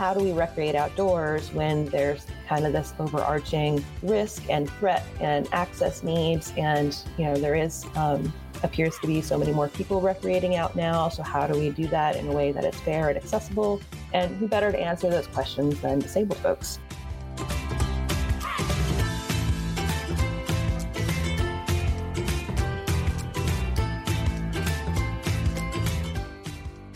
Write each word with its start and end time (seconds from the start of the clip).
how 0.00 0.14
do 0.14 0.24
we 0.24 0.32
recreate 0.32 0.74
outdoors 0.74 1.52
when 1.52 1.84
there's 1.90 2.24
kind 2.48 2.66
of 2.66 2.72
this 2.72 2.94
overarching 2.98 3.84
risk 4.02 4.42
and 4.48 4.70
threat 4.70 5.04
and 5.20 5.46
access 5.52 6.02
needs? 6.02 6.54
And 6.56 6.96
you 7.18 7.26
know 7.26 7.36
there 7.36 7.54
is 7.54 7.84
um, 7.96 8.32
appears 8.62 8.98
to 9.00 9.06
be 9.06 9.20
so 9.20 9.36
many 9.36 9.52
more 9.52 9.68
people 9.68 10.00
recreating 10.00 10.56
out 10.56 10.74
now. 10.74 11.10
So 11.10 11.22
how 11.22 11.46
do 11.46 11.52
we 11.52 11.68
do 11.68 11.86
that 11.88 12.16
in 12.16 12.28
a 12.28 12.32
way 12.32 12.50
that 12.50 12.64
it's 12.64 12.80
fair 12.80 13.10
and 13.10 13.18
accessible? 13.18 13.82
And 14.14 14.34
who 14.36 14.48
better 14.48 14.72
to 14.72 14.80
answer 14.80 15.10
those 15.10 15.26
questions 15.26 15.78
than 15.82 15.98
disabled 15.98 16.38
folks? 16.38 16.78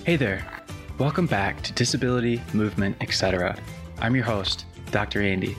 Hey 0.06 0.16
there. 0.16 0.63
Welcome 0.96 1.26
back 1.26 1.60
to 1.62 1.72
Disability, 1.72 2.40
Movement, 2.52 2.96
etc. 3.00 3.56
I'm 3.98 4.14
your 4.14 4.24
host, 4.24 4.64
Dr. 4.92 5.22
Andy. 5.22 5.56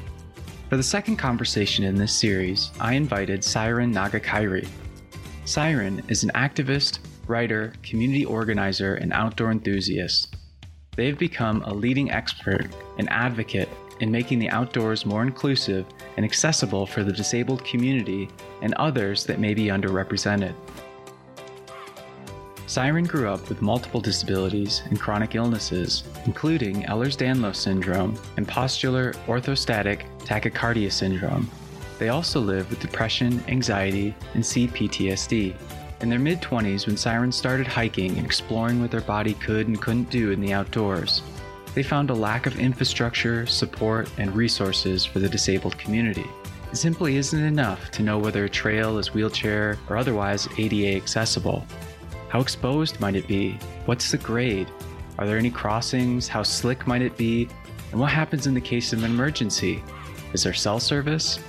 For 0.69 0.77
the 0.77 0.83
second 0.83 1.17
conversation 1.17 1.83
in 1.83 1.95
this 1.95 2.13
series, 2.13 2.71
I 2.79 2.93
invited 2.93 3.43
Syren 3.43 3.93
Nagakyrie. 3.93 4.69
Syren 5.43 6.01
is 6.07 6.23
an 6.23 6.31
activist, 6.35 6.99
writer, 7.27 7.73
community 7.83 8.23
organizer, 8.23 8.95
and 8.95 9.11
outdoor 9.11 9.51
enthusiast. 9.51 10.37
They've 10.95 11.19
become 11.19 11.63
a 11.63 11.73
leading 11.73 12.11
expert 12.11 12.67
and 12.97 13.09
advocate 13.09 13.67
in 13.99 14.09
making 14.09 14.39
the 14.39 14.49
outdoors 14.51 15.05
more 15.05 15.21
inclusive 15.21 15.85
and 16.15 16.25
accessible 16.25 16.85
for 16.85 17.03
the 17.03 17.11
disabled 17.11 17.65
community 17.65 18.29
and 18.61 18.73
others 18.75 19.25
that 19.25 19.39
may 19.39 19.53
be 19.53 19.65
underrepresented. 19.65 20.55
Syren 22.67 23.05
grew 23.05 23.29
up 23.29 23.47
with 23.47 23.61
multiple 23.61 24.01
disabilities 24.01 24.81
and 24.89 24.99
chronic 24.99 25.35
illnesses, 25.35 26.03
including 26.25 26.83
Ehlers-Danlos 26.83 27.55
syndrome 27.55 28.19
and 28.37 28.47
postural 28.47 29.13
orthostatic 29.27 30.05
tachycardia 30.25 30.91
syndrome. 30.91 31.49
They 31.99 32.09
also 32.09 32.41
live 32.41 32.69
with 32.69 32.79
depression, 32.79 33.43
anxiety, 33.47 34.15
and 34.33 34.43
CPTSD. 34.43 35.53
In 36.01 36.09
their 36.09 36.19
mid 36.19 36.41
20s, 36.41 36.87
when 36.87 36.97
Syren 36.97 37.31
started 37.31 37.67
hiking 37.67 38.17
and 38.17 38.25
exploring 38.25 38.81
what 38.81 38.91
their 38.91 39.01
body 39.01 39.35
could 39.35 39.67
and 39.67 39.81
couldn't 39.81 40.09
do 40.09 40.31
in 40.31 40.41
the 40.41 40.53
outdoors, 40.53 41.21
they 41.75 41.83
found 41.83 42.09
a 42.09 42.13
lack 42.13 42.47
of 42.47 42.59
infrastructure, 42.59 43.45
support, 43.45 44.09
and 44.17 44.35
resources 44.35 45.05
for 45.05 45.19
the 45.19 45.29
disabled 45.29 45.77
community. 45.77 46.25
It 46.71 46.77
simply 46.77 47.17
isn't 47.17 47.43
enough 47.43 47.91
to 47.91 48.03
know 48.03 48.17
whether 48.17 48.45
a 48.45 48.49
trail 48.49 48.97
is 48.97 49.13
wheelchair 49.13 49.77
or 49.87 49.97
otherwise 49.97 50.47
ADA 50.57 50.95
accessible. 50.95 51.65
How 52.29 52.41
exposed 52.41 52.99
might 52.99 53.15
it 53.15 53.27
be? 53.27 53.59
What's 53.85 54.11
the 54.11 54.17
grade? 54.17 54.69
Are 55.17 55.25
there 55.25 55.37
any 55.37 55.51
crossings? 55.51 56.27
How 56.27 56.43
slick 56.43 56.87
might 56.87 57.01
it 57.01 57.17
be? 57.17 57.47
And 57.91 57.99
what 57.99 58.11
happens 58.11 58.47
in 58.47 58.53
the 58.53 58.61
case 58.61 58.93
of 58.93 59.03
an 59.03 59.11
emergency? 59.11 59.83
Is 60.33 60.43
there 60.43 60.53
cell 60.53 60.79
service? 60.79 61.39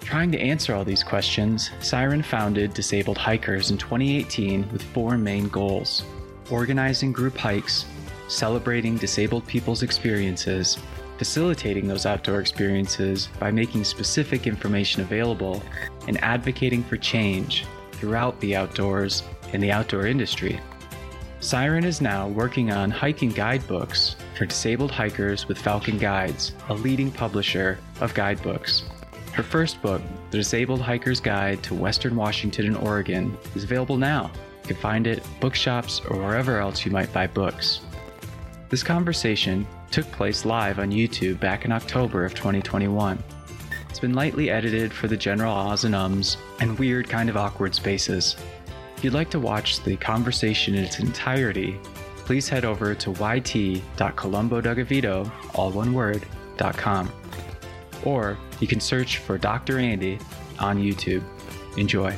Trying 0.00 0.32
to 0.32 0.40
answer 0.40 0.74
all 0.74 0.84
these 0.84 1.04
questions, 1.04 1.70
Syren 1.80 2.22
founded 2.22 2.74
Disabled 2.74 3.18
Hikers 3.18 3.70
in 3.70 3.78
2018 3.78 4.70
with 4.72 4.82
four 4.82 5.18
main 5.18 5.48
goals 5.48 6.04
organizing 6.50 7.12
group 7.12 7.36
hikes, 7.36 7.86
celebrating 8.28 8.96
disabled 8.96 9.46
people's 9.46 9.82
experiences, 9.82 10.78
facilitating 11.18 11.86
those 11.86 12.06
outdoor 12.06 12.40
experiences 12.40 13.28
by 13.38 13.50
making 13.50 13.84
specific 13.84 14.46
information 14.46 15.02
available, 15.02 15.62
and 16.08 16.22
advocating 16.22 16.82
for 16.82 16.96
change 16.96 17.64
throughout 17.92 18.38
the 18.40 18.56
outdoors 18.56 19.22
in 19.52 19.60
the 19.60 19.72
outdoor 19.72 20.06
industry. 20.06 20.60
Syren 21.40 21.84
is 21.84 22.00
now 22.00 22.28
working 22.28 22.70
on 22.70 22.90
hiking 22.90 23.30
guidebooks 23.30 24.16
for 24.36 24.44
disabled 24.44 24.90
hikers 24.90 25.48
with 25.48 25.58
Falcon 25.58 25.96
Guides, 25.96 26.52
a 26.68 26.74
leading 26.74 27.10
publisher 27.10 27.78
of 28.00 28.12
guidebooks. 28.12 28.84
Her 29.32 29.42
first 29.42 29.80
book, 29.80 30.02
The 30.30 30.36
Disabled 30.36 30.82
Hiker's 30.82 31.20
Guide 31.20 31.62
to 31.62 31.74
Western 31.74 32.14
Washington 32.14 32.66
and 32.66 32.76
Oregon, 32.76 33.38
is 33.54 33.64
available 33.64 33.96
now. 33.96 34.30
You 34.62 34.68
can 34.68 34.76
find 34.76 35.06
it 35.06 35.18
at 35.20 35.40
bookshops 35.40 36.02
or 36.10 36.18
wherever 36.18 36.58
else 36.58 36.84
you 36.84 36.90
might 36.90 37.12
buy 37.12 37.26
books. 37.26 37.80
This 38.68 38.82
conversation 38.82 39.66
took 39.90 40.04
place 40.12 40.44
live 40.44 40.78
on 40.78 40.90
YouTube 40.90 41.40
back 41.40 41.64
in 41.64 41.72
October 41.72 42.24
of 42.24 42.34
2021. 42.34 43.22
It's 43.88 43.98
been 43.98 44.14
lightly 44.14 44.50
edited 44.50 44.92
for 44.92 45.08
the 45.08 45.16
general 45.16 45.52
ahs 45.52 45.84
and 45.84 45.94
ums 45.94 46.36
and 46.60 46.78
weird 46.78 47.08
kind 47.08 47.28
of 47.28 47.36
awkward 47.36 47.74
spaces. 47.74 48.36
If 49.00 49.04
you'd 49.04 49.14
like 49.14 49.30
to 49.30 49.40
watch 49.40 49.82
the 49.82 49.96
conversation 49.96 50.74
in 50.74 50.84
its 50.84 50.98
entirety, 50.98 51.80
please 52.26 52.50
head 52.50 52.66
over 52.66 52.94
to 52.96 53.12
yt.colombodugavito, 53.12 55.32
all 55.54 55.70
one 55.70 55.94
word, 55.94 56.26
.com. 56.58 57.10
Or 58.04 58.36
you 58.60 58.66
can 58.66 58.78
search 58.78 59.16
for 59.16 59.38
Dr. 59.38 59.78
Andy 59.78 60.18
on 60.58 60.76
YouTube. 60.76 61.22
Enjoy. 61.78 62.14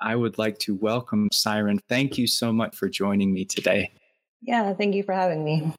I 0.00 0.16
would 0.16 0.38
like 0.38 0.58
to 0.60 0.76
welcome 0.76 1.28
Syren. 1.30 1.78
Thank 1.90 2.16
you 2.16 2.26
so 2.26 2.54
much 2.54 2.74
for 2.74 2.88
joining 2.88 3.34
me 3.34 3.44
today. 3.44 3.92
Yeah, 4.40 4.72
thank 4.72 4.94
you 4.94 5.02
for 5.02 5.12
having 5.12 5.44
me. 5.44 5.74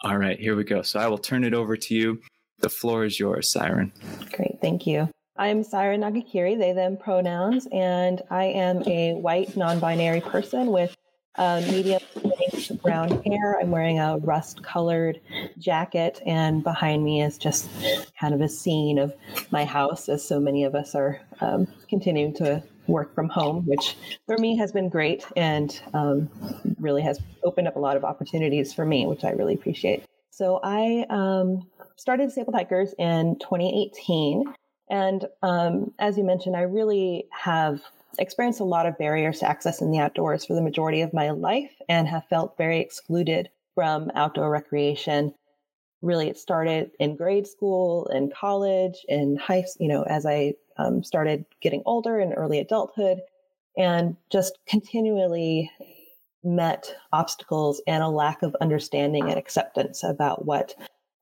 All 0.00 0.16
right, 0.16 0.40
here 0.40 0.56
we 0.56 0.64
go. 0.64 0.80
So 0.80 0.98
I 0.98 1.08
will 1.08 1.18
turn 1.18 1.44
it 1.44 1.52
over 1.52 1.76
to 1.76 1.94
you 1.94 2.22
the 2.60 2.68
floor 2.68 3.04
is 3.04 3.18
yours, 3.18 3.52
Syren. 3.52 3.92
Great, 4.32 4.58
thank 4.60 4.86
you. 4.86 5.08
I'm 5.36 5.62
Syren 5.62 6.00
Nagakyrie, 6.00 6.58
they, 6.58 6.72
them 6.72 6.96
pronouns, 6.96 7.68
and 7.70 8.22
I 8.30 8.44
am 8.44 8.82
a 8.88 9.14
white 9.14 9.56
non 9.56 9.78
binary 9.78 10.22
person 10.22 10.68
with 10.68 10.96
uh, 11.36 11.60
medium 11.70 12.00
brown 12.82 13.22
hair. 13.22 13.58
I'm 13.60 13.70
wearing 13.70 13.98
a 13.98 14.16
rust 14.18 14.62
colored 14.62 15.20
jacket, 15.58 16.22
and 16.24 16.62
behind 16.62 17.04
me 17.04 17.22
is 17.22 17.36
just 17.36 17.68
kind 18.18 18.32
of 18.32 18.40
a 18.40 18.48
scene 18.48 18.98
of 18.98 19.12
my 19.50 19.64
house, 19.66 20.08
as 20.08 20.26
so 20.26 20.40
many 20.40 20.64
of 20.64 20.74
us 20.74 20.94
are 20.94 21.20
um, 21.40 21.66
continuing 21.90 22.34
to 22.36 22.62
work 22.86 23.14
from 23.14 23.28
home, 23.28 23.66
which 23.66 23.96
for 24.26 24.38
me 24.38 24.56
has 24.56 24.72
been 24.72 24.88
great 24.88 25.26
and 25.36 25.82
um, 25.92 26.30
really 26.78 27.02
has 27.02 27.20
opened 27.44 27.68
up 27.68 27.76
a 27.76 27.80
lot 27.80 27.96
of 27.96 28.04
opportunities 28.04 28.72
for 28.72 28.86
me, 28.86 29.06
which 29.06 29.24
I 29.24 29.30
really 29.30 29.54
appreciate. 29.54 30.04
So 30.36 30.60
I 30.62 31.06
um, 31.08 31.66
started 31.96 32.26
Disabled 32.26 32.54
Hikers 32.54 32.94
in 32.98 33.38
2018. 33.38 34.44
And 34.90 35.24
um, 35.42 35.94
as 35.98 36.18
you 36.18 36.24
mentioned, 36.24 36.54
I 36.54 36.60
really 36.60 37.24
have 37.30 37.80
experienced 38.18 38.60
a 38.60 38.64
lot 38.64 38.84
of 38.84 38.98
barriers 38.98 39.38
to 39.38 39.48
access 39.48 39.80
in 39.80 39.90
the 39.90 39.98
outdoors 39.98 40.44
for 40.44 40.52
the 40.52 40.60
majority 40.60 41.00
of 41.00 41.14
my 41.14 41.30
life 41.30 41.72
and 41.88 42.06
have 42.06 42.28
felt 42.28 42.58
very 42.58 42.80
excluded 42.80 43.48
from 43.74 44.10
outdoor 44.14 44.50
recreation. 44.50 45.32
Really, 46.02 46.28
it 46.28 46.36
started 46.36 46.90
in 47.00 47.16
grade 47.16 47.46
school, 47.46 48.04
in 48.08 48.30
college, 48.30 49.06
in 49.08 49.36
high, 49.36 49.62
school, 49.62 49.86
you 49.86 49.88
know, 49.88 50.02
as 50.02 50.26
I 50.26 50.52
um, 50.76 51.02
started 51.02 51.46
getting 51.62 51.82
older 51.86 52.20
in 52.20 52.34
early 52.34 52.58
adulthood, 52.58 53.20
and 53.78 54.18
just 54.30 54.58
continually 54.68 55.70
met 56.46 56.94
obstacles 57.12 57.82
and 57.86 58.02
a 58.02 58.08
lack 58.08 58.42
of 58.42 58.56
understanding 58.60 59.28
and 59.28 59.38
acceptance 59.38 60.02
about 60.04 60.46
what 60.46 60.74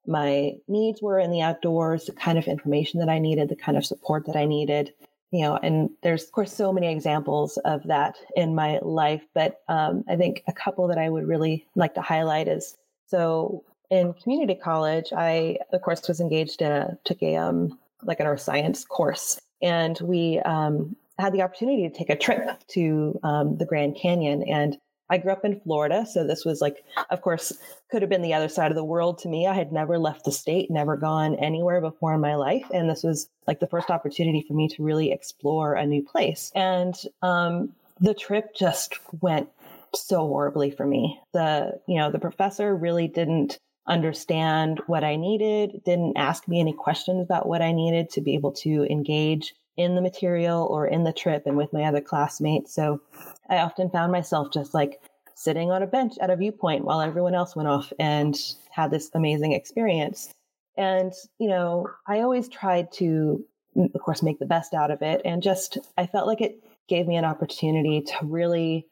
my 0.06 0.52
needs 0.68 1.00
were 1.00 1.18
in 1.18 1.30
the 1.30 1.40
outdoors, 1.40 2.04
the 2.04 2.12
kind 2.12 2.38
of 2.38 2.46
information 2.46 3.00
that 3.00 3.08
I 3.08 3.18
needed, 3.18 3.48
the 3.48 3.56
kind 3.56 3.78
of 3.78 3.86
support 3.86 4.26
that 4.26 4.36
I 4.36 4.44
needed. 4.44 4.92
You 5.30 5.42
know, 5.42 5.56
and 5.56 5.90
there's 6.02 6.24
of 6.24 6.32
course 6.32 6.52
so 6.52 6.72
many 6.72 6.92
examples 6.92 7.56
of 7.64 7.82
that 7.84 8.16
in 8.36 8.54
my 8.54 8.78
life, 8.82 9.22
but 9.34 9.62
um, 9.68 10.04
I 10.08 10.14
think 10.14 10.44
a 10.46 10.52
couple 10.52 10.86
that 10.86 10.98
I 10.98 11.08
would 11.08 11.26
really 11.26 11.66
like 11.74 11.94
to 11.94 12.02
highlight 12.02 12.46
is 12.46 12.76
so 13.06 13.64
in 13.90 14.14
community 14.14 14.54
college, 14.54 15.12
I 15.16 15.58
of 15.72 15.82
course 15.82 16.06
was 16.06 16.20
engaged 16.20 16.62
in 16.62 16.70
a 16.70 16.96
took 17.04 17.22
a 17.22 17.36
um, 17.36 17.78
like 18.02 18.20
an 18.20 18.26
earth 18.26 18.42
science 18.42 18.84
course, 18.84 19.40
and 19.60 19.98
we 20.02 20.38
um, 20.40 20.94
had 21.18 21.32
the 21.32 21.42
opportunity 21.42 21.88
to 21.88 21.96
take 21.96 22.10
a 22.10 22.16
trip 22.16 22.60
to 22.68 23.18
um, 23.22 23.56
the 23.56 23.66
Grand 23.66 23.96
Canyon 23.96 24.44
and 24.44 24.78
I 25.10 25.18
grew 25.18 25.32
up 25.32 25.44
in 25.44 25.60
Florida, 25.60 26.06
so 26.06 26.26
this 26.26 26.44
was 26.44 26.60
like, 26.60 26.84
of 27.10 27.20
course, 27.20 27.52
could 27.90 28.02
have 28.02 28.08
been 28.08 28.22
the 28.22 28.34
other 28.34 28.48
side 28.48 28.70
of 28.70 28.76
the 28.76 28.84
world 28.84 29.18
to 29.18 29.28
me. 29.28 29.46
I 29.46 29.54
had 29.54 29.72
never 29.72 29.98
left 29.98 30.24
the 30.24 30.32
state, 30.32 30.70
never 30.70 30.96
gone 30.96 31.34
anywhere 31.36 31.80
before 31.80 32.14
in 32.14 32.20
my 32.20 32.34
life, 32.36 32.66
and 32.72 32.88
this 32.88 33.02
was 33.02 33.28
like 33.46 33.60
the 33.60 33.66
first 33.66 33.90
opportunity 33.90 34.44
for 34.46 34.54
me 34.54 34.68
to 34.68 34.82
really 34.82 35.12
explore 35.12 35.74
a 35.74 35.86
new 35.86 36.02
place. 36.02 36.50
And 36.54 36.94
um, 37.22 37.74
the 38.00 38.14
trip 38.14 38.54
just 38.54 38.98
went 39.20 39.48
so 39.94 40.26
horribly 40.26 40.70
for 40.70 40.86
me. 40.86 41.20
The 41.32 41.80
you 41.86 41.96
know 41.96 42.10
the 42.10 42.18
professor 42.18 42.74
really 42.74 43.08
didn't 43.08 43.58
understand 43.86 44.80
what 44.86 45.04
I 45.04 45.16
needed, 45.16 45.82
didn't 45.84 46.16
ask 46.16 46.48
me 46.48 46.60
any 46.60 46.72
questions 46.72 47.22
about 47.22 47.46
what 47.46 47.62
I 47.62 47.72
needed 47.72 48.10
to 48.10 48.20
be 48.20 48.34
able 48.34 48.52
to 48.52 48.90
engage 48.90 49.54
in 49.76 49.94
the 49.94 50.00
material 50.00 50.66
or 50.70 50.86
in 50.86 51.04
the 51.04 51.12
trip 51.12 51.42
and 51.46 51.56
with 51.56 51.72
my 51.72 51.84
other 51.84 52.00
classmates. 52.00 52.72
So 52.72 53.00
I 53.48 53.58
often 53.58 53.90
found 53.90 54.12
myself 54.12 54.52
just 54.52 54.74
like 54.74 55.00
sitting 55.34 55.70
on 55.70 55.82
a 55.82 55.86
bench 55.86 56.14
at 56.20 56.30
a 56.30 56.36
viewpoint 56.36 56.84
while 56.84 57.00
everyone 57.00 57.34
else 57.34 57.56
went 57.56 57.68
off 57.68 57.92
and 57.98 58.36
had 58.70 58.90
this 58.90 59.10
amazing 59.14 59.52
experience. 59.52 60.32
And, 60.76 61.12
you 61.38 61.48
know, 61.48 61.88
I 62.06 62.20
always 62.20 62.48
tried 62.48 62.92
to, 62.94 63.44
of 63.76 64.00
course, 64.00 64.22
make 64.22 64.38
the 64.38 64.46
best 64.46 64.74
out 64.74 64.90
of 64.90 65.02
it. 65.02 65.20
And 65.24 65.42
just, 65.42 65.78
I 65.98 66.06
felt 66.06 66.26
like 66.26 66.40
it 66.40 66.62
gave 66.88 67.06
me 67.06 67.16
an 67.16 67.24
opportunity 67.24 68.00
to 68.02 68.16
really 68.22 68.86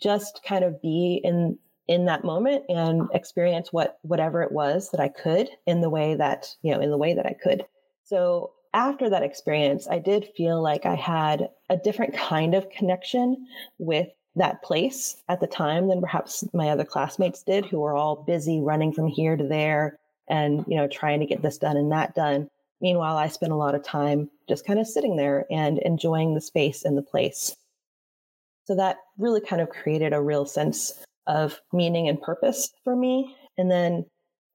just 0.00 0.40
kind 0.46 0.64
of 0.64 0.80
be 0.80 1.20
in 1.24 1.58
in 1.88 2.04
that 2.04 2.22
moment 2.22 2.64
and 2.68 3.08
experience 3.14 3.72
what 3.72 3.98
whatever 4.02 4.42
it 4.42 4.52
was 4.52 4.90
that 4.90 5.00
I 5.00 5.08
could 5.08 5.48
in 5.66 5.80
the 5.80 5.88
way 5.88 6.14
that 6.14 6.54
you 6.62 6.72
know 6.72 6.80
in 6.80 6.90
the 6.90 6.98
way 6.98 7.14
that 7.14 7.26
I 7.26 7.34
could. 7.42 7.64
So 8.04 8.52
after 8.74 9.10
that 9.10 9.22
experience, 9.22 9.88
I 9.88 9.98
did 9.98 10.30
feel 10.36 10.62
like 10.62 10.86
I 10.86 10.94
had 10.94 11.48
a 11.68 11.76
different 11.76 12.14
kind 12.14 12.54
of 12.54 12.70
connection 12.70 13.46
with 13.78 14.08
that 14.36 14.62
place 14.62 15.16
at 15.28 15.40
the 15.40 15.46
time 15.46 15.88
than 15.88 16.00
perhaps 16.00 16.44
my 16.52 16.68
other 16.68 16.84
classmates 16.84 17.42
did, 17.42 17.66
who 17.66 17.80
were 17.80 17.94
all 17.94 18.24
busy 18.24 18.60
running 18.60 18.92
from 18.92 19.08
here 19.08 19.36
to 19.36 19.44
there 19.44 19.98
and 20.28 20.64
you 20.68 20.76
know 20.76 20.86
trying 20.86 21.20
to 21.20 21.26
get 21.26 21.42
this 21.42 21.58
done 21.58 21.76
and 21.76 21.90
that 21.92 22.14
done. 22.14 22.48
Meanwhile, 22.80 23.16
I 23.16 23.28
spent 23.28 23.52
a 23.52 23.56
lot 23.56 23.74
of 23.74 23.82
time 23.82 24.30
just 24.48 24.64
kind 24.64 24.78
of 24.78 24.86
sitting 24.86 25.16
there 25.16 25.46
and 25.50 25.78
enjoying 25.78 26.34
the 26.34 26.40
space 26.40 26.84
and 26.84 26.96
the 26.96 27.02
place. 27.02 27.56
So 28.66 28.76
that 28.76 28.98
really 29.16 29.40
kind 29.40 29.60
of 29.60 29.70
created 29.70 30.12
a 30.12 30.22
real 30.22 30.46
sense 30.46 30.92
of 31.26 31.60
meaning 31.72 32.08
and 32.08 32.20
purpose 32.20 32.70
for 32.84 32.94
me. 32.94 33.34
And 33.56 33.70
then 33.70 34.04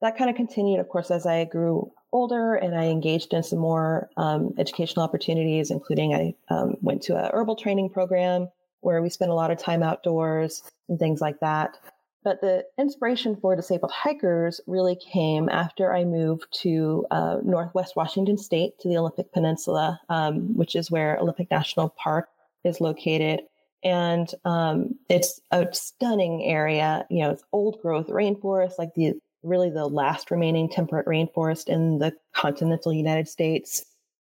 that 0.00 0.16
kind 0.16 0.30
of 0.30 0.36
continued, 0.36 0.80
of 0.80 0.88
course, 0.88 1.10
as 1.10 1.26
I 1.26 1.44
grew 1.44 1.90
older 2.14 2.54
and 2.54 2.74
I 2.74 2.84
engaged 2.84 3.34
in 3.34 3.42
some 3.42 3.58
more 3.58 4.08
um, 4.16 4.54
educational 4.56 5.04
opportunities, 5.04 5.70
including 5.70 6.14
I 6.14 6.34
um, 6.48 6.76
went 6.80 7.02
to 7.02 7.16
a 7.16 7.30
herbal 7.34 7.56
training 7.56 7.90
program 7.90 8.48
where 8.80 9.02
we 9.02 9.10
spent 9.10 9.30
a 9.30 9.34
lot 9.34 9.50
of 9.50 9.58
time 9.58 9.82
outdoors 9.82 10.62
and 10.88 10.98
things 10.98 11.20
like 11.20 11.40
that. 11.40 11.76
But 12.22 12.40
the 12.40 12.64
inspiration 12.78 13.36
for 13.36 13.54
disabled 13.56 13.92
hikers 13.92 14.60
really 14.66 14.96
came 14.96 15.48
after 15.48 15.92
I 15.92 16.04
moved 16.04 16.46
to 16.62 17.04
uh, 17.10 17.38
Northwest 17.42 17.96
Washington 17.96 18.38
State 18.38 18.78
to 18.80 18.88
the 18.88 18.96
Olympic 18.96 19.32
Peninsula, 19.32 20.00
um, 20.08 20.56
which 20.56 20.76
is 20.76 20.90
where 20.90 21.18
Olympic 21.18 21.50
National 21.50 21.90
Park 21.90 22.28
is 22.62 22.80
located 22.80 23.40
and 23.84 24.30
um, 24.46 24.94
it's 25.10 25.40
a 25.50 25.66
stunning 25.72 26.42
area. 26.44 27.06
You 27.10 27.24
know, 27.24 27.30
it's 27.30 27.44
old 27.52 27.80
growth 27.82 28.06
rainforest, 28.06 28.78
like 28.78 28.94
the 28.94 29.12
really 29.44 29.70
the 29.70 29.86
last 29.86 30.30
remaining 30.30 30.68
temperate 30.68 31.06
rainforest 31.06 31.68
in 31.68 31.98
the 31.98 32.12
continental 32.32 32.92
United 32.92 33.28
States, 33.28 33.84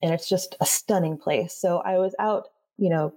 and 0.01 0.13
it's 0.13 0.29
just 0.29 0.56
a 0.61 0.65
stunning 0.65 1.17
place. 1.17 1.53
So 1.53 1.79
I 1.79 1.97
was 1.97 2.15
out, 2.19 2.50
you 2.77 2.89
know, 2.89 3.13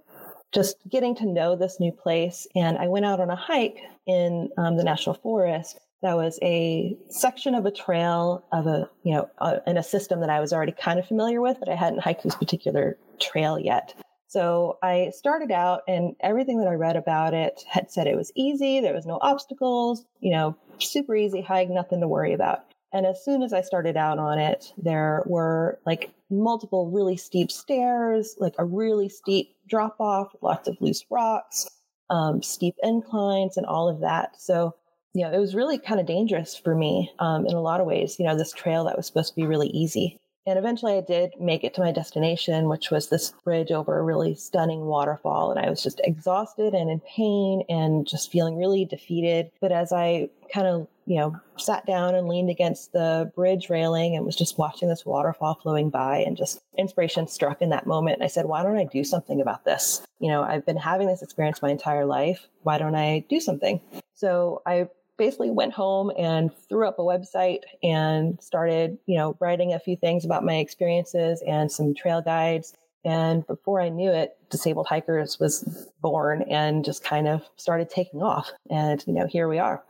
just 0.51 0.77
getting 0.89 1.15
to 1.15 1.25
know 1.25 1.55
this 1.55 1.79
new 1.79 1.91
place, 1.91 2.47
and 2.55 2.77
I 2.77 2.87
went 2.87 3.05
out 3.05 3.19
on 3.19 3.29
a 3.29 3.35
hike 3.35 3.79
in 4.05 4.49
um, 4.57 4.77
the 4.77 4.83
national 4.83 5.15
forest. 5.15 5.79
That 6.01 6.17
was 6.17 6.37
a 6.41 6.97
section 7.09 7.55
of 7.55 7.65
a 7.65 7.71
trail 7.71 8.43
of 8.51 8.67
a, 8.67 8.89
you 9.03 9.13
know, 9.13 9.29
uh, 9.39 9.59
in 9.65 9.77
a 9.77 9.83
system 9.83 10.19
that 10.19 10.29
I 10.29 10.41
was 10.41 10.51
already 10.51 10.73
kind 10.73 10.99
of 10.99 11.07
familiar 11.07 11.39
with, 11.39 11.57
but 11.59 11.69
I 11.69 11.75
hadn't 11.75 12.01
hiked 12.01 12.23
this 12.23 12.35
particular 12.35 12.97
trail 13.19 13.57
yet. 13.57 13.93
So 14.33 14.79
I 14.81 15.11
started 15.15 15.51
out, 15.51 15.81
and 15.87 16.15
everything 16.21 16.57
that 16.57 16.67
I 16.67 16.73
read 16.73 16.95
about 16.95 17.35
it 17.35 17.63
had 17.69 17.91
said 17.91 18.07
it 18.07 18.17
was 18.17 18.31
easy. 18.33 18.79
There 18.79 18.95
was 18.95 19.05
no 19.05 19.19
obstacles, 19.21 20.05
you 20.21 20.31
know, 20.31 20.57
super 20.79 21.15
easy 21.15 21.39
hike, 21.39 21.69
nothing 21.69 22.01
to 22.01 22.07
worry 22.07 22.33
about. 22.33 22.65
And 22.91 23.05
as 23.05 23.23
soon 23.23 23.43
as 23.43 23.53
I 23.53 23.61
started 23.61 23.95
out 23.95 24.17
on 24.17 24.39
it, 24.39 24.73
there 24.75 25.21
were 25.27 25.77
like 25.85 26.11
multiple 26.31 26.89
really 26.89 27.15
steep 27.15 27.51
stairs, 27.51 28.35
like 28.39 28.55
a 28.57 28.65
really 28.65 29.07
steep 29.07 29.55
drop 29.69 29.97
off, 29.99 30.35
lots 30.41 30.67
of 30.67 30.77
loose 30.81 31.05
rocks, 31.11 31.69
um, 32.09 32.41
steep 32.41 32.73
inclines, 32.81 33.55
and 33.55 33.67
all 33.67 33.87
of 33.87 33.99
that. 33.99 34.41
So, 34.41 34.73
you 35.13 35.21
know, 35.21 35.31
it 35.31 35.37
was 35.37 35.53
really 35.53 35.77
kind 35.77 35.99
of 35.99 36.07
dangerous 36.07 36.57
for 36.57 36.73
me 36.73 37.11
um, 37.19 37.45
in 37.45 37.53
a 37.53 37.61
lot 37.61 37.81
of 37.81 37.85
ways. 37.85 38.15
You 38.17 38.25
know, 38.25 38.35
this 38.35 38.51
trail 38.51 38.85
that 38.85 38.97
was 38.97 39.05
supposed 39.05 39.29
to 39.29 39.35
be 39.35 39.45
really 39.45 39.69
easy. 39.69 40.19
And 40.45 40.59
eventually 40.59 40.97
I 40.97 41.01
did 41.01 41.33
make 41.39 41.63
it 41.63 41.73
to 41.75 41.81
my 41.81 41.91
destination, 41.91 42.67
which 42.67 42.91
was 42.91 43.07
this 43.07 43.31
bridge 43.43 43.71
over 43.71 43.97
a 43.97 44.03
really 44.03 44.35
stunning 44.35 44.85
waterfall. 44.85 45.51
And 45.51 45.65
I 45.65 45.69
was 45.69 45.81
just 45.81 46.01
exhausted 46.03 46.73
and 46.73 46.89
in 46.89 46.99
pain 47.01 47.63
and 47.69 48.05
just 48.05 48.31
feeling 48.31 48.57
really 48.57 48.83
defeated. 48.83 49.51
But 49.61 49.71
as 49.71 49.93
I 49.93 50.29
kind 50.53 50.67
of, 50.67 50.87
you 51.05 51.17
know, 51.17 51.35
sat 51.57 51.85
down 51.85 52.13
and 52.15 52.27
leaned 52.27 52.49
against 52.49 52.91
the 52.91 53.31
bridge 53.35 53.69
railing 53.69 54.15
and 54.15 54.25
was 54.25 54.35
just 54.35 54.57
watching 54.57 54.89
this 54.89 55.05
waterfall 55.05 55.59
flowing 55.61 55.89
by 55.89 56.17
and 56.17 56.35
just 56.35 56.61
inspiration 56.77 57.27
struck 57.27 57.61
in 57.61 57.69
that 57.69 57.87
moment. 57.87 58.21
I 58.21 58.27
said, 58.27 58.45
why 58.45 58.63
don't 58.63 58.77
I 58.77 58.85
do 58.85 59.03
something 59.05 59.39
about 59.39 59.63
this? 59.63 60.05
You 60.19 60.29
know, 60.29 60.43
I've 60.43 60.65
been 60.65 60.77
having 60.77 61.07
this 61.07 61.21
experience 61.21 61.61
my 61.61 61.71
entire 61.71 62.05
life. 62.05 62.47
Why 62.63 62.77
don't 62.77 62.95
I 62.95 63.25
do 63.29 63.39
something? 63.39 63.79
So 64.13 64.61
I 64.65 64.89
basically 65.17 65.51
went 65.51 65.73
home 65.73 66.11
and 66.17 66.51
threw 66.69 66.87
up 66.87 66.99
a 66.99 67.03
website 67.03 67.61
and 67.81 68.41
started, 68.41 68.97
you 69.05 69.17
know, 69.17 69.35
writing 69.39 69.73
a 69.73 69.79
few 69.79 69.95
things 69.95 70.25
about 70.25 70.43
my 70.43 70.55
experiences 70.55 71.43
and 71.45 71.71
some 71.71 71.93
trail 71.93 72.21
guides. 72.21 72.73
And 73.05 73.45
before 73.47 73.81
I 73.81 73.89
knew 73.89 74.11
it, 74.11 74.37
Disabled 74.49 74.87
Hikers 74.87 75.39
was 75.39 75.89
born 76.01 76.43
and 76.43 76.85
just 76.85 77.03
kind 77.03 77.27
of 77.27 77.41
started 77.57 77.89
taking 77.89 78.21
off. 78.23 78.51
And, 78.69 79.03
you 79.05 79.13
know, 79.13 79.27
here 79.27 79.47
we 79.47 79.59
are. 79.59 79.83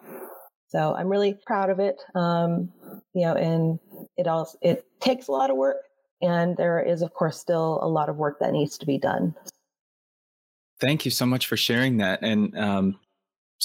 So 0.68 0.96
I'm 0.96 1.08
really 1.08 1.38
proud 1.46 1.70
of 1.70 1.80
it. 1.80 2.02
Um, 2.16 2.72
you 3.14 3.25
know, 3.25 3.36
and 3.36 3.80
it 4.18 4.28
also, 4.28 4.58
it 4.62 4.86
takes 5.00 5.28
a 5.28 5.31
lot 5.31 5.52
of 5.52 5.58
work. 5.58 5.78
And 6.22 6.58
there 6.58 6.80
is, 6.80 7.02
of 7.02 7.14
course, 7.14 7.38
still 7.38 7.80
a 7.84 7.88
lot 7.88 8.10
of 8.10 8.16
work 8.16 8.40
that 8.40 8.54
needs 8.54 8.78
to 8.80 8.86
be 8.86 8.98
done. 8.98 9.36
Thank 10.80 11.06
you 11.06 11.12
so 11.12 11.25
much 11.25 11.46
for 11.46 11.56
sharing 11.56 11.98
that. 11.98 12.24
And 12.24 12.58
um, 12.58 13.00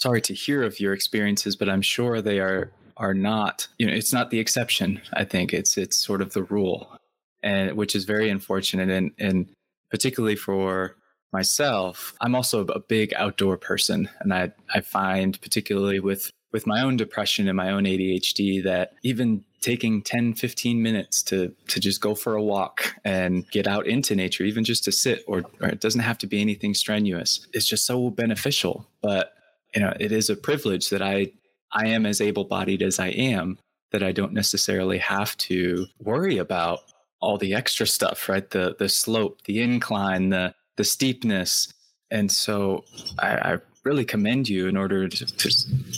sorry 0.02 0.20
to 0.22 0.34
hear 0.34 0.62
of 0.62 0.80
your 0.80 0.92
experiences, 0.92 1.56
but 1.56 1.68
I'm 1.68 1.82
sure 1.82 2.20
they 2.20 2.40
are 2.40 2.70
are 2.96 3.14
not. 3.14 3.68
You 3.78 3.86
know, 3.86 3.92
it's 3.92 4.12
not 4.12 4.30
the 4.30 4.40
exception. 4.40 5.00
I 5.12 5.24
think 5.24 5.52
it's 5.52 5.76
it's 5.76 5.96
sort 5.96 6.22
of 6.22 6.32
the 6.32 6.42
rule, 6.44 6.96
and 7.42 7.76
which 7.76 7.94
is 7.94 8.04
very 8.04 8.30
unfortunate, 8.30 8.90
and 8.90 9.12
and 9.18 9.48
particularly 9.90 10.36
for 10.36 10.96
myself, 11.32 12.14
I'm 12.20 12.34
also 12.34 12.64
a 12.66 12.80
big 12.80 13.12
outdoor 13.14 13.56
person, 13.56 14.08
and 14.20 14.32
I 14.32 14.52
I 14.74 14.80
find 14.80 15.40
particularly 15.40 16.00
with 16.00 16.30
with 16.52 16.66
my 16.66 16.80
own 16.80 16.96
depression 16.96 17.46
and 17.46 17.56
my 17.56 17.70
own 17.70 17.84
ADHD 17.84 18.64
that 18.64 18.92
even 19.02 19.44
taking 19.60 20.00
10 20.02 20.34
15 20.34 20.80
minutes 20.82 21.22
to 21.24 21.52
to 21.66 21.80
just 21.80 22.00
go 22.00 22.14
for 22.14 22.36
a 22.36 22.42
walk 22.42 22.94
and 23.04 23.48
get 23.50 23.66
out 23.66 23.86
into 23.88 24.14
nature 24.14 24.44
even 24.44 24.62
just 24.62 24.84
to 24.84 24.92
sit 24.92 25.24
or, 25.26 25.42
or 25.60 25.68
it 25.68 25.80
doesn't 25.80 26.00
have 26.00 26.16
to 26.16 26.28
be 26.28 26.40
anything 26.40 26.74
strenuous 26.74 27.46
is 27.52 27.66
just 27.66 27.84
so 27.84 28.08
beneficial 28.08 28.86
but 29.02 29.32
you 29.74 29.80
know, 29.80 29.94
it 29.98 30.12
is 30.12 30.30
a 30.30 30.36
privilege 30.36 30.90
that 30.90 31.02
I 31.02 31.32
I 31.72 31.88
am 31.88 32.06
as 32.06 32.20
able-bodied 32.20 32.82
as 32.82 32.98
I 32.98 33.08
am 33.08 33.58
that 33.92 34.02
I 34.02 34.12
don't 34.12 34.32
necessarily 34.32 34.98
have 34.98 35.36
to 35.36 35.86
worry 35.98 36.38
about 36.38 36.80
all 37.20 37.36
the 37.36 37.54
extra 37.54 37.86
stuff, 37.86 38.28
right? 38.28 38.48
The 38.48 38.76
the 38.78 38.88
slope, 38.88 39.42
the 39.44 39.60
incline, 39.60 40.30
the 40.30 40.54
the 40.76 40.84
steepness. 40.84 41.72
And 42.10 42.30
so 42.32 42.84
I, 43.18 43.54
I 43.54 43.58
really 43.84 44.04
commend 44.04 44.48
you 44.48 44.66
in 44.66 44.76
order 44.76 45.08
to, 45.08 45.26
to 45.26 45.50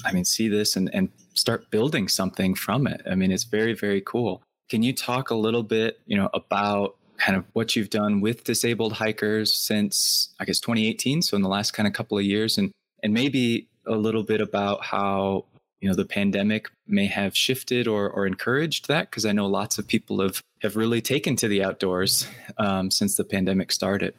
I 0.04 0.12
mean, 0.12 0.24
see 0.24 0.48
this 0.48 0.76
and, 0.76 0.92
and 0.92 1.08
start 1.34 1.70
building 1.70 2.08
something 2.08 2.54
from 2.54 2.86
it. 2.86 3.02
I 3.08 3.14
mean, 3.14 3.30
it's 3.30 3.44
very, 3.44 3.74
very 3.74 4.00
cool. 4.00 4.42
Can 4.68 4.82
you 4.82 4.92
talk 4.92 5.30
a 5.30 5.34
little 5.34 5.62
bit, 5.62 6.00
you 6.06 6.16
know, 6.16 6.30
about 6.34 6.96
kind 7.18 7.36
of 7.36 7.44
what 7.52 7.76
you've 7.76 7.90
done 7.90 8.20
with 8.20 8.44
disabled 8.44 8.94
hikers 8.94 9.52
since 9.52 10.34
I 10.40 10.44
guess 10.44 10.60
2018, 10.60 11.22
so 11.22 11.36
in 11.36 11.42
the 11.42 11.48
last 11.48 11.72
kind 11.72 11.86
of 11.86 11.92
couple 11.92 12.18
of 12.18 12.24
years, 12.24 12.58
and 12.58 12.72
and 13.02 13.12
maybe 13.12 13.68
a 13.86 13.96
little 13.96 14.22
bit 14.22 14.40
about 14.40 14.84
how 14.84 15.44
you 15.80 15.88
know 15.88 15.94
the 15.94 16.04
pandemic 16.04 16.68
may 16.86 17.06
have 17.06 17.36
shifted 17.36 17.88
or, 17.88 18.08
or 18.10 18.26
encouraged 18.26 18.88
that 18.88 19.10
because 19.10 19.24
i 19.24 19.32
know 19.32 19.46
lots 19.46 19.78
of 19.78 19.86
people 19.86 20.20
have 20.20 20.42
have 20.62 20.76
really 20.76 21.00
taken 21.00 21.36
to 21.36 21.48
the 21.48 21.62
outdoors 21.64 22.28
um, 22.58 22.90
since 22.90 23.16
the 23.16 23.24
pandemic 23.24 23.72
started 23.72 24.14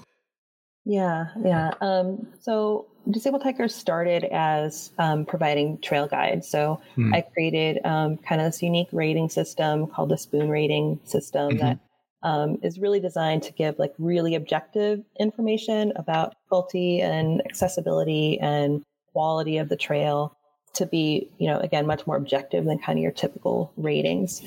yeah 0.85 1.27
yeah 1.43 1.71
um, 1.81 2.27
so 2.39 2.87
disabled 3.09 3.43
hikers 3.43 3.73
started 3.73 4.23
as 4.25 4.91
um, 4.97 5.25
providing 5.25 5.77
trail 5.79 6.07
guides 6.07 6.47
so 6.47 6.81
mm. 6.97 7.13
i 7.13 7.21
created 7.21 7.79
um, 7.85 8.17
kind 8.17 8.41
of 8.41 8.47
this 8.47 8.61
unique 8.61 8.89
rating 8.91 9.29
system 9.29 9.87
called 9.87 10.09
the 10.09 10.17
spoon 10.17 10.49
rating 10.49 10.99
system 11.03 11.49
mm-hmm. 11.49 11.59
that 11.59 11.79
um, 12.23 12.57
is 12.61 12.79
really 12.79 12.99
designed 12.99 13.43
to 13.43 13.53
give 13.53 13.79
like 13.79 13.93
really 13.97 14.35
objective 14.35 15.03
information 15.19 15.91
about 15.95 16.33
difficulty 16.35 17.01
and 17.01 17.41
accessibility 17.45 18.39
and 18.39 18.83
quality 19.11 19.57
of 19.57 19.69
the 19.69 19.75
trail 19.75 20.35
to 20.73 20.85
be, 20.85 21.29
you 21.37 21.47
know, 21.47 21.59
again, 21.59 21.85
much 21.85 22.07
more 22.07 22.15
objective 22.15 22.65
than 22.65 22.79
kind 22.79 22.97
of 22.97 23.03
your 23.03 23.11
typical 23.11 23.73
ratings. 23.75 24.41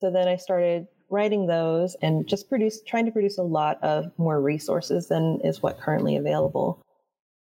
So 0.00 0.10
then 0.10 0.28
I 0.28 0.36
started 0.36 0.86
writing 1.10 1.46
those 1.46 1.96
and 2.02 2.26
just 2.26 2.48
produce, 2.48 2.82
trying 2.82 3.06
to 3.06 3.12
produce 3.12 3.38
a 3.38 3.42
lot 3.42 3.82
of 3.82 4.10
more 4.18 4.40
resources 4.40 5.08
than 5.08 5.40
is 5.42 5.62
what 5.62 5.80
currently 5.80 6.16
available. 6.16 6.83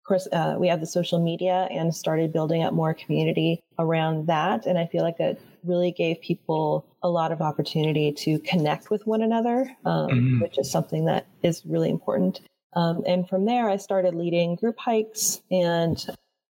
Of 0.02 0.08
course, 0.08 0.28
uh, 0.32 0.56
we 0.58 0.68
have 0.68 0.80
the 0.80 0.86
social 0.86 1.22
media 1.22 1.68
and 1.70 1.94
started 1.94 2.32
building 2.32 2.62
up 2.62 2.72
more 2.72 2.94
community 2.94 3.60
around 3.78 4.26
that. 4.26 4.66
And 4.66 4.78
I 4.78 4.86
feel 4.86 5.02
like 5.02 5.20
it 5.20 5.40
really 5.62 5.92
gave 5.92 6.20
people 6.20 6.86
a 7.02 7.08
lot 7.08 7.32
of 7.32 7.40
opportunity 7.40 8.12
to 8.12 8.38
connect 8.40 8.90
with 8.90 9.06
one 9.06 9.22
another, 9.22 9.70
um, 9.84 10.08
mm-hmm. 10.08 10.40
which 10.40 10.58
is 10.58 10.70
something 10.70 11.04
that 11.04 11.26
is 11.42 11.64
really 11.66 11.90
important. 11.90 12.40
Um, 12.74 13.02
and 13.06 13.28
from 13.28 13.44
there, 13.44 13.68
I 13.68 13.76
started 13.76 14.14
leading 14.14 14.56
group 14.56 14.78
hikes 14.78 15.42
and 15.50 16.04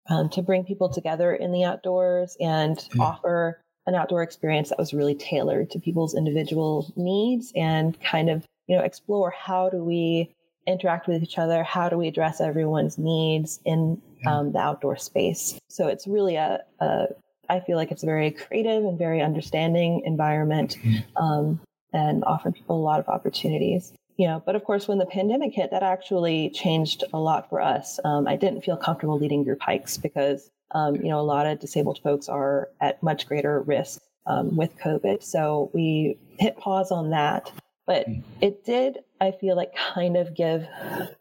um, 0.09 0.29
to 0.29 0.41
bring 0.41 0.63
people 0.63 0.89
together 0.89 1.33
in 1.33 1.51
the 1.51 1.63
outdoors 1.63 2.37
and 2.39 2.77
mm-hmm. 2.77 3.01
offer 3.01 3.61
an 3.85 3.95
outdoor 3.95 4.23
experience 4.23 4.69
that 4.69 4.79
was 4.79 4.93
really 4.93 5.15
tailored 5.15 5.69
to 5.71 5.79
people's 5.79 6.15
individual 6.15 6.91
needs 6.95 7.51
and 7.55 7.99
kind 8.01 8.29
of 8.29 8.45
you 8.67 8.77
know 8.77 8.83
explore 8.83 9.31
how 9.31 9.69
do 9.69 9.83
we 9.83 10.33
interact 10.67 11.07
with 11.07 11.23
each 11.23 11.37
other? 11.37 11.63
How 11.63 11.89
do 11.89 11.97
we 11.97 12.07
address 12.07 12.41
everyone's 12.41 12.97
needs 12.97 13.59
in 13.65 14.01
um, 14.25 14.51
the 14.51 14.59
outdoor 14.59 14.97
space? 14.97 15.57
So 15.69 15.87
it's 15.87 16.07
really 16.07 16.35
a, 16.35 16.61
a, 16.79 17.07
I 17.49 17.59
feel 17.59 17.77
like 17.77 17.91
it's 17.91 18.03
a 18.03 18.05
very 18.05 18.31
creative 18.31 18.83
and 18.85 18.97
very 18.97 19.21
understanding 19.21 20.01
environment 20.05 20.77
mm-hmm. 20.81 21.23
um, 21.23 21.59
and 21.91 22.23
offering 22.25 22.53
people 22.53 22.77
a 22.77 22.81
lot 22.81 22.99
of 22.99 23.07
opportunities. 23.09 23.93
You 24.17 24.27
know, 24.27 24.43
but 24.45 24.55
of 24.55 24.63
course, 24.63 24.87
when 24.87 24.99
the 24.99 25.07
pandemic 25.07 25.53
hit, 25.53 25.71
that 25.71 25.81
actually 25.81 26.51
changed 26.51 27.03
a 27.13 27.19
lot 27.19 27.49
for 27.49 27.59
us. 27.59 27.99
Um, 28.05 28.27
I 28.27 28.35
didn't 28.35 28.61
feel 28.61 28.77
comfortable 28.77 29.17
leading 29.17 29.43
group 29.43 29.59
hikes 29.59 29.97
because, 29.97 30.51
um, 30.75 30.97
you 30.97 31.09
know, 31.09 31.19
a 31.19 31.21
lot 31.21 31.47
of 31.47 31.59
disabled 31.59 31.99
folks 32.03 32.29
are 32.29 32.69
at 32.79 33.01
much 33.01 33.27
greater 33.27 33.61
risk 33.61 34.01
um, 34.27 34.55
with 34.55 34.77
COVID. 34.77 35.23
So 35.23 35.71
we 35.73 36.17
hit 36.37 36.57
pause 36.57 36.91
on 36.91 37.09
that. 37.09 37.51
But 37.85 38.07
mm. 38.07 38.23
it 38.41 38.65
did, 38.65 38.99
I 39.19 39.31
feel 39.31 39.55
like, 39.55 39.75
kind 39.75 40.15
of 40.17 40.33
give 40.35 40.65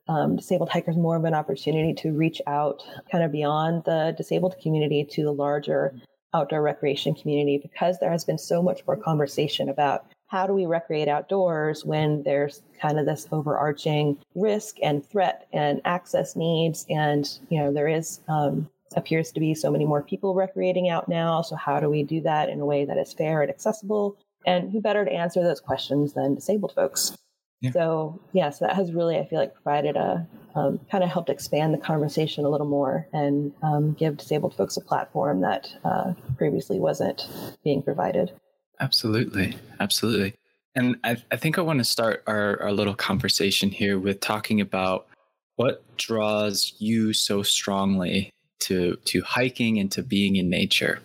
um, 0.08 0.36
disabled 0.36 0.70
hikers 0.70 0.96
more 0.96 1.16
of 1.16 1.24
an 1.24 1.34
opportunity 1.34 1.94
to 1.94 2.12
reach 2.12 2.40
out 2.46 2.82
kind 3.10 3.24
of 3.24 3.32
beyond 3.32 3.84
the 3.84 4.14
disabled 4.16 4.56
community 4.62 5.04
to 5.12 5.22
the 5.22 5.32
larger 5.32 5.94
outdoor 6.34 6.62
recreation 6.62 7.14
community 7.14 7.58
because 7.58 7.98
there 7.98 8.10
has 8.10 8.24
been 8.24 8.38
so 8.38 8.62
much 8.62 8.86
more 8.86 8.96
conversation 8.96 9.68
about 9.68 10.06
how 10.28 10.46
do 10.46 10.54
we 10.54 10.64
recreate 10.64 11.08
outdoors 11.08 11.84
when 11.84 12.22
there's 12.22 12.62
kind 12.80 12.98
of 12.98 13.04
this 13.04 13.28
overarching 13.32 14.16
risk 14.34 14.76
and 14.82 15.04
threat 15.04 15.46
and 15.52 15.80
access 15.84 16.34
needs 16.34 16.86
and 16.88 17.38
you 17.50 17.58
know 17.58 17.70
there 17.70 17.88
is 17.88 18.20
um, 18.28 18.68
appears 18.96 19.30
to 19.30 19.40
be 19.40 19.54
so 19.54 19.70
many 19.70 19.84
more 19.84 20.02
people 20.02 20.34
recreating 20.34 20.88
out 20.88 21.08
now 21.08 21.42
so 21.42 21.54
how 21.54 21.78
do 21.78 21.90
we 21.90 22.02
do 22.02 22.20
that 22.22 22.48
in 22.48 22.60
a 22.60 22.66
way 22.66 22.84
that 22.84 22.96
is 22.96 23.12
fair 23.12 23.42
and 23.42 23.50
accessible 23.50 24.16
and 24.46 24.70
who 24.70 24.80
better 24.80 25.04
to 25.04 25.12
answer 25.12 25.42
those 25.42 25.60
questions 25.60 26.14
than 26.14 26.34
disabled 26.34 26.72
folks? 26.74 27.16
Yeah. 27.60 27.70
So, 27.72 28.20
yes, 28.32 28.34
yeah, 28.34 28.50
so 28.50 28.66
that 28.66 28.76
has 28.76 28.92
really, 28.92 29.18
I 29.18 29.26
feel 29.26 29.38
like, 29.38 29.54
provided 29.54 29.96
a 29.96 30.26
um, 30.54 30.80
kind 30.90 31.02
of 31.02 31.10
helped 31.10 31.30
expand 31.30 31.72
the 31.72 31.78
conversation 31.78 32.44
a 32.44 32.48
little 32.48 32.66
more 32.66 33.06
and 33.12 33.52
um, 33.62 33.92
give 33.94 34.16
disabled 34.16 34.54
folks 34.54 34.76
a 34.76 34.80
platform 34.80 35.40
that 35.40 35.72
uh, 35.84 36.12
previously 36.36 36.78
wasn't 36.78 37.26
being 37.64 37.82
provided. 37.82 38.32
Absolutely. 38.80 39.56
Absolutely. 39.80 40.34
And 40.74 40.96
I, 41.04 41.16
I 41.30 41.36
think 41.36 41.58
I 41.58 41.62
want 41.62 41.78
to 41.78 41.84
start 41.84 42.22
our, 42.26 42.60
our 42.60 42.72
little 42.72 42.94
conversation 42.94 43.70
here 43.70 43.98
with 43.98 44.20
talking 44.20 44.60
about 44.60 45.06
what 45.56 45.84
draws 45.96 46.74
you 46.78 47.12
so 47.12 47.42
strongly 47.42 48.30
to 48.60 48.96
to 49.04 49.20
hiking 49.22 49.78
and 49.78 49.90
to 49.92 50.02
being 50.02 50.36
in 50.36 50.48
nature. 50.48 51.00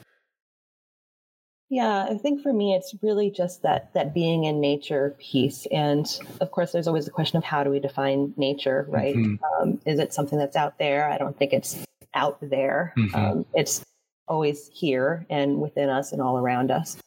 Yeah, 1.70 2.06
I 2.10 2.18
think 2.18 2.42
for 2.42 2.54
me, 2.54 2.76
it's 2.76 2.96
really 3.02 3.30
just 3.30 3.62
that 3.64 3.94
that 3.94 4.14
being 4.14 4.46
in 4.46 4.62
nature 4.62 5.16
piece, 5.20 5.68
and 5.70 6.08
of 6.40 6.52
course, 6.52 6.72
there's 6.72 6.88
always 6.88 7.06
the 7.06 7.12
question 7.12 7.38
of 7.38 7.44
how 7.44 7.64
do 7.64 7.70
we 7.70 7.80
define 7.80 8.34
nature, 8.38 8.86
right? 8.90 9.16
Mm-hmm. 9.16 9.44
Um, 9.62 9.82
is 9.86 10.00
it 10.00 10.14
something 10.14 10.40
that's 10.40 10.56
out 10.56 10.80
there? 10.80 11.10
I 11.10 11.18
don't 11.18 11.38
think 11.38 11.52
it's 11.52 11.78
out 12.14 12.38
there. 12.42 12.94
Mm-hmm. 12.98 13.16
Um, 13.16 13.46
it's 13.54 13.84
always 14.30 14.70
here 14.74 15.26
and 15.30 15.60
within 15.60 15.90
us 15.90 16.14
and 16.14 16.22
all 16.22 16.38
around 16.38 16.72
us. 16.72 16.98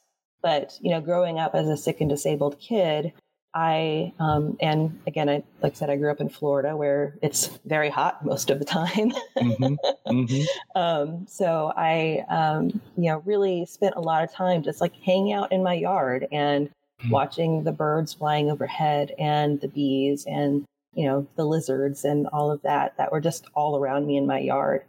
But 0.43 0.79
you 0.83 0.91
know, 0.91 1.01
growing 1.01 1.39
up 1.39 1.55
as 1.55 1.67
a 1.67 1.77
sick 1.77 2.03
and 2.03 2.11
disabled 2.11 2.59
kid, 2.61 3.15
I 3.55 4.13
um, 4.19 4.57
and 4.61 4.99
again, 5.07 5.29
I 5.29 5.43
like 5.63 5.73
I 5.73 5.75
said, 5.75 5.91
I 5.91 5.97
grew 5.97 6.11
up 6.11 6.21
in 6.21 6.29
Florida 6.29 6.77
where 6.77 7.17
it's 7.23 7.59
very 7.65 7.91
hot 7.91 8.25
most 8.25 8.51
of 8.51 8.59
the 8.59 8.65
time. 8.65 9.13
mm-hmm. 9.37 9.75
Mm-hmm. 10.07 10.43
Um, 10.81 11.27
so 11.29 11.73
I, 11.77 12.25
um, 12.29 12.81
you 12.97 13.11
know, 13.11 13.23
really 13.25 13.67
spent 13.67 13.97
a 13.97 14.01
lot 14.01 14.23
of 14.23 14.33
time 14.33 14.63
just 14.63 14.81
like 14.81 14.95
hanging 14.95 15.33
out 15.33 15.51
in 15.51 15.63
my 15.63 15.75
yard 15.75 16.29
and 16.31 16.69
mm-hmm. 16.69 17.11
watching 17.11 17.65
the 17.65 17.73
birds 17.73 18.15
flying 18.15 18.51
overhead 18.51 19.13
and 19.19 19.61
the 19.61 19.69
bees 19.69 20.27
and 20.27 20.65
you 20.95 21.07
know 21.07 21.27
the 21.37 21.45
lizards 21.45 22.05
and 22.05 22.27
all 22.29 22.51
of 22.51 22.63
that 22.63 22.97
that 22.97 23.13
were 23.13 23.21
just 23.21 23.47
all 23.55 23.77
around 23.77 24.07
me 24.07 24.17
in 24.17 24.27
my 24.27 24.39
yard 24.39 24.83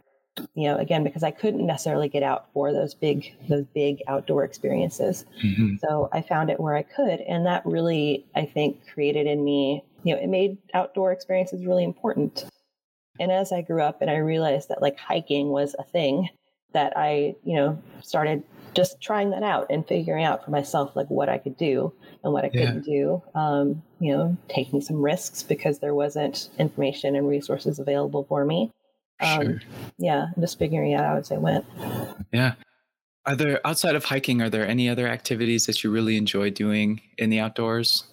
you 0.54 0.66
know 0.68 0.76
again 0.78 1.04
because 1.04 1.22
i 1.22 1.30
couldn't 1.30 1.66
necessarily 1.66 2.08
get 2.08 2.22
out 2.22 2.48
for 2.52 2.72
those 2.72 2.94
big 2.94 3.34
those 3.48 3.66
big 3.74 3.98
outdoor 4.08 4.44
experiences. 4.44 5.26
Mm-hmm. 5.44 5.76
so 5.82 6.08
i 6.12 6.22
found 6.22 6.50
it 6.50 6.58
where 6.58 6.76
i 6.76 6.82
could 6.82 7.20
and 7.20 7.44
that 7.46 7.64
really 7.66 8.24
i 8.34 8.44
think 8.44 8.86
created 8.88 9.26
in 9.26 9.44
me 9.44 9.84
you 10.04 10.14
know 10.14 10.20
it 10.20 10.28
made 10.28 10.56
outdoor 10.74 11.12
experiences 11.12 11.66
really 11.66 11.84
important. 11.84 12.44
And 13.20 13.30
as 13.30 13.52
i 13.52 13.60
grew 13.60 13.82
up 13.82 14.00
and 14.00 14.10
i 14.10 14.16
realized 14.16 14.70
that 14.70 14.80
like 14.80 14.98
hiking 14.98 15.48
was 15.48 15.76
a 15.78 15.84
thing 15.84 16.28
that 16.72 16.94
i 16.96 17.34
you 17.44 17.54
know 17.56 17.80
started 18.00 18.42
just 18.74 19.02
trying 19.02 19.28
that 19.30 19.42
out 19.42 19.66
and 19.68 19.86
figuring 19.86 20.24
out 20.24 20.42
for 20.42 20.50
myself 20.50 20.96
like 20.96 21.08
what 21.08 21.28
i 21.28 21.36
could 21.36 21.58
do 21.58 21.92
and 22.24 22.32
what 22.32 22.44
i 22.44 22.48
couldn't 22.48 22.84
do 22.86 23.22
um, 23.34 23.82
you 24.00 24.16
know 24.16 24.34
taking 24.48 24.80
some 24.80 25.02
risks 25.02 25.42
because 25.42 25.78
there 25.78 25.94
wasn't 25.94 26.48
information 26.58 27.14
and 27.14 27.28
resources 27.28 27.78
available 27.78 28.24
for 28.24 28.46
me 28.46 28.72
um, 29.20 29.42
sure. 29.42 29.60
Yeah, 29.98 30.26
just 30.38 30.58
figuring 30.58 30.94
out 30.94 31.04
how 31.04 31.34
it 31.34 31.40
went. 31.40 31.64
Yeah. 32.32 32.54
Are 33.24 33.36
there 33.36 33.64
outside 33.64 33.94
of 33.94 34.04
hiking? 34.04 34.42
Are 34.42 34.50
there 34.50 34.66
any 34.66 34.88
other 34.88 35.06
activities 35.06 35.66
that 35.66 35.84
you 35.84 35.90
really 35.90 36.16
enjoy 36.16 36.50
doing 36.50 37.00
in 37.18 37.30
the 37.30 37.38
outdoors? 37.38 38.04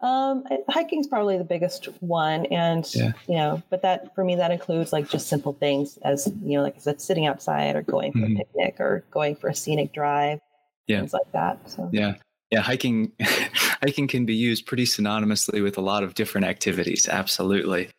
Um, 0.00 0.44
hiking's 0.68 1.06
probably 1.06 1.36
the 1.36 1.44
biggest 1.44 1.84
one, 2.00 2.46
and 2.46 2.88
yeah. 2.94 3.12
you 3.28 3.36
know, 3.36 3.62
but 3.68 3.82
that 3.82 4.14
for 4.14 4.24
me 4.24 4.34
that 4.36 4.50
includes 4.50 4.92
like 4.92 5.08
just 5.08 5.28
simple 5.28 5.52
things 5.52 5.98
as 6.02 6.26
you 6.42 6.56
know, 6.56 6.62
like 6.62 6.76
I 6.76 6.80
said, 6.80 7.00
sitting 7.02 7.26
outside 7.26 7.76
or 7.76 7.82
going 7.82 8.12
for 8.12 8.20
mm-hmm. 8.20 8.36
a 8.36 8.38
picnic 8.38 8.76
or 8.80 9.04
going 9.10 9.36
for 9.36 9.48
a 9.48 9.54
scenic 9.54 9.92
drive, 9.92 10.40
yeah. 10.86 11.00
things 11.00 11.12
like 11.12 11.30
that. 11.32 11.70
So. 11.70 11.90
Yeah, 11.92 12.14
yeah, 12.50 12.60
hiking 12.60 13.12
hiking 13.20 14.08
can 14.08 14.24
be 14.24 14.34
used 14.34 14.64
pretty 14.64 14.84
synonymously 14.84 15.62
with 15.62 15.76
a 15.76 15.82
lot 15.82 16.02
of 16.02 16.14
different 16.14 16.46
activities. 16.46 17.06
Absolutely. 17.06 17.90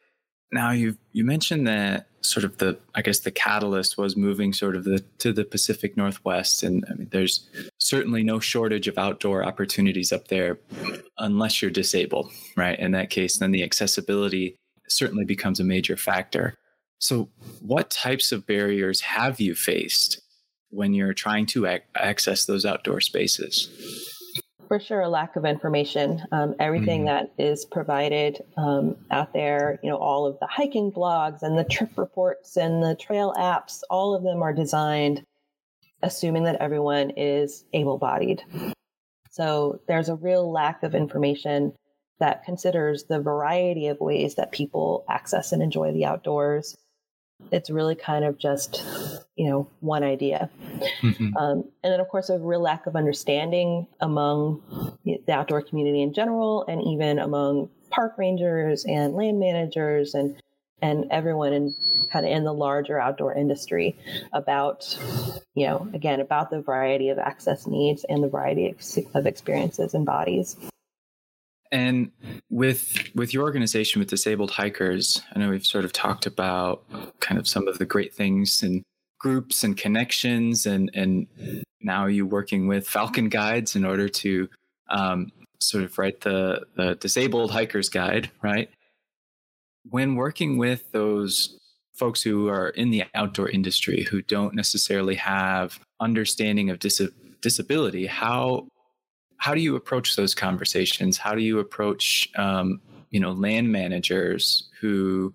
Now 0.52 0.72
you 0.72 0.98
you 1.14 1.24
mentioned 1.24 1.68
that 1.68 2.08
sort 2.22 2.44
of 2.44 2.58
the 2.58 2.78
I 2.94 3.02
guess 3.02 3.20
the 3.20 3.32
catalyst 3.32 3.98
was 3.98 4.16
moving 4.16 4.54
sort 4.54 4.76
of 4.76 4.84
the 4.84 5.04
to 5.20 5.32
the 5.32 5.46
Pacific 5.46 5.98
Northwest, 5.98 6.64
and 6.64 6.86
I 6.90 6.94
mean 6.94 7.10
there's 7.12 7.48
certainly 7.78 8.24
no 8.24 8.40
shortage 8.40 8.88
of 8.88 8.98
outdoor 8.98 9.44
opportunities 9.44 10.12
up 10.12 10.28
there, 10.28 10.60
unless 11.18 11.62
you're 11.62 11.72
disabled, 11.72 12.32
right? 12.56 12.78
In 12.80 12.92
that 12.92 13.10
case, 13.10 13.38
then 13.38 13.52
the 13.52 13.64
accessibility 13.64 14.56
certainly 14.88 15.26
becomes 15.26 15.60
a 15.60 15.64
major 15.64 15.98
factor. 15.98 16.58
So, 17.00 17.30
what 17.62 17.90
types 17.90 18.32
of 18.32 18.46
barriers 18.46 19.02
have 19.02 19.40
you 19.40 19.56
faced 19.56 20.22
when 20.70 20.94
you're 20.94 21.14
trying 21.14 21.48
to 21.48 21.66
ac- 21.66 21.84
access 21.96 22.46
those 22.46 22.66
outdoor 22.66 23.02
spaces? 23.02 23.70
For 24.72 24.80
sure 24.80 25.02
a 25.02 25.10
lack 25.10 25.36
of 25.36 25.44
information. 25.44 26.24
Um, 26.32 26.56
everything 26.58 27.02
mm-hmm. 27.02 27.28
that 27.28 27.34
is 27.38 27.66
provided 27.66 28.42
um, 28.56 28.96
out 29.12 29.34
there, 29.34 29.78
you 29.84 29.90
know, 29.90 29.98
all 29.98 30.26
of 30.26 30.40
the 30.40 30.48
hiking 30.48 30.94
blogs 30.94 31.42
and 31.42 31.58
the 31.58 31.66
trip 31.66 31.90
reports 31.98 32.56
and 32.56 32.82
the 32.82 32.96
trail 32.96 33.34
apps, 33.38 33.82
all 33.90 34.16
of 34.16 34.24
them 34.24 34.42
are 34.42 34.54
designed 34.54 35.26
assuming 36.04 36.46
that 36.46 36.62
everyone 36.62 37.10
is 37.18 37.66
able 37.74 37.98
bodied. 37.98 38.44
So 39.30 39.82
there's 39.90 40.08
a 40.08 40.16
real 40.16 40.50
lack 40.50 40.84
of 40.84 40.96
information 40.96 41.74
that 42.22 42.46
considers 42.46 43.04
the 43.04 43.20
variety 43.20 43.88
of 43.88 44.00
ways 44.00 44.36
that 44.36 44.54
people 44.54 45.04
access 45.10 45.52
and 45.52 45.62
enjoy 45.62 45.92
the 45.92 46.06
outdoors 46.06 46.78
it's 47.52 47.70
really 47.70 47.96
kind 47.96 48.26
of 48.26 48.38
just 48.38 48.84
you 49.36 49.50
know 49.50 49.68
one 49.80 50.04
idea 50.04 50.50
mm-hmm. 51.02 51.36
um, 51.38 51.64
and 51.84 51.94
then 51.94 52.00
of 52.00 52.08
course 52.08 52.30
a 52.30 52.38
real 52.40 52.62
lack 52.62 52.86
of 52.86 52.96
understanding 52.96 53.88
among 54.00 54.62
the 55.06 55.32
outdoor 55.32 55.62
community 55.62 56.02
in 56.02 56.14
general 56.14 56.66
and 56.68 56.82
even 56.84 57.20
among 57.20 57.70
park 57.90 58.14
rangers 58.18 58.86
and 58.86 59.14
land 59.14 59.40
managers 59.40 60.14
and 60.14 60.36
and 60.82 61.06
everyone 61.12 61.54
in 61.54 61.76
kind 62.12 62.26
of 62.26 62.32
in 62.32 62.44
the 62.44 62.54
larger 62.54 63.00
outdoor 63.00 63.34
industry 63.34 63.96
about 64.34 64.98
you 65.54 65.68
know 65.68 65.88
again 65.94 66.20
about 66.20 66.50
the 66.50 66.62
variety 66.62 67.10
of 67.10 67.20
access 67.20 67.68
needs 67.68 68.06
and 68.10 68.24
the 68.24 68.30
variety 68.30 68.76
of 69.14 69.26
experiences 69.26 69.94
and 69.94 70.06
bodies 70.06 70.58
and 71.72 72.12
with 72.50 73.10
with 73.16 73.34
your 73.34 73.44
organization 73.44 74.00
with 74.00 74.10
disabled 74.10 74.52
hikers, 74.52 75.22
I 75.34 75.40
know 75.40 75.50
we've 75.50 75.66
sort 75.66 75.86
of 75.86 75.94
talked 75.94 76.26
about 76.26 76.84
kind 77.20 77.40
of 77.40 77.48
some 77.48 77.68
of 77.68 77.78
the 77.78 77.86
great 77.86 78.14
things 78.14 78.62
and 78.62 78.84
groups 79.20 79.64
and 79.64 79.78
connections, 79.78 80.66
and 80.66 80.92
and 80.94 81.28
now 81.80 82.08
you 82.08 82.26
working 82.26 82.68
with 82.68 82.88
Falcon 82.88 83.30
Guides 83.30 83.76
in 83.76 83.86
order 83.86 84.10
to 84.10 84.50
um, 84.90 85.32
sort 85.60 85.84
of 85.84 85.98
write 85.98 86.22
the 86.22 86.62
the 86.76 86.96
disabled 86.96 87.52
hikers 87.52 87.88
guide, 87.88 88.30
right? 88.42 88.70
When 89.90 90.16
working 90.16 90.58
with 90.58 90.92
those 90.92 91.58
folks 91.94 92.22
who 92.22 92.50
are 92.50 92.70
in 92.70 92.90
the 92.90 93.04
outdoor 93.14 93.50
industry 93.50 94.04
who 94.04 94.22
don't 94.22 94.56
necessarily 94.56 95.16
have 95.16 95.80
understanding 96.00 96.70
of 96.70 96.80
dis- 96.80 97.10
disability, 97.42 98.08
how 98.08 98.68
how 99.42 99.56
do 99.56 99.60
you 99.60 99.76
approach 99.76 100.16
those 100.16 100.36
conversations? 100.36 101.18
How 101.18 101.34
do 101.34 101.42
you 101.42 101.58
approach, 101.58 102.30
um, 102.36 102.80
you 103.10 103.20
know, 103.20 103.32
land 103.32 103.72
managers 103.72 104.70
who 104.80 105.34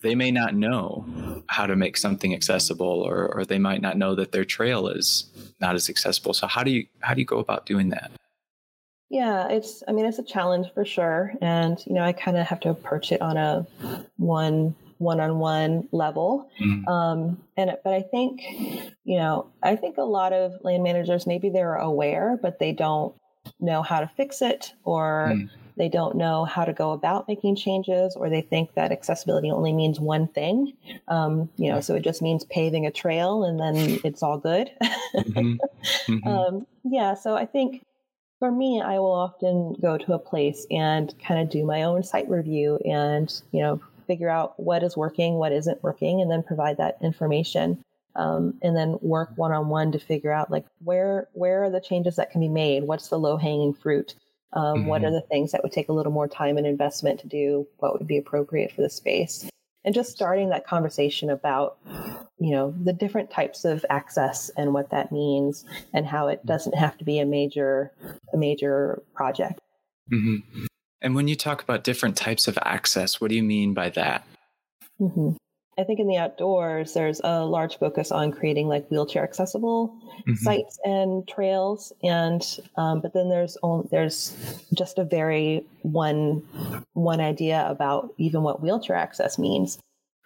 they 0.00 0.14
may 0.14 0.30
not 0.30 0.54
know 0.54 1.42
how 1.46 1.66
to 1.66 1.76
make 1.76 1.98
something 1.98 2.32
accessible, 2.32 2.86
or, 2.86 3.28
or 3.34 3.44
they 3.44 3.58
might 3.58 3.82
not 3.82 3.98
know 3.98 4.14
that 4.14 4.32
their 4.32 4.46
trail 4.46 4.88
is 4.88 5.26
not 5.60 5.74
as 5.74 5.90
accessible. 5.90 6.32
So 6.32 6.46
how 6.46 6.62
do 6.62 6.70
you 6.70 6.86
how 7.00 7.12
do 7.12 7.20
you 7.20 7.26
go 7.26 7.38
about 7.38 7.66
doing 7.66 7.90
that? 7.90 8.10
Yeah, 9.10 9.48
it's, 9.48 9.82
I 9.86 9.92
mean, 9.92 10.06
it's 10.06 10.18
a 10.18 10.24
challenge 10.24 10.68
for 10.72 10.86
sure. 10.86 11.34
And, 11.42 11.78
you 11.86 11.92
know, 11.92 12.02
I 12.02 12.12
kind 12.12 12.38
of 12.38 12.46
have 12.46 12.60
to 12.60 12.70
approach 12.70 13.12
it 13.12 13.20
on 13.20 13.36
a 13.36 13.66
one, 14.16 14.74
one 14.98 15.20
on 15.20 15.38
one 15.38 15.88
level. 15.92 16.50
Mm-hmm. 16.60 16.88
Um, 16.88 17.42
and, 17.56 17.76
but 17.84 17.92
I 17.92 18.02
think, 18.02 18.42
you 19.04 19.18
know, 19.18 19.48
I 19.62 19.76
think 19.76 19.98
a 19.98 20.02
lot 20.02 20.32
of 20.32 20.52
land 20.62 20.82
managers, 20.82 21.26
maybe 21.26 21.50
they're 21.50 21.76
aware, 21.76 22.38
but 22.40 22.58
they 22.58 22.72
don't 22.72 23.14
know 23.60 23.82
how 23.82 24.00
to 24.00 24.10
fix 24.16 24.42
it 24.42 24.72
or, 24.84 25.32
mm 25.32 25.50
they 25.76 25.88
don't 25.88 26.16
know 26.16 26.44
how 26.44 26.64
to 26.64 26.72
go 26.72 26.92
about 26.92 27.28
making 27.28 27.56
changes, 27.56 28.16
or 28.16 28.30
they 28.30 28.40
think 28.40 28.74
that 28.74 28.92
accessibility 28.92 29.50
only 29.50 29.72
means 29.72 30.00
one 30.00 30.26
thing. 30.28 30.72
Um, 31.08 31.50
you 31.56 31.70
know, 31.70 31.80
so 31.80 31.94
it 31.94 32.02
just 32.02 32.22
means 32.22 32.44
paving 32.44 32.86
a 32.86 32.90
trail 32.90 33.44
and 33.44 33.60
then 33.60 34.00
it's 34.02 34.22
all 34.22 34.38
good. 34.38 34.70
mm-hmm. 35.14 35.56
Mm-hmm. 36.12 36.28
Um, 36.36 36.66
yeah, 36.84 37.14
so 37.14 37.36
I 37.36 37.46
think 37.46 37.84
for 38.38 38.50
me, 38.50 38.80
I 38.80 38.98
will 38.98 39.12
often 39.12 39.74
go 39.80 39.98
to 39.98 40.14
a 40.14 40.18
place 40.18 40.66
and 40.70 41.14
kind 41.18 41.40
of 41.40 41.50
do 41.50 41.64
my 41.64 41.82
own 41.82 42.02
site 42.02 42.28
review 42.28 42.78
and, 42.84 43.32
you 43.52 43.62
know, 43.62 43.80
figure 44.06 44.30
out 44.30 44.58
what 44.58 44.82
is 44.82 44.96
working, 44.96 45.34
what 45.34 45.52
isn't 45.52 45.82
working, 45.82 46.20
and 46.20 46.30
then 46.30 46.42
provide 46.42 46.78
that 46.78 46.98
information. 47.02 47.82
Um, 48.14 48.54
and 48.62 48.74
then 48.74 48.98
work 49.02 49.32
one 49.36 49.52
on 49.52 49.68
one 49.68 49.92
to 49.92 49.98
figure 49.98 50.32
out 50.32 50.50
like 50.50 50.64
where 50.82 51.28
where 51.34 51.64
are 51.64 51.70
the 51.70 51.82
changes 51.82 52.16
that 52.16 52.30
can 52.30 52.40
be 52.40 52.48
made 52.48 52.84
what's 52.84 53.08
the 53.08 53.18
low 53.18 53.36
hanging 53.36 53.74
fruit 53.74 54.14
um, 54.56 54.62
mm-hmm. 54.62 54.86
What 54.86 55.02
are 55.02 55.06
mm-hmm. 55.06 55.14
the 55.14 55.20
things 55.20 55.52
that 55.52 55.62
would 55.62 55.72
take 55.72 55.88
a 55.88 55.92
little 55.92 56.12
more 56.12 56.28
time 56.28 56.56
and 56.56 56.66
investment 56.66 57.20
to 57.20 57.28
do? 57.28 57.66
What 57.78 57.98
would 57.98 58.06
be 58.06 58.16
appropriate 58.16 58.72
for 58.72 58.82
the 58.82 58.90
space? 58.90 59.48
And 59.84 59.94
just 59.94 60.10
starting 60.10 60.48
that 60.48 60.66
conversation 60.66 61.30
about, 61.30 61.78
you 62.38 62.50
know, 62.50 62.74
the 62.82 62.92
different 62.92 63.30
types 63.30 63.64
of 63.64 63.84
access 63.88 64.50
and 64.56 64.74
what 64.74 64.90
that 64.90 65.12
means, 65.12 65.64
and 65.92 66.06
how 66.06 66.26
it 66.28 66.44
doesn't 66.44 66.74
have 66.74 66.98
to 66.98 67.04
be 67.04 67.20
a 67.20 67.26
major, 67.26 67.92
a 68.32 68.36
major 68.36 69.02
project. 69.14 69.60
Mm-hmm. 70.12 70.66
And 71.06 71.14
when 71.14 71.28
you 71.28 71.36
talk 71.36 71.62
about 71.62 71.84
different 71.84 72.16
types 72.16 72.48
of 72.48 72.58
access, 72.62 73.20
what 73.20 73.30
do 73.30 73.36
you 73.36 73.44
mean 73.44 73.74
by 73.74 73.90
that? 73.90 74.26
Mm-hmm. 75.00 75.36
I 75.78 75.84
think 75.84 76.00
in 76.00 76.08
the 76.08 76.16
outdoors, 76.16 76.94
there's 76.94 77.20
a 77.22 77.44
large 77.44 77.78
focus 77.78 78.10
on 78.10 78.32
creating 78.32 78.66
like 78.66 78.88
wheelchair 78.88 79.22
accessible 79.22 79.96
mm-hmm. 80.26 80.34
sites 80.34 80.80
and 80.82 81.28
trails, 81.28 81.92
and 82.02 82.42
um, 82.76 83.02
but 83.02 83.14
then 83.14 83.28
there's 83.28 83.56
only, 83.62 83.86
there's 83.92 84.34
just 84.74 84.98
a 84.98 85.04
very 85.04 85.64
one 85.82 86.42
one 86.94 87.20
idea 87.20 87.64
about 87.68 88.12
even 88.18 88.42
what 88.42 88.60
wheelchair 88.60 88.96
access 88.96 89.38
means, 89.38 89.78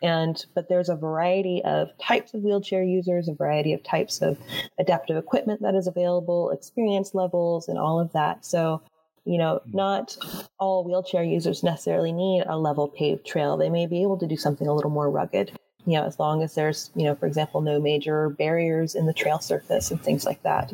and 0.03 0.47
but 0.55 0.71
there's 0.71 0.89
a 0.89 0.97
variety 0.97 1.61
of 1.63 1.91
types 1.99 2.33
of 2.33 2.41
wheelchair 2.41 2.83
users, 2.83 3.29
a 3.29 3.35
variety 3.35 3.75
of 3.75 3.83
types 3.83 4.23
of 4.23 4.39
adaptive 4.79 5.19
equipment 5.19 5.61
that 5.61 5.75
is 5.75 5.87
available, 5.87 6.49
experience 6.53 7.15
levels, 7.15 7.69
and 7.69 7.77
all 7.77 8.01
of 8.01 8.13
that. 8.15 8.47
So 8.47 8.81
you 9.25 9.39
know, 9.39 9.61
not 9.67 10.17
all 10.59 10.85
wheelchair 10.85 11.23
users 11.23 11.63
necessarily 11.63 12.13
need 12.13 12.45
a 12.47 12.59
level 12.59 12.89
paved 12.89 13.27
trail. 13.27 13.57
They 13.57 13.71
may 13.71 13.87
be 13.87 14.03
able 14.03 14.19
to 14.19 14.27
do 14.27 14.37
something 14.37 14.67
a 14.67 14.75
little 14.75 14.91
more 14.91 15.11
rugged, 15.11 15.53
you 15.87 15.95
know, 15.95 16.05
as 16.05 16.19
long 16.19 16.43
as 16.43 16.55
there's, 16.55 16.91
you 16.95 17.05
know, 17.05 17.15
for 17.15 17.27
example, 17.27 17.61
no 17.61 17.81
major 17.81 18.31
barriers 18.31 18.95
in 18.95 19.07
the 19.07 19.13
trail 19.13 19.39
surface 19.39 19.91
and 19.91 20.03
things 20.03 20.25
like 20.25 20.43
that. 20.43 20.73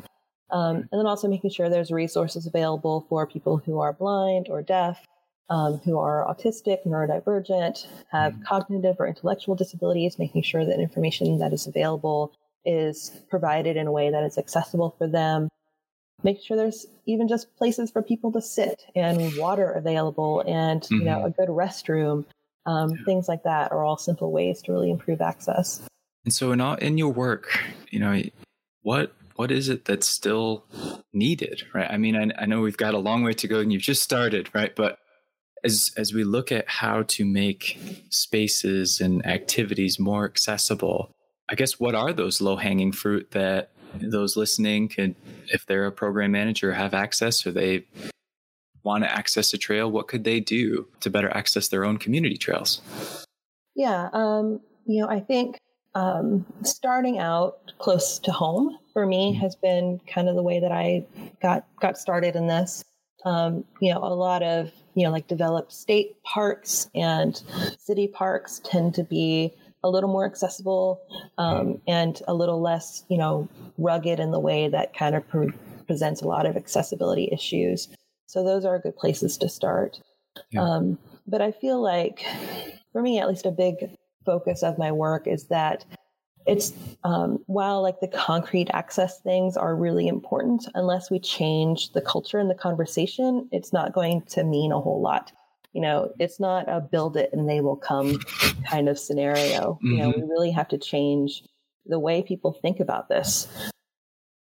Um, 0.50 0.76
and 0.76 1.00
then 1.00 1.06
also 1.06 1.28
making 1.28 1.50
sure 1.50 1.68
there's 1.68 1.90
resources 1.90 2.46
available 2.46 3.04
for 3.08 3.26
people 3.26 3.56
who 3.56 3.80
are 3.80 3.92
blind 3.92 4.46
or 4.48 4.62
deaf, 4.62 5.04
um, 5.50 5.78
who 5.78 5.98
are 5.98 6.24
autistic, 6.28 6.86
neurodivergent, 6.86 7.86
have 8.12 8.34
mm-hmm. 8.34 8.42
cognitive 8.44 8.96
or 9.00 9.08
intellectual 9.08 9.56
disabilities, 9.56 10.18
making 10.18 10.42
sure 10.42 10.64
that 10.64 10.78
information 10.78 11.38
that 11.38 11.52
is 11.52 11.66
available 11.66 12.32
is 12.64 13.12
provided 13.28 13.76
in 13.76 13.86
a 13.86 13.92
way 13.92 14.10
that 14.10 14.24
is 14.24 14.38
accessible 14.38 14.94
for 14.98 15.06
them 15.06 15.48
make 16.22 16.40
sure 16.40 16.56
there's 16.56 16.86
even 17.06 17.28
just 17.28 17.54
places 17.56 17.90
for 17.90 18.02
people 18.02 18.32
to 18.32 18.40
sit 18.40 18.84
and 18.94 19.36
water 19.36 19.70
available 19.72 20.42
and 20.46 20.82
mm-hmm. 20.82 20.96
you 20.96 21.04
know 21.04 21.18
mm-hmm. 21.18 21.26
a 21.26 21.30
good 21.30 21.48
restroom 21.48 22.24
um, 22.66 22.90
yeah. 22.90 22.96
things 23.04 23.28
like 23.28 23.42
that 23.44 23.70
are 23.72 23.84
all 23.84 23.96
simple 23.96 24.32
ways 24.32 24.62
to 24.62 24.72
really 24.72 24.90
improve 24.90 25.20
access 25.20 25.82
and 26.24 26.32
so 26.32 26.52
in 26.52 26.60
all, 26.60 26.74
in 26.76 26.98
your 26.98 27.12
work 27.12 27.58
you 27.90 27.98
know 27.98 28.22
what 28.82 29.12
what 29.36 29.50
is 29.50 29.68
it 29.68 29.84
that's 29.84 30.08
still 30.08 30.64
needed 31.12 31.62
right 31.74 31.90
i 31.90 31.96
mean 31.96 32.16
I, 32.16 32.42
I 32.42 32.46
know 32.46 32.60
we've 32.60 32.76
got 32.76 32.94
a 32.94 32.98
long 32.98 33.22
way 33.22 33.32
to 33.34 33.48
go 33.48 33.60
and 33.60 33.72
you've 33.72 33.82
just 33.82 34.02
started 34.02 34.48
right 34.54 34.74
but 34.74 34.98
as 35.64 35.90
as 35.96 36.12
we 36.12 36.24
look 36.24 36.50
at 36.50 36.68
how 36.68 37.02
to 37.02 37.24
make 37.24 37.78
spaces 38.10 39.00
and 39.00 39.24
activities 39.26 39.98
more 39.98 40.24
accessible 40.24 41.14
i 41.48 41.54
guess 41.54 41.78
what 41.78 41.94
are 41.94 42.12
those 42.12 42.40
low 42.40 42.56
hanging 42.56 42.92
fruit 42.92 43.30
that 43.32 43.70
those 44.00 44.36
listening 44.36 44.88
could, 44.88 45.14
if 45.48 45.66
they're 45.66 45.86
a 45.86 45.92
program 45.92 46.32
manager, 46.32 46.72
have 46.72 46.94
access 46.94 47.46
or 47.46 47.52
they 47.52 47.84
want 48.82 49.04
to 49.04 49.12
access 49.12 49.52
a 49.52 49.58
trail, 49.58 49.90
what 49.90 50.08
could 50.08 50.24
they 50.24 50.40
do 50.40 50.86
to 51.00 51.10
better 51.10 51.28
access 51.36 51.68
their 51.68 51.84
own 51.84 51.98
community 51.98 52.36
trails? 52.36 52.80
Yeah, 53.74 54.08
um, 54.12 54.60
you 54.86 55.02
know, 55.02 55.08
I 55.08 55.20
think 55.20 55.58
um, 55.94 56.44
starting 56.62 57.18
out 57.18 57.72
close 57.78 58.18
to 58.20 58.32
home 58.32 58.78
for 58.92 59.06
me 59.06 59.32
mm-hmm. 59.32 59.40
has 59.40 59.56
been 59.56 60.00
kind 60.06 60.28
of 60.28 60.36
the 60.36 60.42
way 60.42 60.60
that 60.60 60.72
I 60.72 61.04
got 61.42 61.66
got 61.80 61.98
started 61.98 62.36
in 62.36 62.46
this. 62.46 62.84
Um, 63.24 63.64
you 63.80 63.92
know, 63.92 64.04
a 64.04 64.14
lot 64.14 64.42
of 64.42 64.70
you 64.94 65.04
know, 65.04 65.10
like 65.10 65.28
developed 65.28 65.72
state 65.72 66.22
parks 66.22 66.88
and 66.94 67.42
city 67.78 68.08
parks 68.08 68.60
tend 68.64 68.94
to 68.94 69.04
be 69.04 69.52
a 69.84 69.90
little 69.90 70.10
more 70.10 70.24
accessible 70.24 71.00
um, 71.38 71.80
and 71.86 72.22
a 72.26 72.34
little 72.34 72.60
less, 72.60 73.04
you 73.08 73.18
know, 73.18 73.48
rugged 73.78 74.18
in 74.18 74.30
the 74.30 74.40
way 74.40 74.68
that 74.68 74.94
kind 74.94 75.14
of 75.14 75.26
pre- 75.28 75.52
presents 75.86 76.22
a 76.22 76.26
lot 76.26 76.46
of 76.46 76.56
accessibility 76.56 77.28
issues. 77.32 77.88
So 78.26 78.42
those 78.42 78.64
are 78.64 78.78
good 78.78 78.96
places 78.96 79.38
to 79.38 79.48
start. 79.48 80.00
Yeah. 80.50 80.62
Um, 80.62 80.98
but 81.26 81.40
I 81.40 81.52
feel 81.52 81.80
like, 81.80 82.24
for 82.92 83.02
me, 83.02 83.18
at 83.18 83.28
least, 83.28 83.46
a 83.46 83.50
big 83.50 83.96
focus 84.24 84.62
of 84.62 84.78
my 84.78 84.90
work 84.90 85.26
is 85.26 85.44
that 85.44 85.84
it's 86.46 86.72
um, 87.04 87.42
while 87.46 87.82
like 87.82 88.00
the 88.00 88.08
concrete 88.08 88.70
access 88.72 89.20
things 89.20 89.56
are 89.56 89.74
really 89.74 90.06
important, 90.06 90.68
unless 90.74 91.10
we 91.10 91.18
change 91.18 91.92
the 91.92 92.00
culture 92.00 92.38
and 92.38 92.50
the 92.50 92.54
conversation, 92.54 93.48
it's 93.50 93.72
not 93.72 93.92
going 93.92 94.22
to 94.22 94.44
mean 94.44 94.72
a 94.72 94.80
whole 94.80 95.00
lot 95.00 95.32
you 95.76 95.82
know, 95.82 96.10
it's 96.18 96.40
not 96.40 96.70
a 96.70 96.80
build 96.80 97.18
it 97.18 97.28
and 97.34 97.46
they 97.46 97.60
will 97.60 97.76
come 97.76 98.18
kind 98.66 98.88
of 98.88 98.98
scenario. 98.98 99.74
Mm-hmm. 99.74 99.90
You 99.90 99.98
know, 99.98 100.08
we 100.08 100.14
mm-hmm. 100.14 100.30
really 100.30 100.50
have 100.50 100.68
to 100.68 100.78
change 100.78 101.42
the 101.84 101.98
way 101.98 102.22
people 102.22 102.54
think 102.62 102.80
about 102.80 103.10
this. 103.10 103.46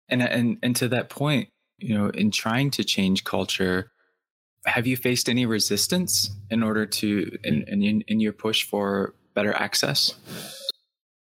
And 0.08 0.22
and 0.24 0.58
and 0.60 0.74
to 0.74 0.88
that 0.88 1.08
point, 1.08 1.48
you 1.78 1.96
know, 1.96 2.08
in 2.08 2.32
trying 2.32 2.72
to 2.72 2.82
change 2.82 3.22
culture, 3.22 3.92
have 4.66 4.88
you 4.88 4.96
faced 4.96 5.28
any 5.28 5.46
resistance 5.46 6.32
in 6.50 6.64
order 6.64 6.84
to 6.84 7.38
in 7.44 7.62
in, 7.68 8.00
in 8.08 8.18
your 8.18 8.32
push 8.32 8.64
for 8.64 9.14
better 9.32 9.54
access? 9.54 10.14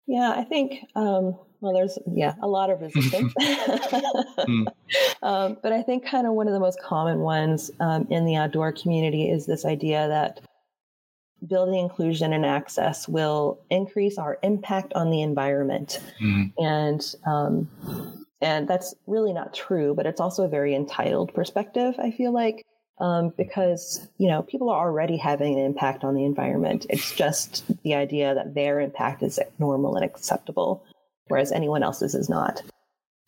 Yeah, 0.08 0.32
I 0.34 0.42
think 0.42 0.86
um, 0.96 1.36
well, 1.60 1.74
there's 1.74 1.98
yeah 2.10 2.34
a 2.42 2.48
lot 2.48 2.70
of 2.70 2.80
resistance, 2.80 3.32
mm. 3.36 4.66
um, 5.22 5.58
but 5.62 5.72
I 5.72 5.82
think 5.82 6.06
kind 6.06 6.26
of 6.26 6.32
one 6.32 6.48
of 6.48 6.54
the 6.54 6.60
most 6.60 6.80
common 6.80 7.18
ones 7.18 7.70
um, 7.78 8.06
in 8.08 8.24
the 8.24 8.34
outdoor 8.34 8.72
community 8.72 9.28
is 9.28 9.44
this 9.44 9.66
idea 9.66 10.08
that 10.08 10.40
building 11.46 11.78
inclusion 11.78 12.32
and 12.32 12.46
access 12.46 13.06
will 13.06 13.60
increase 13.68 14.16
our 14.16 14.38
impact 14.42 14.94
on 14.94 15.10
the 15.10 15.20
environment, 15.20 16.00
mm. 16.22 16.50
and 16.56 17.14
um, 17.26 17.68
and 18.40 18.66
that's 18.66 18.94
really 19.06 19.34
not 19.34 19.52
true. 19.52 19.94
But 19.94 20.06
it's 20.06 20.22
also 20.22 20.44
a 20.44 20.48
very 20.48 20.74
entitled 20.74 21.34
perspective. 21.34 21.94
I 21.98 22.12
feel 22.12 22.32
like. 22.32 22.64
Um, 23.00 23.32
because 23.36 24.08
you 24.18 24.26
know 24.26 24.42
people 24.42 24.70
are 24.70 24.88
already 24.88 25.16
having 25.16 25.56
an 25.56 25.64
impact 25.64 26.02
on 26.02 26.14
the 26.14 26.24
environment. 26.24 26.84
It's 26.90 27.14
just 27.14 27.64
the 27.84 27.94
idea 27.94 28.34
that 28.34 28.54
their 28.54 28.80
impact 28.80 29.22
is 29.22 29.38
normal 29.60 29.94
and 29.94 30.04
acceptable 30.04 30.82
whereas 31.28 31.52
anyone 31.52 31.82
else's 31.82 32.14
is 32.14 32.28
not. 32.28 32.62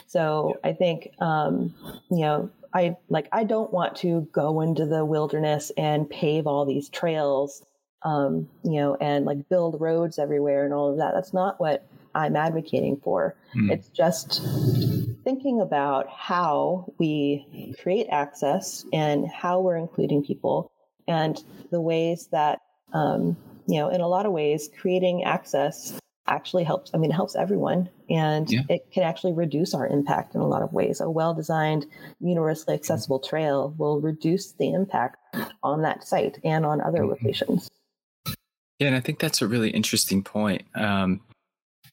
So 0.06 0.59
I 0.64 0.72
think, 0.72 1.11
um, 1.20 1.72
you 2.11 2.20
know, 2.20 2.50
I 2.74 2.96
like, 3.09 3.28
I 3.33 3.44
don't 3.44 3.72
want 3.72 3.96
to 3.98 4.28
go 4.33 4.61
into 4.61 4.87
the 4.87 5.04
wilderness 5.04 5.70
and 5.76 6.11
pave 6.11 6.46
all 6.46 6.64
these 6.64 6.88
trails, 6.88 7.64
um, 8.02 8.48
you 8.64 8.80
know, 8.80 8.96
and 8.96 9.24
like 9.24 9.48
build 9.48 9.80
roads 9.80 10.18
everywhere 10.18 10.64
and 10.64 10.74
all 10.74 10.90
of 10.90 10.98
that. 10.98 11.12
That's 11.14 11.33
not 11.33 11.61
what 11.61 11.85
I'm 12.14 12.35
advocating 12.35 12.96
for. 12.96 13.37
Mm. 13.54 13.70
It's 13.70 13.88
just 13.88 14.40
thinking 15.24 15.61
about 15.61 16.09
how 16.09 16.92
we 16.98 17.74
create 17.83 18.06
access 18.11 18.85
and 18.92 19.28
how 19.28 19.61
we're 19.61 19.76
including 19.76 20.24
people 20.24 20.72
and 21.09 21.42
the 21.70 21.80
ways 21.80 22.28
that, 22.33 22.61
um, 22.92 23.37
you 23.66 23.78
know, 23.78 23.88
in 23.88 24.00
a 24.00 24.09
lot 24.09 24.26
of 24.26 24.33
ways, 24.33 24.70
creating 24.80 25.24
access 25.24 25.98
actually 26.26 26.64
helps. 26.64 26.90
I 26.94 26.98
mean, 26.98 27.11
it 27.11 27.14
helps 27.14 27.35
everyone 27.35 27.88
and 28.09 28.50
yeah. 28.50 28.61
it 28.68 28.90
can 28.92 29.02
actually 29.02 29.33
reduce 29.33 29.74
our 29.74 29.87
impact 29.87 30.35
in 30.35 30.40
a 30.40 30.46
lot 30.46 30.62
of 30.62 30.72
ways. 30.72 31.00
A 31.00 31.11
well 31.11 31.35
designed, 31.35 31.87
universally 32.20 32.74
accessible 32.74 33.18
trail 33.18 33.74
will 33.78 34.00
reduce 34.00 34.52
the 34.52 34.72
impact 34.72 35.16
on 35.62 35.83
that 35.83 36.06
site 36.06 36.38
and 36.44 36.64
on 36.64 36.80
other 36.80 37.00
mm-hmm. 37.00 37.11
locations. 37.11 37.68
Yeah, 38.78 38.87
and 38.88 38.96
I 38.96 39.00
think 39.00 39.18
that's 39.18 39.42
a 39.42 39.46
really 39.46 39.70
interesting 39.70 40.22
point 40.22 40.62
um, 40.74 41.20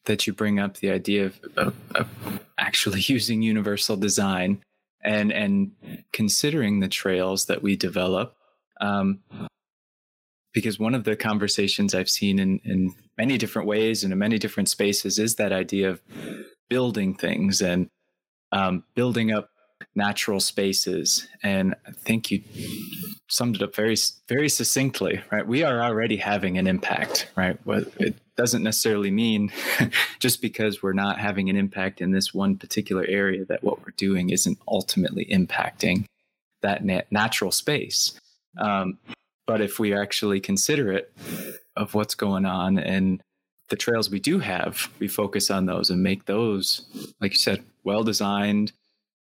that 0.07 0.27
you 0.27 0.33
bring 0.33 0.59
up 0.59 0.77
the 0.77 0.89
idea 0.89 1.25
of, 1.27 1.39
of, 1.55 1.73
of 1.95 2.39
actually 2.57 3.01
using 3.05 3.41
universal 3.41 3.95
design 3.95 4.61
and 5.03 5.31
and 5.31 5.71
considering 6.11 6.79
the 6.79 6.87
trails 6.87 7.45
that 7.45 7.61
we 7.61 7.75
develop. 7.75 8.35
Um, 8.81 9.19
because 10.53 10.79
one 10.79 10.95
of 10.95 11.03
the 11.03 11.15
conversations 11.15 11.93
I've 11.93 12.09
seen 12.09 12.39
in, 12.39 12.59
in 12.63 12.95
many 13.17 13.37
different 13.37 13.67
ways 13.67 14.03
and 14.03 14.11
in 14.11 14.17
many 14.17 14.39
different 14.39 14.69
spaces 14.69 15.19
is 15.19 15.35
that 15.35 15.51
idea 15.51 15.89
of 15.89 16.01
building 16.67 17.13
things 17.13 17.61
and 17.61 17.89
um, 18.51 18.83
building 18.95 19.31
up 19.31 19.49
natural 19.95 20.39
spaces. 20.39 21.27
And 21.43 21.75
I 21.85 21.91
think 21.91 22.31
you 22.31 22.41
summed 23.29 23.57
it 23.57 23.61
up 23.61 23.75
very, 23.75 23.95
very 24.27 24.49
succinctly, 24.49 25.21
right? 25.31 25.45
We 25.45 25.63
are 25.63 25.81
already 25.81 26.17
having 26.17 26.57
an 26.57 26.65
impact, 26.65 27.29
right? 27.35 27.59
Doesn't 28.37 28.63
necessarily 28.63 29.11
mean 29.11 29.51
just 30.19 30.41
because 30.41 30.81
we're 30.81 30.93
not 30.93 31.19
having 31.19 31.49
an 31.49 31.55
impact 31.55 31.99
in 31.99 32.11
this 32.11 32.33
one 32.33 32.55
particular 32.55 33.05
area 33.07 33.43
that 33.45 33.63
what 33.63 33.79
we're 33.79 33.93
doing 33.97 34.29
isn't 34.29 34.59
ultimately 34.67 35.25
impacting 35.25 36.05
that 36.61 37.11
natural 37.11 37.51
space. 37.51 38.19
Um, 38.57 38.97
but 39.45 39.61
if 39.61 39.79
we 39.79 39.93
actually 39.93 40.39
consider 40.39 40.91
it 40.91 41.11
of 41.75 41.93
what's 41.93 42.15
going 42.15 42.45
on 42.45 42.77
and 42.77 43.21
the 43.69 43.75
trails 43.75 44.09
we 44.09 44.19
do 44.19 44.39
have, 44.39 44.89
we 44.99 45.07
focus 45.07 45.49
on 45.49 45.65
those 45.65 45.89
and 45.89 46.01
make 46.01 46.25
those, 46.25 46.85
like 47.19 47.31
you 47.31 47.37
said, 47.37 47.63
well 47.83 48.03
designed, 48.03 48.71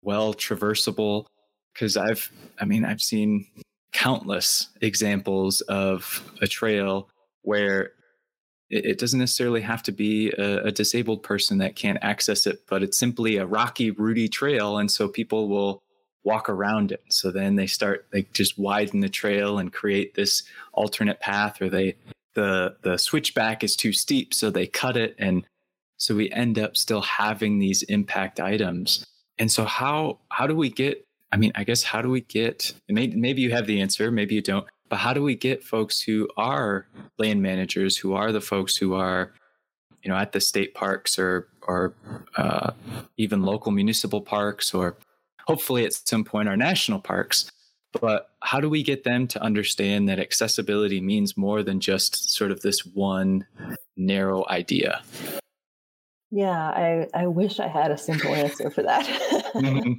well 0.02 0.34
traversable. 0.34 1.26
Because 1.72 1.96
I've, 1.96 2.30
I 2.60 2.64
mean, 2.64 2.84
I've 2.84 3.00
seen 3.00 3.46
countless 3.92 4.68
examples 4.80 5.60
of 5.62 6.22
a 6.40 6.46
trail 6.46 7.08
where 7.42 7.92
it, 8.70 8.86
it 8.86 8.98
doesn't 8.98 9.18
necessarily 9.18 9.60
have 9.60 9.82
to 9.84 9.92
be 9.92 10.30
a, 10.30 10.64
a 10.64 10.72
disabled 10.72 11.22
person 11.22 11.58
that 11.58 11.76
can't 11.76 11.98
access 12.00 12.46
it, 12.46 12.62
but 12.68 12.82
it's 12.82 12.96
simply 12.98 13.36
a 13.36 13.46
rocky, 13.46 13.90
rooty 13.90 14.28
trail. 14.28 14.78
And 14.78 14.90
so 14.90 15.08
people 15.08 15.48
will 15.48 15.82
walk 16.24 16.48
around 16.48 16.92
it. 16.92 17.02
So 17.08 17.30
then 17.30 17.56
they 17.56 17.66
start, 17.66 18.06
they 18.12 18.26
just 18.32 18.58
widen 18.58 19.00
the 19.00 19.08
trail 19.08 19.58
and 19.58 19.72
create 19.72 20.14
this 20.14 20.42
alternate 20.72 21.20
path, 21.20 21.60
or 21.60 21.68
they 21.68 21.96
the 22.34 22.76
the 22.82 22.96
switchback 22.96 23.64
is 23.64 23.76
too 23.76 23.92
steep, 23.92 24.32
so 24.32 24.50
they 24.50 24.66
cut 24.66 24.96
it, 24.96 25.14
and 25.18 25.44
so 25.96 26.14
we 26.14 26.30
end 26.30 26.58
up 26.58 26.76
still 26.76 27.02
having 27.02 27.58
these 27.58 27.82
impact 27.84 28.40
items. 28.40 29.04
And 29.38 29.50
so 29.50 29.64
how 29.64 30.18
how 30.28 30.46
do 30.46 30.54
we 30.54 30.70
get? 30.70 31.04
I 31.32 31.36
mean, 31.36 31.52
I 31.54 31.64
guess 31.64 31.82
how 31.82 32.02
do 32.02 32.10
we 32.10 32.22
get? 32.22 32.72
Maybe, 32.88 33.16
maybe 33.16 33.42
you 33.42 33.52
have 33.52 33.66
the 33.66 33.80
answer, 33.80 34.10
maybe 34.10 34.34
you 34.34 34.42
don't. 34.42 34.66
But 34.90 34.98
how 34.98 35.14
do 35.14 35.22
we 35.22 35.36
get 35.36 35.64
folks 35.64 36.02
who 36.02 36.28
are 36.36 36.86
land 37.18 37.40
managers, 37.40 37.96
who 37.96 38.12
are 38.12 38.32
the 38.32 38.40
folks 38.40 38.76
who 38.76 38.94
are, 38.94 39.32
you 40.02 40.10
know, 40.10 40.16
at 40.16 40.32
the 40.32 40.40
state 40.40 40.74
parks 40.74 41.18
or 41.18 41.48
or 41.62 41.94
uh, 42.36 42.72
even 43.16 43.42
local 43.42 43.72
municipal 43.72 44.20
parks, 44.20 44.74
or 44.74 44.96
hopefully 45.46 45.86
at 45.86 45.94
some 45.94 46.24
point 46.24 46.48
our 46.48 46.56
national 46.56 46.98
parks, 46.98 47.50
but 48.00 48.30
how 48.42 48.60
do 48.60 48.68
we 48.68 48.82
get 48.82 49.04
them 49.04 49.26
to 49.28 49.42
understand 49.42 50.08
that 50.08 50.18
accessibility 50.18 51.00
means 51.00 51.36
more 51.36 51.62
than 51.62 51.80
just 51.80 52.32
sort 52.32 52.50
of 52.50 52.60
this 52.60 52.84
one 52.84 53.46
narrow 53.96 54.44
idea? 54.48 55.02
Yeah, 56.32 56.52
I, 56.52 57.08
I 57.12 57.26
wish 57.26 57.58
I 57.58 57.66
had 57.66 57.90
a 57.90 57.98
simple 57.98 58.32
answer 58.34 58.70
for 58.70 58.82
that. 58.82 59.04
mm-hmm. 59.54 59.94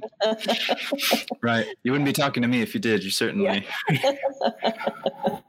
Right. 1.42 1.66
You 1.82 1.92
wouldn't 1.92 2.06
be 2.06 2.12
talking 2.12 2.42
to 2.42 2.48
me 2.48 2.62
if 2.62 2.72
you 2.74 2.80
did. 2.80 3.04
You 3.04 3.10
certainly. 3.10 3.66
Yeah, 3.90 4.12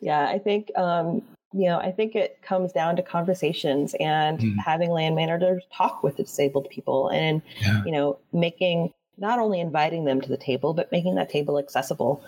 yeah 0.00 0.28
I 0.28 0.38
think, 0.38 0.70
um, 0.76 1.20
you 1.52 1.66
know, 1.66 1.78
I 1.78 1.92
think 1.92 2.14
it 2.14 2.40
comes 2.40 2.72
down 2.72 2.96
to 2.96 3.02
conversations 3.02 3.94
and 4.00 4.38
mm. 4.38 4.56
having 4.58 4.90
land 4.90 5.16
managers 5.16 5.64
talk 5.76 6.02
with 6.02 6.16
disabled 6.16 6.70
people 6.70 7.08
and, 7.10 7.42
yeah. 7.60 7.82
you 7.84 7.92
know, 7.92 8.18
making 8.32 8.92
not 9.18 9.38
only 9.38 9.60
inviting 9.60 10.06
them 10.06 10.22
to 10.22 10.28
the 10.28 10.38
table, 10.38 10.72
but 10.72 10.90
making 10.90 11.16
that 11.16 11.28
table 11.28 11.58
accessible 11.58 12.24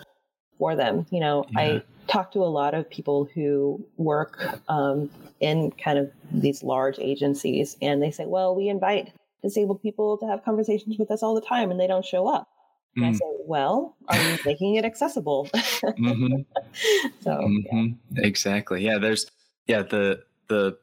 for 0.59 0.75
them. 0.75 1.07
You 1.09 1.21
know, 1.21 1.45
yeah. 1.49 1.59
I 1.59 1.83
talk 2.07 2.31
to 2.33 2.39
a 2.39 2.45
lot 2.45 2.73
of 2.73 2.89
people 2.89 3.27
who 3.33 3.85
work 3.97 4.59
um, 4.69 5.09
in 5.39 5.71
kind 5.71 5.97
of 5.97 6.11
these 6.31 6.63
large 6.63 6.99
agencies, 6.99 7.77
and 7.81 8.01
they 8.01 8.11
say, 8.11 8.25
well, 8.25 8.55
we 8.55 8.69
invite 8.69 9.11
disabled 9.41 9.81
people 9.81 10.17
to 10.17 10.25
have 10.25 10.43
conversations 10.43 10.97
with 10.97 11.11
us 11.11 11.21
all 11.21 11.35
the 11.35 11.41
time, 11.41 11.71
and 11.71 11.79
they 11.79 11.87
don't 11.87 12.05
show 12.05 12.27
up. 12.27 12.49
And 12.95 13.05
mm. 13.05 13.09
I 13.09 13.13
say, 13.13 13.25
well, 13.45 13.95
are 14.07 14.17
you 14.17 14.37
making 14.45 14.75
it 14.75 14.85
accessible? 14.85 15.49
mm-hmm. 15.53 16.41
So, 17.21 17.31
mm-hmm. 17.31 17.87
yeah. 18.11 18.25
exactly. 18.25 18.83
Yeah, 18.83 18.97
there's, 18.99 19.29
yeah, 19.67 19.81
the, 19.81 20.23
the, 20.47 20.77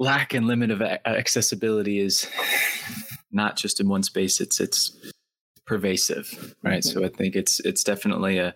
lack 0.00 0.34
and 0.34 0.46
limit 0.46 0.70
of 0.70 0.82
accessibility 0.82 2.00
is 2.00 2.28
not 3.32 3.56
just 3.56 3.80
in 3.80 3.88
one 3.88 4.02
space 4.02 4.40
it's 4.40 4.60
it's 4.60 5.12
pervasive 5.66 6.54
right 6.62 6.82
mm-hmm. 6.82 7.00
so 7.00 7.04
i 7.04 7.08
think 7.08 7.36
it's 7.36 7.60
it's 7.60 7.84
definitely 7.84 8.38
a, 8.38 8.52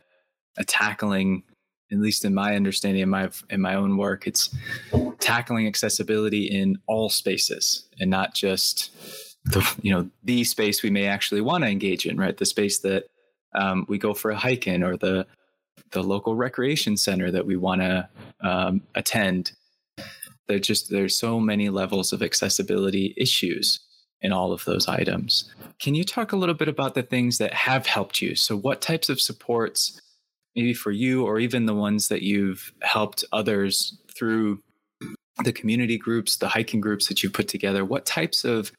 a 0.59 0.65
tackling 0.65 1.43
at 1.91 1.99
least 1.99 2.25
in 2.25 2.35
my 2.35 2.55
understanding 2.55 3.03
in 3.03 3.09
my 3.09 3.31
in 3.51 3.61
my 3.61 3.75
own 3.75 3.97
work 3.97 4.27
it's 4.27 4.55
tackling 5.21 5.67
accessibility 5.67 6.45
in 6.45 6.77
all 6.87 7.09
spaces 7.09 7.89
and 7.99 8.11
not 8.11 8.35
just 8.35 8.91
the 9.45 9.67
you 9.81 9.93
know 9.93 10.09
the 10.25 10.45
space 10.45 10.83
we 10.83 10.91
may 10.91 11.07
actually 11.07 11.41
want 11.41 11.65
to 11.65 11.71
engage 11.71 12.07
in 12.07 12.17
right 12.17 12.37
the 12.37 12.47
space 12.47 12.81
that 12.81 13.05
um, 13.55 13.87
we 13.89 13.97
go 13.97 14.13
for 14.13 14.31
a 14.31 14.37
hike 14.37 14.67
in 14.67 14.83
or 14.83 14.97
the 14.97 15.27
the 15.93 16.03
local 16.03 16.35
recreation 16.35 16.97
center 16.97 17.31
that 17.31 17.47
we 17.47 17.57
want 17.57 17.81
to 17.81 18.09
um, 18.43 18.83
attend 18.95 19.53
there 20.49 20.59
just 20.59 20.91
there's 20.91 21.17
so 21.17 21.39
many 21.39 21.69
levels 21.69 22.13
of 22.13 22.23
accessibility 22.23 23.15
issues 23.17 23.81
in 24.21 24.33
all 24.33 24.53
of 24.53 24.65
those 24.65 24.89
items. 24.89 25.45
Can 25.79 25.95
you 25.95 26.05
talk 26.05 26.33
a 26.33 26.37
little 26.37 26.55
bit 26.55 26.69
about 26.69 26.95
the 26.95 27.03
things 27.03 27.39
that 27.39 27.55
have 27.55 27.87
helped 27.87 28.21
you? 28.21 28.35
So, 28.35 28.57
what 28.57 28.81
types 28.81 29.09
of 29.09 29.21
supports, 29.21 30.01
maybe 30.55 30.75
for 30.75 30.91
you, 30.91 31.25
or 31.25 31.39
even 31.39 31.67
the 31.67 31.75
ones 31.75 32.09
that 32.09 32.23
you've 32.23 32.73
helped 32.83 33.25
others 33.33 33.99
through 34.15 34.63
the 35.45 35.53
community 35.53 35.97
groups, 35.97 36.37
the 36.37 36.49
hiking 36.49 36.81
groups 36.81 37.07
that 37.09 37.23
you 37.23 37.31
put 37.31 37.49
together, 37.49 37.85
what 37.85 38.07
types 38.07 38.45
of 38.45 38.73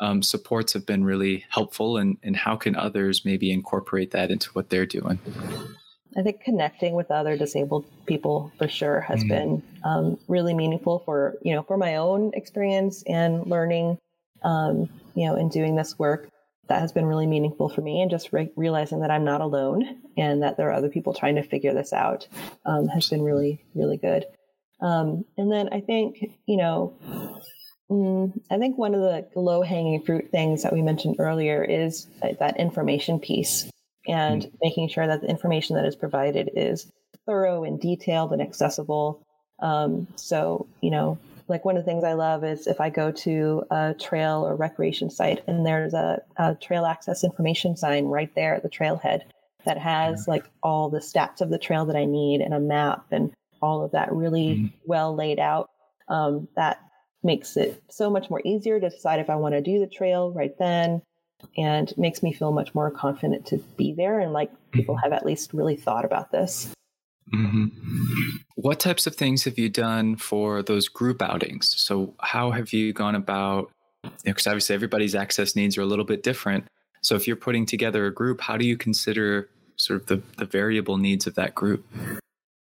um, 0.00 0.22
supports 0.22 0.72
have 0.72 0.84
been 0.84 1.04
really 1.04 1.44
helpful, 1.48 1.96
and, 1.96 2.18
and 2.22 2.36
how 2.36 2.56
can 2.56 2.76
others 2.76 3.24
maybe 3.24 3.52
incorporate 3.52 4.10
that 4.10 4.30
into 4.30 4.50
what 4.50 4.68
they're 4.68 4.86
doing? 4.86 5.18
I 6.16 6.22
think 6.22 6.42
connecting 6.42 6.94
with 6.94 7.10
other 7.10 7.36
disabled 7.38 7.86
people 8.04 8.52
for 8.58 8.68
sure 8.68 9.00
has 9.00 9.20
mm-hmm. 9.20 9.28
been 9.28 9.62
um, 9.84 10.18
really 10.28 10.52
meaningful 10.52 10.98
for 11.06 11.38
you 11.42 11.54
know 11.54 11.62
for 11.62 11.78
my 11.78 11.96
own 11.96 12.32
experience 12.34 13.02
and 13.06 13.46
learning 13.46 13.96
um, 14.44 14.88
you 15.14 15.26
know, 15.26 15.36
in 15.36 15.48
doing 15.48 15.76
this 15.76 15.98
work, 15.98 16.28
that 16.68 16.80
has 16.80 16.92
been 16.92 17.06
really 17.06 17.26
meaningful 17.26 17.68
for 17.68 17.80
me. 17.80 18.00
And 18.00 18.10
just 18.10 18.32
re- 18.32 18.52
realizing 18.56 19.00
that 19.00 19.10
I'm 19.10 19.24
not 19.24 19.40
alone 19.40 20.00
and 20.16 20.42
that 20.42 20.56
there 20.56 20.68
are 20.68 20.74
other 20.74 20.88
people 20.88 21.14
trying 21.14 21.36
to 21.36 21.42
figure 21.42 21.74
this 21.74 21.92
out 21.92 22.28
um, 22.64 22.88
has 22.88 23.08
been 23.08 23.22
really, 23.22 23.64
really 23.74 23.96
good. 23.96 24.24
Um, 24.80 25.24
and 25.36 25.50
then 25.50 25.68
I 25.72 25.80
think, 25.80 26.18
you 26.46 26.56
know, 26.56 26.96
mm, 27.90 28.32
I 28.50 28.58
think 28.58 28.76
one 28.76 28.94
of 28.94 29.00
the 29.00 29.26
low 29.38 29.62
hanging 29.62 30.02
fruit 30.02 30.30
things 30.30 30.62
that 30.62 30.72
we 30.72 30.82
mentioned 30.82 31.16
earlier 31.18 31.62
is 31.62 32.06
that 32.20 32.58
information 32.58 33.20
piece 33.20 33.70
and 34.06 34.42
mm-hmm. 34.42 34.56
making 34.60 34.88
sure 34.88 35.06
that 35.06 35.20
the 35.20 35.28
information 35.28 35.76
that 35.76 35.84
is 35.84 35.94
provided 35.94 36.50
is 36.54 36.90
thorough 37.26 37.64
and 37.64 37.80
detailed 37.80 38.32
and 38.32 38.42
accessible. 38.42 39.24
Um, 39.60 40.08
so, 40.16 40.66
you 40.80 40.90
know, 40.90 41.18
like 41.48 41.64
one 41.64 41.76
of 41.76 41.84
the 41.84 41.90
things 41.90 42.04
I 42.04 42.12
love 42.14 42.44
is 42.44 42.66
if 42.66 42.80
I 42.80 42.90
go 42.90 43.10
to 43.10 43.64
a 43.70 43.94
trail 43.94 44.46
or 44.46 44.54
recreation 44.54 45.10
site 45.10 45.42
and 45.46 45.66
there's 45.66 45.94
a, 45.94 46.22
a 46.36 46.54
trail 46.54 46.84
access 46.84 47.24
information 47.24 47.76
sign 47.76 48.06
right 48.06 48.32
there 48.34 48.54
at 48.54 48.62
the 48.62 48.68
trailhead 48.68 49.22
that 49.64 49.78
has 49.78 50.26
like 50.26 50.44
all 50.62 50.88
the 50.88 50.98
stats 50.98 51.40
of 51.40 51.50
the 51.50 51.58
trail 51.58 51.84
that 51.86 51.96
I 51.96 52.04
need 52.04 52.40
and 52.40 52.54
a 52.54 52.60
map 52.60 53.06
and 53.10 53.32
all 53.60 53.84
of 53.84 53.92
that 53.92 54.12
really 54.12 54.56
mm-hmm. 54.56 54.66
well 54.84 55.14
laid 55.14 55.38
out. 55.38 55.70
Um, 56.08 56.48
that 56.56 56.80
makes 57.22 57.56
it 57.56 57.82
so 57.88 58.10
much 58.10 58.28
more 58.28 58.42
easier 58.44 58.80
to 58.80 58.90
decide 58.90 59.20
if 59.20 59.30
I 59.30 59.36
want 59.36 59.54
to 59.54 59.60
do 59.60 59.78
the 59.78 59.86
trail 59.86 60.32
right 60.32 60.56
then 60.58 61.02
and 61.56 61.92
makes 61.96 62.22
me 62.22 62.32
feel 62.32 62.52
much 62.52 62.74
more 62.74 62.90
confident 62.90 63.46
to 63.46 63.58
be 63.76 63.92
there 63.92 64.20
and 64.20 64.32
like 64.32 64.50
people 64.72 64.96
mm-hmm. 64.96 65.04
have 65.04 65.12
at 65.12 65.26
least 65.26 65.52
really 65.52 65.76
thought 65.76 66.04
about 66.04 66.32
this. 66.32 66.72
Mm-hmm. 67.32 68.31
What 68.56 68.80
types 68.80 69.06
of 69.06 69.14
things 69.14 69.44
have 69.44 69.58
you 69.58 69.68
done 69.68 70.16
for 70.16 70.62
those 70.62 70.88
group 70.88 71.22
outings? 71.22 71.74
So, 71.78 72.14
how 72.20 72.50
have 72.50 72.72
you 72.72 72.92
gone 72.92 73.14
about? 73.14 73.70
Because 74.24 74.46
you 74.46 74.50
know, 74.50 74.52
obviously, 74.52 74.74
everybody's 74.74 75.14
access 75.14 75.56
needs 75.56 75.78
are 75.78 75.82
a 75.82 75.86
little 75.86 76.04
bit 76.04 76.22
different. 76.22 76.66
So, 77.02 77.14
if 77.14 77.26
you're 77.26 77.36
putting 77.36 77.66
together 77.66 78.06
a 78.06 78.12
group, 78.12 78.40
how 78.40 78.56
do 78.56 78.66
you 78.66 78.76
consider 78.76 79.48
sort 79.76 80.02
of 80.02 80.06
the, 80.06 80.22
the 80.38 80.44
variable 80.44 80.98
needs 80.98 81.26
of 81.26 81.34
that 81.36 81.54
group? 81.54 81.86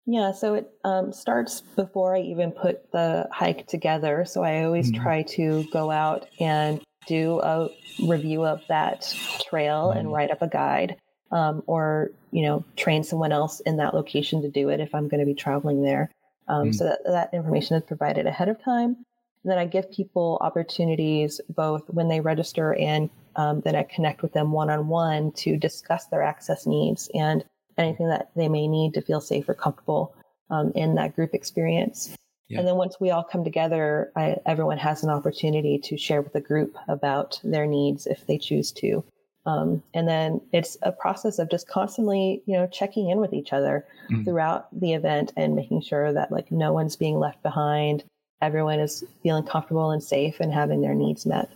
Yeah, 0.06 0.32
so 0.32 0.56
it 0.56 0.70
um, 0.84 1.14
starts 1.14 1.62
before 1.62 2.16
I 2.16 2.22
even 2.22 2.52
put 2.52 2.92
the 2.92 3.28
hike 3.32 3.68
together. 3.68 4.26
So 4.26 4.44
I 4.44 4.64
always 4.64 4.92
mm-hmm. 4.92 5.02
try 5.02 5.22
to 5.24 5.64
go 5.72 5.92
out 5.92 6.28
and 6.40 6.82
do 7.08 7.40
a 7.42 7.70
review 8.06 8.46
of 8.46 8.62
that 8.68 9.14
trail 9.50 9.90
mm-hmm. 9.90 10.00
and 10.00 10.12
write 10.12 10.32
up 10.32 10.42
a 10.42 10.48
guide 10.48 10.98
um, 11.34 11.64
or 11.68 12.12
you 12.32 12.44
know 12.44 12.64
train 12.78 13.04
someone 13.04 13.32
else 13.32 13.60
in 13.62 13.78
that 13.78 13.94
location 13.94 14.42
to 14.42 14.50
do 14.50 14.70
it 14.70 14.80
if 14.80 14.94
i'm 14.96 15.08
going 15.08 15.20
to 15.20 15.26
be 15.26 15.34
traveling 15.34 15.84
there 15.84 16.10
um, 16.48 16.70
mm. 16.70 16.76
so 16.76 16.86
that, 16.86 17.00
that 17.06 17.34
information 17.34 17.76
is 17.76 17.84
provided 17.84 18.26
ahead 18.26 18.50
of 18.50 18.62
time 18.64 18.96
and 19.44 19.52
then 19.52 19.58
i 19.58 19.66
give 19.66 19.92
people 19.92 20.38
opportunities 20.42 21.42
both 21.50 21.84
when 21.90 22.08
they 22.08 22.22
register 22.22 22.74
and 22.76 23.10
um, 23.36 23.62
then 23.62 23.76
I 23.76 23.84
connect 23.84 24.22
with 24.22 24.34
them 24.34 24.52
one 24.52 24.70
on 24.70 24.88
one 24.88 25.32
to 25.34 25.58
discuss 25.58 26.06
their 26.06 26.22
access 26.22 26.66
needs 26.66 27.10
and 27.14 27.44
anything 27.78 28.08
that 28.10 28.30
they 28.36 28.48
may 28.48 28.68
need 28.68 28.94
to 28.94 29.02
feel 29.02 29.22
safe 29.22 29.50
or 29.50 29.54
comfortable 29.54 30.16
um, 30.50 30.72
in 30.76 30.96
that 30.96 31.16
group 31.16 31.34
experience. 31.34 32.16
Yeah. 32.50 32.60
And 32.60 32.68
then 32.68 32.76
once 32.76 33.00
we 33.00 33.10
all 33.10 33.24
come 33.24 33.44
together, 33.44 34.12
I, 34.16 34.38
everyone 34.46 34.78
has 34.78 35.04
an 35.04 35.10
opportunity 35.10 35.80
to 35.80 35.98
share 35.98 36.22
with 36.22 36.34
the 36.34 36.42
group 36.42 36.76
about 36.88 37.40
their 37.44 37.66
needs 37.66 38.06
if 38.06 38.28
they 38.28 38.38
choose 38.38 38.72
to. 38.74 39.04
Um, 39.46 39.84
and 39.94 40.08
then 40.08 40.42
it's 40.54 40.78
a 40.84 40.92
process 40.92 41.38
of 41.38 41.50
just 41.50 41.68
constantly, 41.68 42.42
you 42.46 42.54
know, 42.54 42.68
checking 42.68 43.10
in 43.10 43.20
with 43.20 43.34
each 43.34 43.52
other 43.52 43.86
mm. 44.10 44.24
throughout 44.24 44.68
the 44.80 44.94
event 44.94 45.34
and 45.36 45.56
making 45.56 45.82
sure 45.82 46.14
that 46.14 46.32
like 46.32 46.52
no 46.52 46.72
one's 46.72 46.96
being 46.96 47.20
left 47.20 47.44
behind. 47.44 48.04
Everyone 48.42 48.80
is 48.80 49.04
feeling 49.22 49.44
comfortable 49.44 49.92
and 49.92 50.02
safe 50.04 50.40
and 50.40 50.54
having 50.54 50.82
their 50.82 50.94
needs 50.94 51.26
met. 51.26 51.50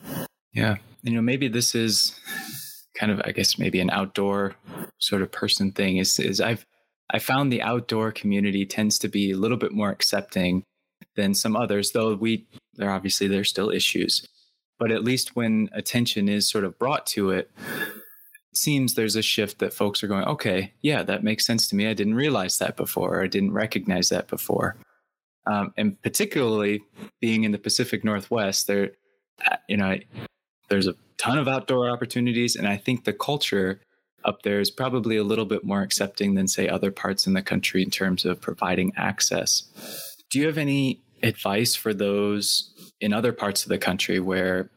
Yeah. 0.54 0.78
You 1.04 1.14
know, 1.14 1.22
maybe 1.22 1.48
this 1.48 1.76
is 1.76 2.20
kind 2.98 3.12
of, 3.12 3.22
I 3.24 3.32
guess, 3.32 3.58
maybe 3.58 3.80
an 3.80 3.90
outdoor 3.90 4.56
sort 5.00 5.22
of 5.22 5.32
person 5.32 5.72
thing 5.72 5.98
is, 5.98 6.20
is 6.20 6.42
I've, 6.42 6.66
I 7.10 7.20
found 7.20 7.52
the 7.54 7.62
outdoor 7.62 8.12
community 8.12 8.66
tends 8.66 9.00
to 9.00 9.08
be 9.08 9.32
a 9.32 9.38
little 9.38 9.58
bit 9.58 9.72
more 9.72 9.90
accepting 9.90 10.64
than 11.16 11.34
some 11.34 11.56
others, 11.56 11.92
though 11.92 12.16
we, 12.16 12.48
there 12.76 12.92
obviously, 12.92 13.28
there's 13.28 13.50
still 13.50 13.70
issues 13.70 14.28
but 14.80 14.92
at 14.92 15.04
least 15.04 15.36
when 15.36 15.70
attention 15.74 16.30
is 16.30 16.50
sort 16.50 16.64
of 16.64 16.78
brought 16.78 17.06
to 17.08 17.32
it, 17.32 17.52
it 17.58 18.58
seems 18.58 18.94
there's 18.94 19.16
a 19.16 19.22
shift 19.22 19.60
that 19.60 19.74
folks 19.74 20.04
are 20.04 20.08
going, 20.08 20.26
okay, 20.26 20.74
yeah, 20.82 21.04
that 21.04 21.24
makes 21.24 21.46
sense 21.46 21.68
to 21.70 21.76
me. 21.76 21.88
I 21.88 21.94
didn't 21.94 22.16
realize 22.16 22.58
that 22.58 22.78
before, 22.78 23.16
or 23.16 23.24
I 23.24 23.28
didn't 23.28 23.54
recognize 23.54 24.10
that 24.10 24.28
before. 24.28 24.76
Um, 25.46 25.74
and 25.78 26.02
particularly 26.02 26.84
being 27.22 27.44
in 27.44 27.52
the 27.52 27.58
Pacific 27.58 28.04
Northwest, 28.04 28.68
there, 28.68 28.92
uh, 29.50 29.56
you 29.70 29.78
know, 29.78 29.96
there's 30.70 30.88
a 30.88 30.96
ton 31.18 31.38
of 31.38 31.48
outdoor 31.48 31.90
opportunities, 31.90 32.56
and 32.56 32.68
I 32.68 32.78
think 32.78 33.06
the 33.06 33.14
culture 33.14 33.82
up 34.26 34.42
there 34.42 34.60
is 34.60 34.70
probably 34.70 35.16
a 35.16 35.24
little 35.24 35.46
bit 35.46 35.64
more 35.64 35.82
accepting 35.82 36.36
than 36.36 36.48
say 36.48 36.68
other 36.68 36.92
parts 36.92 37.28
in 37.28 37.34
the 37.34 37.42
country 37.42 37.82
in 37.82 37.90
terms 37.90 38.26
of 38.26 38.42
providing 38.42 38.92
access. 38.98 39.64
Do 40.30 40.40
you 40.40 40.48
have 40.48 40.58
any 40.58 41.02
advice 41.24 41.76
for 41.76 41.94
those 41.94 42.74
in 43.00 43.14
other 43.14 43.34
parts 43.34 43.64
of 43.64 43.70
the 43.70 43.78
country 43.78 44.20
where 44.20 44.70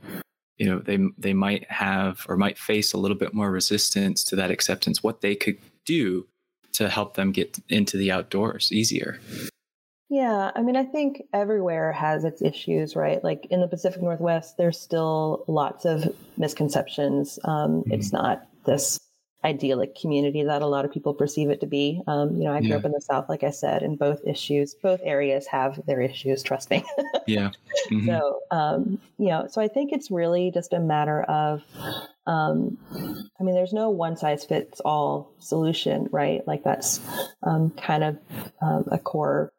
you 0.58 0.66
know 0.66 0.78
they 0.78 0.98
they 1.18 1.32
might 1.32 1.70
have 1.70 2.24
or 2.28 2.36
might 2.36 2.58
face 2.58 2.92
a 2.92 2.98
little 2.98 3.16
bit 3.16 3.34
more 3.34 3.50
resistance 3.50 4.22
to 4.24 4.36
that 4.36 4.50
acceptance 4.50 5.02
what 5.02 5.20
they 5.20 5.34
could 5.34 5.58
do 5.84 6.26
to 6.72 6.88
help 6.88 7.14
them 7.14 7.32
get 7.32 7.58
into 7.68 7.96
the 7.96 8.10
outdoors 8.12 8.70
easier. 8.72 9.20
Yeah 10.08 10.50
i 10.56 10.62
mean 10.62 10.76
i 10.76 10.84
think 10.84 11.22
everywhere 11.32 11.92
has 11.92 12.24
its 12.24 12.42
issues 12.42 12.96
right? 12.96 13.22
Like 13.22 13.46
in 13.50 13.60
the 13.60 13.68
pacific 13.68 14.02
northwest 14.02 14.56
there's 14.56 14.78
still 14.78 15.44
lots 15.48 15.84
of 15.84 16.14
misconceptions. 16.36 17.38
Um, 17.44 17.82
mm-hmm. 17.82 17.92
it's 17.92 18.12
not 18.12 18.46
this 18.66 18.98
idyllic 19.44 19.94
community 19.94 20.42
that 20.44 20.62
a 20.62 20.66
lot 20.66 20.84
of 20.84 20.92
people 20.92 21.14
perceive 21.14 21.50
it 21.50 21.60
to 21.60 21.66
be. 21.66 22.02
Um, 22.06 22.36
you 22.36 22.44
know, 22.44 22.52
I 22.52 22.60
grew 22.60 22.70
yeah. 22.70 22.76
up 22.76 22.84
in 22.84 22.92
the 22.92 23.00
South, 23.00 23.28
like 23.28 23.42
I 23.42 23.50
said, 23.50 23.82
and 23.82 23.98
both 23.98 24.20
issues, 24.26 24.74
both 24.74 25.00
areas 25.02 25.46
have 25.46 25.80
their 25.86 26.00
issues, 26.00 26.42
trust 26.42 26.70
me. 26.70 26.84
yeah. 27.26 27.50
Mm-hmm. 27.90 28.06
So, 28.06 28.40
um, 28.50 29.00
you 29.18 29.28
know, 29.28 29.46
so 29.50 29.62
I 29.62 29.68
think 29.68 29.92
it's 29.92 30.10
really 30.10 30.50
just 30.50 30.72
a 30.72 30.80
matter 30.80 31.22
of, 31.22 31.62
um, 32.26 32.76
I 32.92 33.42
mean, 33.42 33.54
there's 33.54 33.72
no 33.72 33.90
one 33.90 34.16
size 34.16 34.44
fits 34.44 34.80
all 34.80 35.32
solution, 35.38 36.08
right? 36.12 36.46
Like 36.46 36.62
that's 36.62 37.00
um, 37.42 37.70
kind 37.70 38.04
of 38.04 38.18
um, 38.60 38.88
a 38.92 38.98
core 38.98 39.52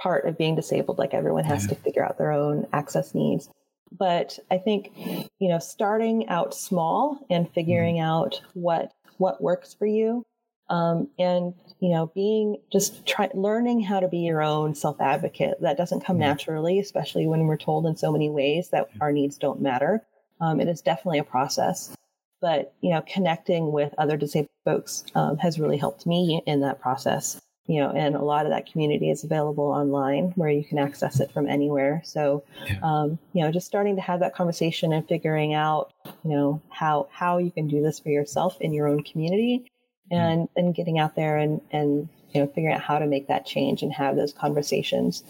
part 0.00 0.26
of 0.26 0.36
being 0.36 0.56
disabled. 0.56 0.98
Like 0.98 1.14
everyone 1.14 1.44
has 1.44 1.64
yeah. 1.64 1.70
to 1.70 1.74
figure 1.76 2.04
out 2.04 2.18
their 2.18 2.32
own 2.32 2.66
access 2.72 3.14
needs 3.14 3.48
but 3.96 4.38
I 4.50 4.58
think 4.58 4.92
you 5.38 5.48
know 5.48 5.58
starting 5.58 6.28
out 6.28 6.54
small 6.54 7.24
and 7.30 7.48
figuring 7.52 7.96
mm-hmm. 7.96 8.04
out 8.04 8.40
what 8.54 8.92
what 9.18 9.42
works 9.42 9.74
for 9.74 9.86
you. 9.86 10.24
Um, 10.70 11.08
and 11.18 11.52
you 11.80 11.90
know 11.90 12.10
being 12.14 12.56
just 12.72 13.04
try 13.04 13.28
learning 13.34 13.82
how 13.82 14.00
to 14.00 14.08
be 14.08 14.18
your 14.18 14.42
own 14.42 14.74
self 14.74 14.98
advocate 14.98 15.60
that 15.60 15.76
doesn't 15.76 16.00
come 16.00 16.14
mm-hmm. 16.14 16.22
naturally 16.22 16.78
especially 16.78 17.26
when 17.26 17.46
we're 17.46 17.58
told 17.58 17.84
in 17.84 17.96
so 17.96 18.10
many 18.10 18.30
ways 18.30 18.70
that 18.70 18.88
our 19.00 19.12
needs 19.12 19.36
don't 19.36 19.60
matter. 19.60 20.02
Um, 20.40 20.60
it 20.60 20.68
is 20.68 20.80
definitely 20.80 21.18
a 21.18 21.24
process. 21.24 21.94
But 22.40 22.72
you 22.80 22.90
know 22.90 23.02
connecting 23.06 23.72
with 23.72 23.94
other 23.98 24.16
disabled 24.16 24.48
folks 24.64 25.04
um, 25.14 25.36
has 25.38 25.60
really 25.60 25.76
helped 25.76 26.06
me 26.06 26.42
in 26.46 26.60
that 26.60 26.80
process 26.80 27.42
you 27.66 27.80
know, 27.80 27.90
and 27.90 28.14
a 28.14 28.22
lot 28.22 28.44
of 28.44 28.50
that 28.50 28.70
community 28.70 29.10
is 29.10 29.24
available 29.24 29.64
online 29.64 30.32
where 30.36 30.50
you 30.50 30.62
can 30.62 30.78
access 30.78 31.20
it 31.20 31.32
from 31.32 31.48
anywhere. 31.48 32.02
So, 32.04 32.44
yeah. 32.66 32.78
um, 32.82 33.18
you 33.32 33.42
know, 33.42 33.50
just 33.50 33.66
starting 33.66 33.96
to 33.96 34.02
have 34.02 34.20
that 34.20 34.34
conversation 34.34 34.92
and 34.92 35.06
figuring 35.08 35.54
out, 35.54 35.92
you 36.24 36.30
know, 36.30 36.60
how 36.68 37.08
how 37.10 37.38
you 37.38 37.50
can 37.50 37.66
do 37.68 37.82
this 37.82 37.98
for 37.98 38.10
yourself 38.10 38.60
in 38.60 38.74
your 38.74 38.86
own 38.86 39.02
community, 39.02 39.70
mm-hmm. 40.12 40.14
and 40.14 40.42
mm. 40.42 40.50
and 40.56 40.74
getting 40.74 40.98
out 40.98 41.16
there 41.16 41.38
and 41.38 41.62
and 41.70 42.08
you 42.32 42.42
know 42.42 42.46
figuring 42.48 42.74
out 42.74 42.82
how 42.82 42.98
to 42.98 43.06
make 43.06 43.28
that 43.28 43.46
change 43.46 43.82
and 43.82 43.92
have 43.92 44.16
those 44.16 44.32
conversations. 44.32 45.24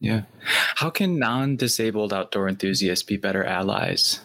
Yeah, 0.00 0.22
how 0.76 0.90
can 0.90 1.18
non-disabled 1.18 2.12
outdoor 2.12 2.48
enthusiasts 2.48 3.04
be 3.04 3.18
better 3.18 3.44
allies? 3.44 4.20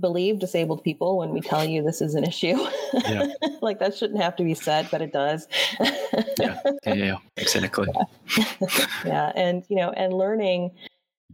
Believe 0.00 0.38
disabled 0.38 0.82
people 0.84 1.18
when 1.18 1.30
we 1.30 1.40
tell 1.40 1.64
you 1.64 1.82
this 1.82 2.00
is 2.00 2.14
an 2.14 2.24
issue. 2.24 2.56
Yeah. 2.92 3.28
like 3.60 3.78
that 3.80 3.96
shouldn't 3.96 4.20
have 4.20 4.36
to 4.36 4.44
be 4.44 4.54
said, 4.54 4.88
but 4.90 5.02
it 5.02 5.12
does. 5.12 5.46
yeah. 6.38 6.60
yeah, 6.86 6.94
yeah, 6.94 7.16
exactly. 7.36 7.88
Yeah. 8.38 8.46
yeah, 9.04 9.32
and 9.34 9.64
you 9.68 9.76
know, 9.76 9.90
and 9.90 10.12
learning 10.12 10.70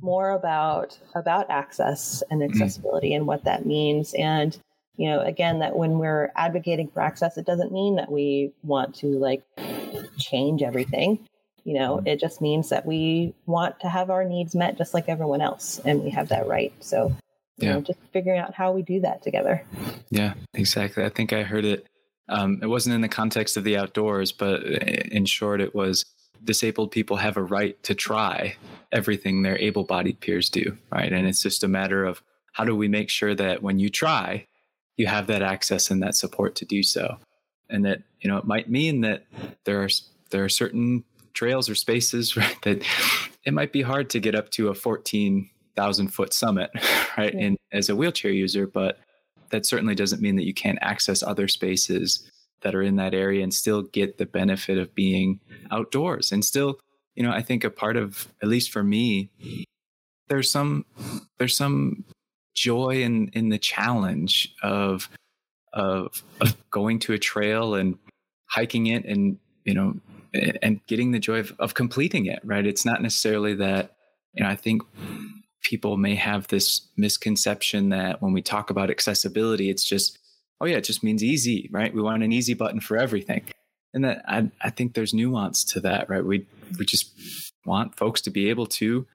more 0.00 0.30
about 0.30 0.98
about 1.14 1.50
access 1.50 2.22
and 2.30 2.40
mm-hmm. 2.40 2.52
accessibility 2.52 3.10
mm. 3.10 3.16
and 3.16 3.26
what 3.26 3.44
that 3.44 3.66
means, 3.66 4.14
and 4.14 4.58
you 4.96 5.08
know, 5.08 5.20
again, 5.20 5.58
that 5.58 5.76
when 5.76 5.98
we're 5.98 6.32
advocating 6.36 6.88
for 6.88 7.00
access, 7.00 7.36
it 7.36 7.46
doesn't 7.46 7.72
mean 7.72 7.96
that 7.96 8.10
we 8.10 8.52
want 8.62 8.94
to 8.96 9.06
like 9.18 9.42
change 10.18 10.62
everything. 10.62 11.18
You 11.64 11.74
know, 11.74 11.96
mm. 11.98 12.06
it 12.06 12.20
just 12.20 12.40
means 12.40 12.68
that 12.68 12.86
we 12.86 13.34
want 13.46 13.80
to 13.80 13.88
have 13.88 14.10
our 14.10 14.24
needs 14.24 14.54
met 14.54 14.78
just 14.78 14.94
like 14.94 15.08
everyone 15.08 15.40
else, 15.40 15.80
and 15.84 16.02
we 16.02 16.10
have 16.10 16.28
that 16.28 16.46
right. 16.46 16.72
So 16.80 17.14
yeah. 17.58 17.74
Know, 17.74 17.80
just 17.80 17.98
figuring 18.12 18.38
out 18.38 18.54
how 18.54 18.72
we 18.72 18.82
do 18.82 19.00
that 19.00 19.22
together. 19.22 19.64
Yeah, 20.10 20.34
exactly. 20.54 21.04
I 21.04 21.08
think 21.08 21.32
I 21.32 21.42
heard 21.42 21.64
it. 21.64 21.86
Um, 22.28 22.58
it 22.62 22.66
wasn't 22.66 22.94
in 22.94 23.00
the 23.00 23.08
context 23.08 23.56
of 23.56 23.64
the 23.64 23.76
outdoors, 23.76 24.32
but 24.32 24.62
in 24.64 25.26
short, 25.26 25.60
it 25.60 25.74
was 25.74 26.04
disabled 26.42 26.90
people 26.90 27.16
have 27.16 27.36
a 27.36 27.42
right 27.42 27.80
to 27.82 27.94
try 27.94 28.56
everything 28.92 29.42
their 29.42 29.58
able 29.58 29.84
bodied 29.84 30.20
peers 30.20 30.48
do, 30.48 30.76
right? 30.90 31.12
And 31.12 31.26
it's 31.26 31.42
just 31.42 31.64
a 31.64 31.68
matter 31.68 32.04
of 32.04 32.22
how 32.52 32.64
do 32.64 32.74
we 32.74 32.88
make 32.88 33.10
sure 33.10 33.34
that 33.34 33.62
when 33.62 33.78
you 33.78 33.88
try, 33.88 34.46
you 34.96 35.06
have 35.06 35.26
that 35.26 35.42
access 35.42 35.90
and 35.90 36.02
that 36.02 36.14
support 36.14 36.54
to 36.56 36.64
do 36.64 36.82
so. 36.82 37.18
And 37.68 37.84
that, 37.84 38.02
you 38.20 38.30
know, 38.30 38.36
it 38.36 38.44
might 38.44 38.70
mean 38.70 39.00
that 39.00 39.24
there 39.64 39.82
are 39.82 39.88
there 40.30 40.44
are 40.44 40.48
certain 40.48 41.04
trails 41.32 41.68
or 41.68 41.74
spaces 41.74 42.36
right, 42.36 42.56
that 42.62 42.82
it 43.44 43.52
might 43.52 43.72
be 43.72 43.82
hard 43.82 44.10
to 44.10 44.20
get 44.20 44.34
up 44.34 44.50
to 44.50 44.68
a 44.68 44.74
14 44.74 45.50
thousand 45.76 46.08
foot 46.08 46.32
summit, 46.32 46.70
right? 47.18 47.34
Yeah. 47.34 47.50
as 47.72 47.88
a 47.88 47.96
wheelchair 47.96 48.30
user, 48.30 48.66
but 48.66 48.98
that 49.50 49.66
certainly 49.66 49.94
doesn't 49.94 50.22
mean 50.22 50.36
that 50.36 50.46
you 50.46 50.54
can't 50.54 50.78
access 50.80 51.22
other 51.22 51.48
spaces 51.48 52.28
that 52.62 52.74
are 52.74 52.82
in 52.82 52.96
that 52.96 53.14
area 53.14 53.42
and 53.42 53.52
still 53.52 53.82
get 53.82 54.18
the 54.18 54.26
benefit 54.26 54.78
of 54.78 54.94
being 54.94 55.38
outdoors 55.70 56.32
and 56.32 56.44
still, 56.44 56.78
you 57.14 57.22
know, 57.22 57.30
I 57.30 57.42
think 57.42 57.62
a 57.62 57.70
part 57.70 57.96
of, 57.96 58.26
at 58.42 58.48
least 58.48 58.72
for 58.72 58.82
me, 58.82 59.30
there's 60.28 60.50
some, 60.50 60.86
there's 61.38 61.56
some 61.56 62.04
joy 62.54 63.02
in, 63.02 63.28
in 63.28 63.50
the 63.50 63.58
challenge 63.58 64.54
of, 64.62 65.08
of, 65.72 66.22
of 66.40 66.56
going 66.70 66.98
to 67.00 67.12
a 67.12 67.18
trail 67.18 67.74
and 67.74 67.98
hiking 68.46 68.86
it 68.86 69.04
and, 69.04 69.38
you 69.64 69.74
know, 69.74 69.94
and 70.62 70.84
getting 70.86 71.12
the 71.12 71.18
joy 71.18 71.38
of, 71.38 71.54
of 71.58 71.74
completing 71.74 72.26
it, 72.26 72.40
right? 72.44 72.66
It's 72.66 72.84
not 72.84 73.02
necessarily 73.02 73.54
that, 73.56 73.94
you 74.32 74.42
know, 74.42 74.50
I 74.50 74.56
think 74.56 74.82
people 75.64 75.96
may 75.96 76.14
have 76.14 76.46
this 76.48 76.88
misconception 76.96 77.88
that 77.88 78.22
when 78.22 78.32
we 78.32 78.42
talk 78.42 78.70
about 78.70 78.90
accessibility, 78.90 79.70
it's 79.70 79.84
just, 79.84 80.18
oh 80.60 80.66
yeah, 80.66 80.76
it 80.76 80.84
just 80.84 81.02
means 81.02 81.24
easy, 81.24 81.68
right? 81.72 81.92
We 81.92 82.02
want 82.02 82.22
an 82.22 82.32
easy 82.32 82.54
button 82.54 82.80
for 82.80 82.96
everything. 82.96 83.44
And 83.92 84.04
that 84.04 84.22
I, 84.28 84.50
I 84.60 84.70
think 84.70 84.94
there's 84.94 85.14
nuance 85.14 85.64
to 85.64 85.80
that, 85.80 86.08
right? 86.08 86.24
We 86.24 86.46
we 86.78 86.84
just 86.84 87.12
want 87.64 87.96
folks 87.96 88.20
to 88.22 88.30
be 88.30 88.50
able 88.50 88.66
to 88.66 89.06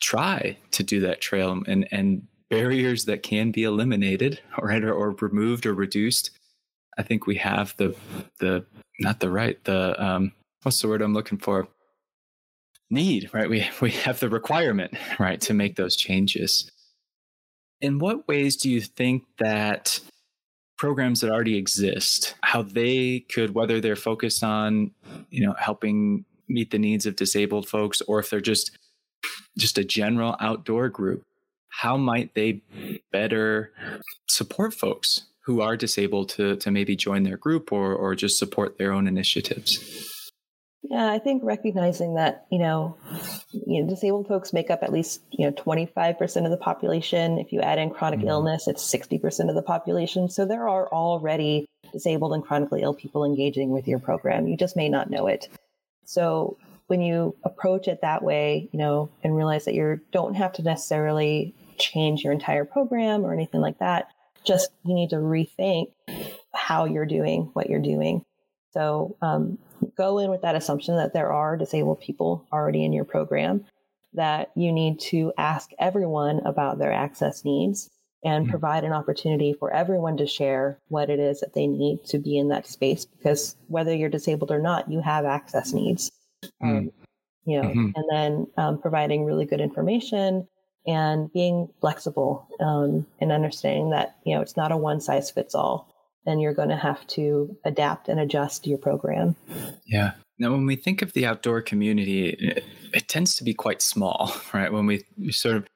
try 0.00 0.56
to 0.70 0.82
do 0.82 1.00
that 1.00 1.20
trail 1.20 1.62
and 1.66 1.88
and 1.90 2.26
barriers 2.48 3.06
that 3.06 3.22
can 3.22 3.50
be 3.50 3.64
eliminated, 3.64 4.40
right, 4.62 4.82
or, 4.84 4.92
or 4.92 5.10
removed 5.20 5.66
or 5.66 5.74
reduced. 5.74 6.30
I 6.96 7.02
think 7.02 7.26
we 7.26 7.36
have 7.36 7.76
the 7.76 7.96
the 8.38 8.64
not 9.00 9.20
the 9.20 9.30
right 9.30 9.62
the 9.64 10.02
um 10.02 10.32
what's 10.62 10.80
the 10.80 10.88
word 10.88 11.02
I'm 11.02 11.14
looking 11.14 11.38
for 11.38 11.68
need, 12.94 13.30
right? 13.34 13.50
We, 13.50 13.68
we 13.80 13.90
have 13.90 14.20
the 14.20 14.28
requirement, 14.28 14.94
right, 15.18 15.40
to 15.42 15.54
make 15.54 15.76
those 15.76 15.96
changes. 15.96 16.70
In 17.80 17.98
what 17.98 18.26
ways 18.26 18.56
do 18.56 18.70
you 18.70 18.80
think 18.80 19.24
that 19.38 20.00
programs 20.78 21.20
that 21.20 21.30
already 21.30 21.56
exist, 21.56 22.34
how 22.42 22.62
they 22.62 23.20
could, 23.30 23.54
whether 23.54 23.80
they're 23.80 23.96
focused 23.96 24.42
on, 24.42 24.90
you 25.30 25.44
know, 25.44 25.54
helping 25.58 26.24
meet 26.48 26.70
the 26.70 26.78
needs 26.78 27.06
of 27.06 27.16
disabled 27.16 27.68
folks, 27.68 28.00
or 28.02 28.18
if 28.18 28.30
they're 28.30 28.40
just 28.40 28.76
just 29.56 29.78
a 29.78 29.84
general 29.84 30.36
outdoor 30.40 30.88
group, 30.88 31.22
how 31.68 31.96
might 31.96 32.34
they 32.34 32.60
better 33.12 33.72
support 34.28 34.74
folks 34.74 35.22
who 35.44 35.60
are 35.60 35.76
disabled 35.76 36.28
to 36.30 36.56
to 36.56 36.70
maybe 36.70 36.96
join 36.96 37.22
their 37.22 37.36
group 37.36 37.72
or 37.72 37.94
or 37.94 38.14
just 38.14 38.38
support 38.38 38.78
their 38.78 38.92
own 38.92 39.06
initiatives? 39.06 40.13
Yeah, 40.90 41.10
I 41.10 41.18
think 41.18 41.42
recognizing 41.42 42.14
that, 42.16 42.46
you 42.50 42.58
know, 42.58 42.96
you 43.52 43.82
know, 43.82 43.88
disabled 43.88 44.28
folks 44.28 44.52
make 44.52 44.70
up 44.70 44.82
at 44.82 44.92
least, 44.92 45.22
you 45.30 45.46
know, 45.46 45.52
25% 45.52 46.44
of 46.44 46.50
the 46.50 46.58
population. 46.58 47.38
If 47.38 47.52
you 47.52 47.60
add 47.60 47.78
in 47.78 47.88
chronic 47.88 48.20
mm-hmm. 48.20 48.28
illness, 48.28 48.68
it's 48.68 48.84
60% 48.94 49.48
of 49.48 49.54
the 49.54 49.62
population. 49.62 50.28
So 50.28 50.44
there 50.44 50.68
are 50.68 50.86
already 50.88 51.66
disabled 51.92 52.34
and 52.34 52.44
chronically 52.44 52.82
ill 52.82 52.92
people 52.92 53.24
engaging 53.24 53.70
with 53.70 53.88
your 53.88 53.98
program. 53.98 54.46
You 54.46 54.58
just 54.58 54.76
may 54.76 54.90
not 54.90 55.08
know 55.08 55.26
it. 55.26 55.48
So 56.04 56.58
when 56.88 57.00
you 57.00 57.34
approach 57.44 57.88
it 57.88 58.02
that 58.02 58.22
way, 58.22 58.68
you 58.70 58.78
know, 58.78 59.08
and 59.22 59.34
realize 59.34 59.64
that 59.64 59.74
you 59.74 60.00
don't 60.12 60.34
have 60.34 60.52
to 60.54 60.62
necessarily 60.62 61.54
change 61.78 62.22
your 62.22 62.32
entire 62.34 62.66
program 62.66 63.24
or 63.24 63.32
anything 63.32 63.62
like 63.62 63.78
that, 63.78 64.08
just 64.44 64.70
you 64.84 64.92
need 64.92 65.10
to 65.10 65.16
rethink 65.16 65.92
how 66.52 66.84
you're 66.84 67.06
doing 67.06 67.48
what 67.54 67.70
you're 67.70 67.80
doing. 67.80 68.22
So 68.72 69.16
um, 69.22 69.56
go 69.96 70.18
in 70.18 70.30
with 70.30 70.42
that 70.42 70.54
assumption 70.54 70.96
that 70.96 71.12
there 71.12 71.32
are 71.32 71.56
disabled 71.56 72.00
people 72.00 72.46
already 72.52 72.84
in 72.84 72.92
your 72.92 73.04
program, 73.04 73.64
that 74.12 74.50
you 74.54 74.72
need 74.72 75.00
to 75.00 75.32
ask 75.38 75.70
everyone 75.78 76.40
about 76.44 76.78
their 76.78 76.92
access 76.92 77.44
needs 77.44 77.90
and 78.24 78.44
mm-hmm. 78.44 78.50
provide 78.50 78.84
an 78.84 78.92
opportunity 78.92 79.52
for 79.52 79.72
everyone 79.72 80.16
to 80.16 80.26
share 80.26 80.78
what 80.88 81.10
it 81.10 81.20
is 81.20 81.40
that 81.40 81.54
they 81.54 81.66
need 81.66 82.04
to 82.06 82.18
be 82.18 82.38
in 82.38 82.48
that 82.48 82.66
space 82.66 83.04
because 83.04 83.56
whether 83.68 83.94
you're 83.94 84.08
disabled 84.08 84.50
or 84.50 84.60
not, 84.60 84.90
you 84.90 85.00
have 85.00 85.24
access 85.24 85.72
needs. 85.72 86.10
Mm-hmm. 86.62 86.88
You 87.46 87.62
know, 87.62 87.68
mm-hmm. 87.68 87.90
and 87.94 88.04
then 88.10 88.46
um, 88.56 88.80
providing 88.80 89.24
really 89.24 89.44
good 89.44 89.60
information 89.60 90.48
and 90.86 91.32
being 91.32 91.68
flexible 91.80 92.46
um, 92.60 93.06
and 93.20 93.32
understanding 93.32 93.90
that 93.90 94.16
you 94.24 94.34
know 94.34 94.40
it's 94.40 94.56
not 94.56 94.72
a 94.72 94.76
one 94.76 95.00
size 95.00 95.30
fits 95.30 95.54
all 95.54 95.93
and 96.26 96.40
you're 96.40 96.54
going 96.54 96.70
to 96.70 96.76
have 96.76 97.06
to 97.08 97.56
adapt 97.64 98.08
and 98.08 98.18
adjust 98.18 98.66
your 98.66 98.78
program. 98.78 99.36
Yeah. 99.86 100.12
Now, 100.38 100.50
when 100.52 100.66
we 100.66 100.76
think 100.76 101.02
of 101.02 101.12
the 101.12 101.26
outdoor 101.26 101.62
community, 101.62 102.30
it, 102.30 102.64
it 102.92 103.08
tends 103.08 103.36
to 103.36 103.44
be 103.44 103.54
quite 103.54 103.82
small, 103.82 104.34
right? 104.52 104.72
When 104.72 104.86
we, 104.86 105.04
sort 105.30 105.56
of, 105.56 105.66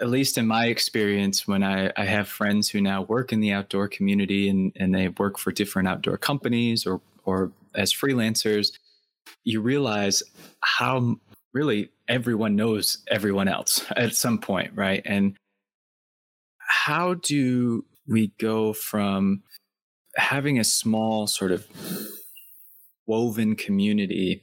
at 0.00 0.08
least 0.08 0.36
in 0.36 0.46
my 0.46 0.66
experience, 0.66 1.48
when 1.48 1.62
I, 1.62 1.90
I 1.96 2.04
have 2.04 2.28
friends 2.28 2.68
who 2.68 2.80
now 2.80 3.02
work 3.02 3.32
in 3.32 3.40
the 3.40 3.52
outdoor 3.52 3.88
community 3.88 4.48
and, 4.48 4.72
and 4.76 4.94
they 4.94 5.08
work 5.08 5.38
for 5.38 5.50
different 5.50 5.88
outdoor 5.88 6.18
companies 6.18 6.86
or, 6.86 7.00
or 7.24 7.50
as 7.74 7.92
freelancers, 7.92 8.72
you 9.44 9.60
realize 9.60 10.22
how 10.60 11.16
really 11.54 11.90
everyone 12.08 12.54
knows 12.54 12.98
everyone 13.08 13.48
else 13.48 13.84
at 13.96 14.14
some 14.14 14.38
point, 14.38 14.72
right? 14.74 15.02
And 15.04 15.36
how 16.58 17.14
do 17.14 17.84
we 18.06 18.32
go 18.38 18.72
from 18.72 19.42
having 20.16 20.58
a 20.58 20.64
small 20.64 21.26
sort 21.26 21.52
of 21.52 21.66
woven 23.06 23.54
community 23.54 24.42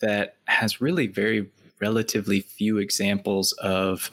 that 0.00 0.36
has 0.46 0.80
really 0.80 1.06
very 1.06 1.50
relatively 1.80 2.40
few 2.40 2.78
examples 2.78 3.52
of 3.52 4.10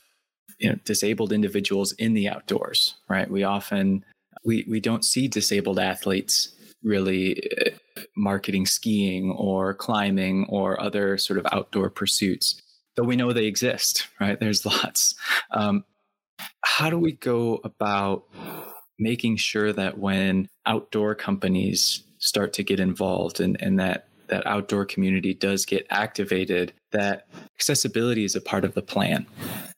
you 0.59 0.69
know 0.69 0.75
disabled 0.85 1.31
individuals 1.31 1.91
in 1.93 2.13
the 2.13 2.27
outdoors 2.27 2.95
right? 3.09 3.29
We 3.29 3.43
often 3.43 4.05
we 4.43 4.65
we 4.69 4.79
don't 4.79 5.03
see 5.03 5.27
disabled 5.27 5.79
athletes 5.79 6.53
really 6.83 7.41
uh, 7.59 7.71
marketing 8.15 8.65
skiing 8.65 9.31
or 9.31 9.73
climbing 9.73 10.45
or 10.49 10.79
other 10.81 11.17
sort 11.17 11.39
of 11.39 11.45
outdoor 11.51 11.89
pursuits 11.89 12.61
though 12.95 13.03
we 13.03 13.15
know 13.15 13.33
they 13.33 13.45
exist 13.45 14.07
right? 14.19 14.39
There's 14.39 14.65
lots. 14.65 15.15
Um, 15.51 15.83
how 16.63 16.89
do 16.89 16.97
we 16.97 17.13
go 17.13 17.59
about 17.63 18.23
making 18.99 19.37
sure 19.37 19.73
that 19.73 19.97
when 19.97 20.47
outdoor 20.65 21.15
companies 21.15 22.03
start 22.19 22.53
to 22.53 22.63
get 22.63 22.79
involved 22.79 23.39
and, 23.39 23.61
and 23.61 23.79
that 23.79 24.05
that 24.27 24.45
outdoor 24.45 24.85
community 24.85 25.33
does 25.33 25.65
get 25.65 25.87
activated, 25.89 26.71
that 26.91 27.25
accessibility 27.55 28.23
is 28.23 28.35
a 28.35 28.41
part 28.41 28.63
of 28.63 28.75
the 28.75 28.81
plan, 28.81 29.25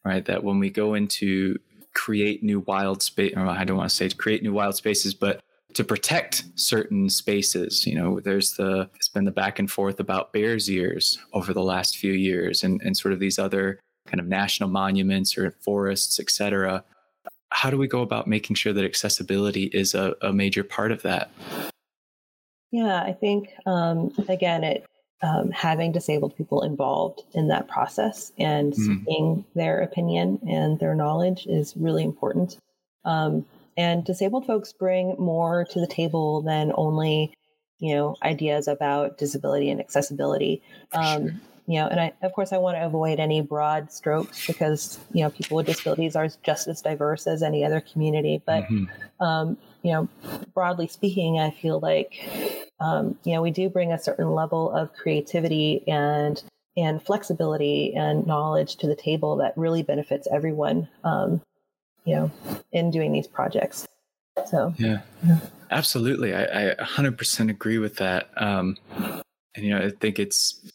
right? 0.03 0.25
That 0.25 0.43
when 0.43 0.59
we 0.59 0.69
go 0.69 0.93
into 0.93 1.57
create 1.93 2.43
new 2.43 2.59
wild 2.61 3.01
space, 3.01 3.33
or 3.35 3.47
I 3.47 3.63
don't 3.63 3.77
want 3.77 3.89
to 3.89 3.95
say 3.95 4.09
to 4.09 4.15
create 4.15 4.43
new 4.43 4.53
wild 4.53 4.75
spaces, 4.75 5.13
but 5.13 5.41
to 5.73 5.83
protect 5.83 6.43
certain 6.55 7.09
spaces. 7.09 7.85
You 7.85 7.95
know, 7.95 8.19
there's 8.19 8.53
the 8.53 8.89
it's 8.95 9.09
been 9.09 9.25
the 9.25 9.31
back 9.31 9.59
and 9.59 9.71
forth 9.71 9.99
about 9.99 10.33
Bears 10.33 10.69
Ears 10.69 11.17
over 11.33 11.53
the 11.53 11.63
last 11.63 11.97
few 11.97 12.13
years, 12.13 12.63
and 12.63 12.81
and 12.81 12.95
sort 12.95 13.13
of 13.13 13.19
these 13.19 13.39
other 13.39 13.79
kind 14.07 14.19
of 14.19 14.27
national 14.27 14.69
monuments 14.69 15.37
or 15.37 15.51
forests, 15.63 16.19
et 16.19 16.29
cetera, 16.29 16.83
how 17.51 17.69
do 17.69 17.77
we 17.77 17.87
go 17.87 18.01
about 18.01 18.27
making 18.27 18.55
sure 18.55 18.73
that 18.73 18.85
accessibility 18.85 19.65
is 19.65 19.93
a, 19.93 20.15
a 20.21 20.33
major 20.33 20.63
part 20.63 20.91
of 20.91 21.01
that? 21.03 21.31
Yeah, 22.71 23.01
I 23.01 23.13
think 23.13 23.49
um, 23.65 24.13
again, 24.29 24.63
it 24.63 24.85
um, 25.21 25.51
having 25.51 25.91
disabled 25.91 26.35
people 26.35 26.63
involved 26.63 27.23
in 27.33 27.49
that 27.49 27.67
process 27.67 28.31
and 28.39 28.73
mm-hmm. 28.73 28.93
seeking 29.05 29.45
their 29.53 29.81
opinion 29.81 30.39
and 30.47 30.79
their 30.79 30.95
knowledge 30.95 31.45
is 31.45 31.75
really 31.77 32.03
important. 32.03 32.57
Um, 33.05 33.45
and 33.77 34.03
disabled 34.03 34.45
folks 34.45 34.73
bring 34.73 35.15
more 35.19 35.65
to 35.65 35.79
the 35.79 35.87
table 35.87 36.41
than 36.41 36.71
only, 36.75 37.33
you 37.79 37.93
know, 37.93 38.15
ideas 38.23 38.67
about 38.67 39.17
disability 39.17 39.69
and 39.69 39.79
accessibility. 39.79 40.61
Um, 40.93 41.27
sure 41.27 41.41
you 41.71 41.79
know, 41.79 41.87
and 41.87 42.01
I, 42.01 42.11
of 42.21 42.33
course, 42.33 42.51
I 42.51 42.57
want 42.57 42.75
to 42.75 42.85
avoid 42.85 43.17
any 43.17 43.39
broad 43.39 43.93
strokes 43.93 44.45
because, 44.45 44.99
you 45.13 45.23
know, 45.23 45.29
people 45.29 45.55
with 45.55 45.67
disabilities 45.67 46.17
are 46.17 46.27
just 46.43 46.67
as 46.67 46.81
diverse 46.81 47.27
as 47.27 47.41
any 47.41 47.63
other 47.63 47.79
community. 47.79 48.43
But, 48.45 48.65
mm-hmm. 48.65 49.23
um, 49.23 49.57
you 49.81 49.93
know, 49.93 50.09
broadly 50.53 50.89
speaking, 50.89 51.39
I 51.39 51.49
feel 51.49 51.79
like, 51.79 52.11
um, 52.81 53.17
you 53.23 53.33
know, 53.33 53.41
we 53.41 53.51
do 53.51 53.69
bring 53.69 53.93
a 53.93 53.97
certain 53.97 54.31
level 54.35 54.69
of 54.69 54.91
creativity 54.91 55.87
and 55.87 56.43
and 56.75 57.01
flexibility 57.01 57.93
and 57.95 58.27
knowledge 58.27 58.75
to 58.77 58.87
the 58.87 58.95
table 58.95 59.37
that 59.37 59.57
really 59.57 59.81
benefits 59.81 60.27
everyone, 60.29 60.89
um, 61.05 61.41
you 62.03 62.15
know, 62.15 62.31
in 62.73 62.91
doing 62.91 63.13
these 63.13 63.27
projects. 63.27 63.87
So, 64.45 64.73
yeah, 64.77 65.03
yeah. 65.25 65.39
absolutely. 65.69 66.33
I, 66.33 66.71
I 66.71 66.75
100% 66.75 67.49
agree 67.49 67.77
with 67.77 67.95
that. 67.95 68.29
Um, 68.35 68.75
and, 69.55 69.65
you 69.65 69.69
know, 69.69 69.85
I 69.85 69.91
think 69.91 70.19
it's, 70.19 70.69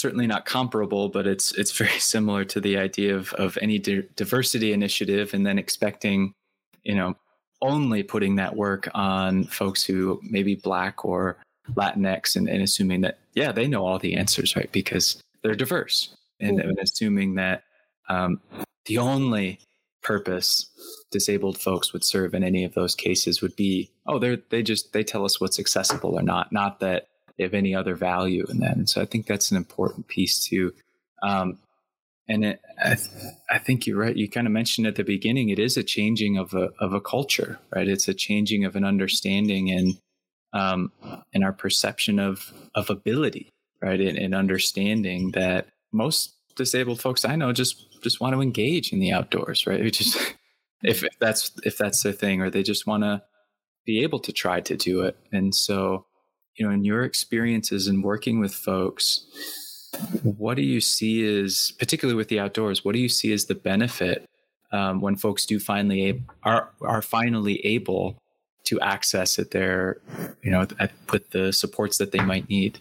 certainly 0.00 0.26
not 0.26 0.46
comparable, 0.46 1.08
but 1.08 1.26
it's 1.26 1.52
it's 1.52 1.72
very 1.72 1.90
similar 1.98 2.44
to 2.46 2.60
the 2.60 2.76
idea 2.78 3.16
of 3.16 3.32
of 3.34 3.58
any 3.60 3.78
di- 3.78 4.08
diversity 4.16 4.72
initiative, 4.72 5.34
and 5.34 5.46
then 5.46 5.58
expecting, 5.58 6.34
you 6.82 6.94
know, 6.94 7.16
only 7.62 8.02
putting 8.02 8.36
that 8.36 8.56
work 8.56 8.88
on 8.94 9.44
folks 9.44 9.84
who 9.84 10.20
may 10.22 10.42
be 10.42 10.54
black 10.54 11.04
or 11.04 11.38
Latinx, 11.72 12.36
and, 12.36 12.48
and 12.48 12.62
assuming 12.62 13.00
that 13.02 13.18
yeah 13.34 13.52
they 13.52 13.66
know 13.66 13.86
all 13.86 13.98
the 13.98 14.16
answers, 14.16 14.56
right? 14.56 14.70
Because 14.72 15.22
they're 15.42 15.54
diverse, 15.54 16.14
and, 16.40 16.58
mm-hmm. 16.58 16.68
and 16.68 16.78
assuming 16.80 17.34
that 17.36 17.64
um, 18.08 18.40
the 18.86 18.98
only 18.98 19.60
purpose 20.02 20.70
disabled 21.10 21.58
folks 21.58 21.92
would 21.92 22.04
serve 22.04 22.34
in 22.34 22.44
any 22.44 22.64
of 22.64 22.74
those 22.74 22.94
cases 22.94 23.40
would 23.40 23.56
be 23.56 23.90
oh 24.06 24.18
they're 24.18 24.36
they 24.50 24.62
just 24.62 24.92
they 24.92 25.02
tell 25.02 25.24
us 25.24 25.40
what's 25.40 25.58
accessible 25.58 26.14
or 26.14 26.22
not 26.22 26.52
not 26.52 26.80
that 26.80 27.08
have 27.42 27.54
any 27.54 27.74
other 27.74 27.94
value 27.94 28.44
in 28.48 28.60
that. 28.60 28.76
And 28.76 28.88
so 28.88 29.00
I 29.00 29.06
think 29.06 29.26
that's 29.26 29.50
an 29.50 29.56
important 29.56 30.08
piece 30.08 30.44
too. 30.44 30.72
Um, 31.22 31.58
and 32.28 32.44
it, 32.44 32.60
I, 32.82 32.94
th- 32.94 33.10
I 33.50 33.58
think 33.58 33.86
you're 33.86 33.98
right. 33.98 34.16
You 34.16 34.28
kind 34.30 34.46
of 34.46 34.52
mentioned 34.52 34.86
at 34.86 34.96
the 34.96 35.04
beginning, 35.04 35.50
it 35.50 35.58
is 35.58 35.76
a 35.76 35.82
changing 35.82 36.38
of 36.38 36.54
a, 36.54 36.70
of 36.80 36.92
a 36.92 37.00
culture, 37.00 37.58
right? 37.74 37.88
It's 37.88 38.08
a 38.08 38.14
changing 38.14 38.64
of 38.64 38.76
an 38.76 38.84
understanding 38.84 39.70
and, 39.70 39.98
um, 40.52 40.92
and 41.34 41.44
our 41.44 41.52
perception 41.52 42.18
of, 42.18 42.52
of 42.74 42.88
ability, 42.88 43.52
right? 43.82 44.00
And, 44.00 44.16
and 44.16 44.34
understanding 44.34 45.32
that 45.32 45.66
most 45.92 46.34
disabled 46.56 47.00
folks 47.00 47.24
I 47.24 47.36
know 47.36 47.52
just, 47.52 48.00
just 48.02 48.20
want 48.20 48.34
to 48.34 48.40
engage 48.40 48.92
in 48.92 49.00
the 49.00 49.12
outdoors, 49.12 49.66
right? 49.66 49.92
just, 49.92 50.16
if, 50.82 51.02
if 51.02 51.18
that's, 51.18 51.50
if 51.64 51.76
that's 51.76 52.02
their 52.02 52.12
thing, 52.12 52.40
or 52.40 52.48
they 52.48 52.62
just 52.62 52.86
want 52.86 53.02
to 53.02 53.22
be 53.84 54.02
able 54.02 54.20
to 54.20 54.32
try 54.32 54.60
to 54.60 54.76
do 54.76 55.02
it. 55.02 55.16
And 55.30 55.54
so, 55.54 56.06
you 56.56 56.66
know, 56.66 56.72
in 56.72 56.84
your 56.84 57.02
experiences 57.02 57.88
in 57.88 58.02
working 58.02 58.40
with 58.40 58.54
folks, 58.54 59.26
what 60.22 60.56
do 60.56 60.62
you 60.62 60.80
see 60.80 61.24
as, 61.40 61.72
particularly 61.78 62.16
with 62.16 62.28
the 62.28 62.40
outdoors, 62.40 62.84
what 62.84 62.92
do 62.92 62.98
you 62.98 63.08
see 63.08 63.32
as 63.32 63.46
the 63.46 63.54
benefit 63.54 64.28
um, 64.72 65.00
when 65.00 65.16
folks 65.16 65.46
do 65.46 65.60
finally 65.60 66.24
are 66.42 66.70
are 66.80 67.02
finally 67.02 67.64
able 67.64 68.18
to 68.64 68.80
access 68.80 69.38
it 69.38 69.50
there, 69.50 69.98
you 70.42 70.50
know, 70.50 70.66
at, 70.80 70.90
with 71.12 71.30
the 71.30 71.52
supports 71.52 71.98
that 71.98 72.12
they 72.12 72.20
might 72.20 72.48
need? 72.48 72.78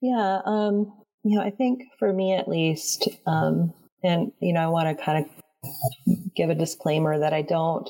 Yeah, 0.00 0.40
um, 0.44 0.92
you 1.22 1.38
know, 1.38 1.42
I 1.42 1.50
think 1.50 1.84
for 1.98 2.12
me 2.12 2.34
at 2.34 2.48
least, 2.48 3.08
um, 3.26 3.72
and 4.02 4.32
you 4.40 4.52
know, 4.52 4.60
I 4.60 4.66
want 4.66 4.98
to 4.98 5.04
kind 5.04 5.24
of 5.24 6.34
give 6.34 6.50
a 6.50 6.54
disclaimer 6.54 7.18
that 7.18 7.32
I 7.32 7.42
don't 7.42 7.88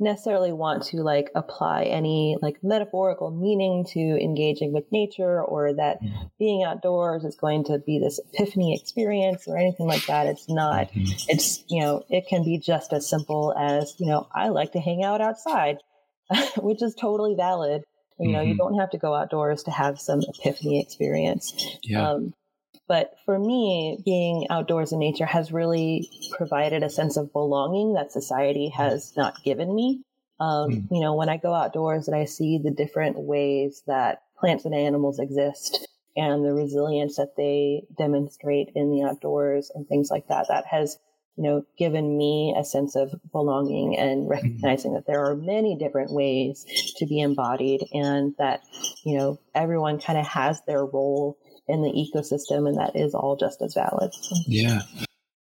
necessarily 0.00 0.52
want 0.52 0.82
to 0.84 0.98
like 0.98 1.30
apply 1.34 1.84
any 1.84 2.36
like 2.40 2.56
metaphorical 2.62 3.30
meaning 3.30 3.84
to 3.84 4.00
engaging 4.00 4.72
with 4.72 4.90
nature 4.90 5.42
or 5.42 5.74
that 5.74 6.02
mm-hmm. 6.02 6.24
being 6.38 6.64
outdoors 6.64 7.24
is 7.24 7.36
going 7.36 7.64
to 7.64 7.78
be 7.78 7.98
this 7.98 8.18
epiphany 8.32 8.74
experience 8.74 9.46
or 9.46 9.56
anything 9.58 9.86
like 9.86 10.06
that. 10.06 10.26
It's 10.26 10.48
not. 10.48 10.90
Mm-hmm. 10.92 11.12
It's, 11.28 11.62
you 11.68 11.82
know, 11.82 12.04
it 12.08 12.26
can 12.28 12.44
be 12.44 12.58
just 12.58 12.92
as 12.92 13.08
simple 13.08 13.54
as, 13.58 13.94
you 13.98 14.06
know, 14.06 14.26
I 14.34 14.48
like 14.48 14.72
to 14.72 14.80
hang 14.80 15.04
out 15.04 15.20
outside, 15.20 15.78
which 16.56 16.82
is 16.82 16.94
totally 16.94 17.34
valid. 17.34 17.82
You 18.18 18.32
know, 18.32 18.40
mm-hmm. 18.40 18.48
you 18.48 18.56
don't 18.56 18.78
have 18.78 18.90
to 18.90 18.98
go 18.98 19.14
outdoors 19.14 19.62
to 19.62 19.70
have 19.70 19.98
some 19.98 20.20
epiphany 20.20 20.80
experience. 20.80 21.78
Yeah. 21.82 22.10
Um, 22.10 22.34
but 22.90 23.14
for 23.24 23.38
me, 23.38 23.98
being 24.04 24.48
outdoors 24.50 24.90
in 24.90 24.98
nature 24.98 25.24
has 25.24 25.52
really 25.52 26.10
provided 26.32 26.82
a 26.82 26.90
sense 26.90 27.16
of 27.16 27.32
belonging 27.32 27.94
that 27.94 28.10
society 28.10 28.68
has 28.70 29.12
not 29.16 29.44
given 29.44 29.72
me. 29.72 30.02
Um, 30.40 30.70
mm. 30.70 30.88
You 30.90 31.00
know, 31.00 31.14
when 31.14 31.28
I 31.28 31.36
go 31.36 31.54
outdoors 31.54 32.08
and 32.08 32.16
I 32.16 32.24
see 32.24 32.58
the 32.58 32.72
different 32.72 33.16
ways 33.16 33.84
that 33.86 34.22
plants 34.40 34.64
and 34.64 34.74
animals 34.74 35.20
exist 35.20 35.86
and 36.16 36.44
the 36.44 36.52
resilience 36.52 37.14
that 37.14 37.36
they 37.36 37.84
demonstrate 37.96 38.70
in 38.74 38.90
the 38.90 39.04
outdoors 39.04 39.70
and 39.72 39.86
things 39.86 40.10
like 40.10 40.26
that, 40.26 40.48
that 40.48 40.66
has, 40.66 40.98
you 41.36 41.44
know, 41.44 41.64
given 41.78 42.18
me 42.18 42.56
a 42.58 42.64
sense 42.64 42.96
of 42.96 43.14
belonging 43.30 43.96
and 43.96 44.24
hmm. 44.24 44.30
recognizing 44.30 44.90
mm. 44.90 44.94
that 44.96 45.06
there 45.06 45.24
are 45.26 45.36
many 45.36 45.76
different 45.76 46.12
ways 46.12 46.66
to 46.96 47.06
be 47.06 47.20
embodied 47.20 47.84
and 47.92 48.34
that, 48.38 48.62
you 49.04 49.16
know, 49.16 49.38
everyone 49.54 50.00
kind 50.00 50.18
of 50.18 50.26
has 50.26 50.60
their 50.66 50.84
role 50.84 51.38
in 51.70 51.82
the 51.82 51.90
ecosystem, 51.90 52.68
and 52.68 52.76
that 52.76 52.96
is 52.96 53.14
all 53.14 53.36
just 53.36 53.62
as 53.62 53.74
valid. 53.74 54.12
Yeah, 54.46 54.82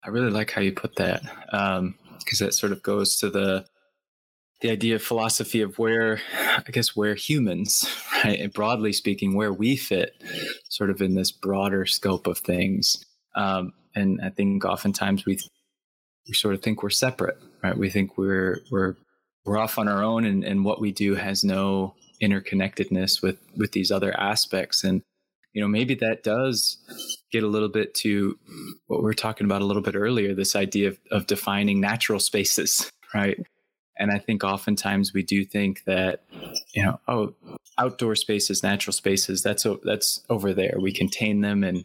I 0.05 0.09
really 0.09 0.31
like 0.31 0.51
how 0.51 0.61
you 0.61 0.73
put 0.73 0.97
that 0.97 1.23
because 1.23 2.41
um, 2.41 2.47
that 2.47 2.55
sort 2.55 2.73
of 2.73 2.83
goes 2.83 3.17
to 3.19 3.31
the 3.31 3.65
the 4.61 4.71
idea 4.71 4.95
of 4.95 5.03
philosophy 5.03 5.61
of 5.61 5.79
where 5.79 6.21
I 6.33 6.71
guess 6.71 6.97
where 6.97 7.15
humans, 7.15 7.87
right, 8.25 8.39
and 8.41 8.53
broadly 8.53 8.93
speaking, 8.93 9.35
where 9.35 9.53
we 9.53 9.77
fit, 9.77 10.15
sort 10.69 10.91
of 10.91 11.01
in 11.01 11.15
this 11.15 11.31
broader 11.31 11.85
scope 11.87 12.27
of 12.27 12.39
things. 12.39 13.05
Um, 13.37 13.73
and 13.95 14.21
I 14.23 14.31
think 14.31 14.65
oftentimes 14.65 15.27
we 15.27 15.39
we 16.27 16.35
sort 16.35 16.55
of 16.55 16.63
think 16.63 16.83
we're 16.83 16.91
separate, 16.91 17.39
right? 17.63 17.77
We 17.77 17.91
think 17.91 18.17
we're 18.17 18.61
we're 18.71 18.97
we're 19.45 19.59
off 19.59 19.79
on 19.79 19.89
our 19.89 20.03
own, 20.03 20.25
and, 20.25 20.45
and 20.45 20.65
what 20.65 20.81
we 20.81 20.93
do 20.93 21.15
has 21.15 21.45
no 21.45 21.95
interconnectedness 22.23 23.23
with 23.23 23.39
with 23.57 23.73
these 23.73 23.91
other 23.91 24.19
aspects. 24.19 24.85
And 24.85 25.03
you 25.55 25.63
know, 25.63 25.69
maybe 25.69 25.95
that 25.95 26.23
does 26.23 26.79
get 27.33 27.45
a 27.45 27.49
little 27.49 27.69
bit 27.69 27.95
to 27.95 28.39
what 28.89 29.03
we 29.03 29.11
are 29.11 29.15
talking 29.15 29.45
about 29.47 29.63
a 29.63 29.65
little 29.65 29.83
bit 29.83 29.95
earlier 29.95 30.35
this 30.35 30.55
idea 30.55 30.89
of, 30.89 30.99
of 31.11 31.27
defining 31.27 31.81
natural 31.81 32.21
spaces, 32.21 32.91
right? 33.15 33.39
And 33.97 34.11
I 34.11 34.19
think 34.19 34.43
oftentimes 34.43 35.15
we 35.15 35.23
do 35.23 35.45
think 35.45 35.85
that, 35.85 36.25
you 36.75 36.83
know, 36.83 37.01
oh, 37.07 37.35
outdoor 37.79 38.17
spaces, 38.17 38.63
natural 38.65 38.93
spaces, 38.93 39.43
that's, 39.43 39.65
that's 39.85 40.21
over 40.29 40.53
there. 40.53 40.77
We 40.81 40.93
contain 40.93 41.41
them 41.41 41.63
in 41.63 41.85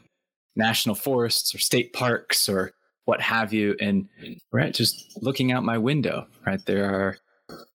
national 0.56 0.96
forests 0.96 1.54
or 1.54 1.60
state 1.60 1.94
parks 1.94 2.50
or 2.50 2.74
what 3.06 3.22
have 3.22 3.54
you. 3.54 3.76
And 3.80 4.10
right, 4.52 4.74
just 4.74 5.16
looking 5.22 5.52
out 5.52 5.64
my 5.64 5.78
window, 5.78 6.26
right, 6.46 6.64
there 6.66 6.92
are 6.92 7.18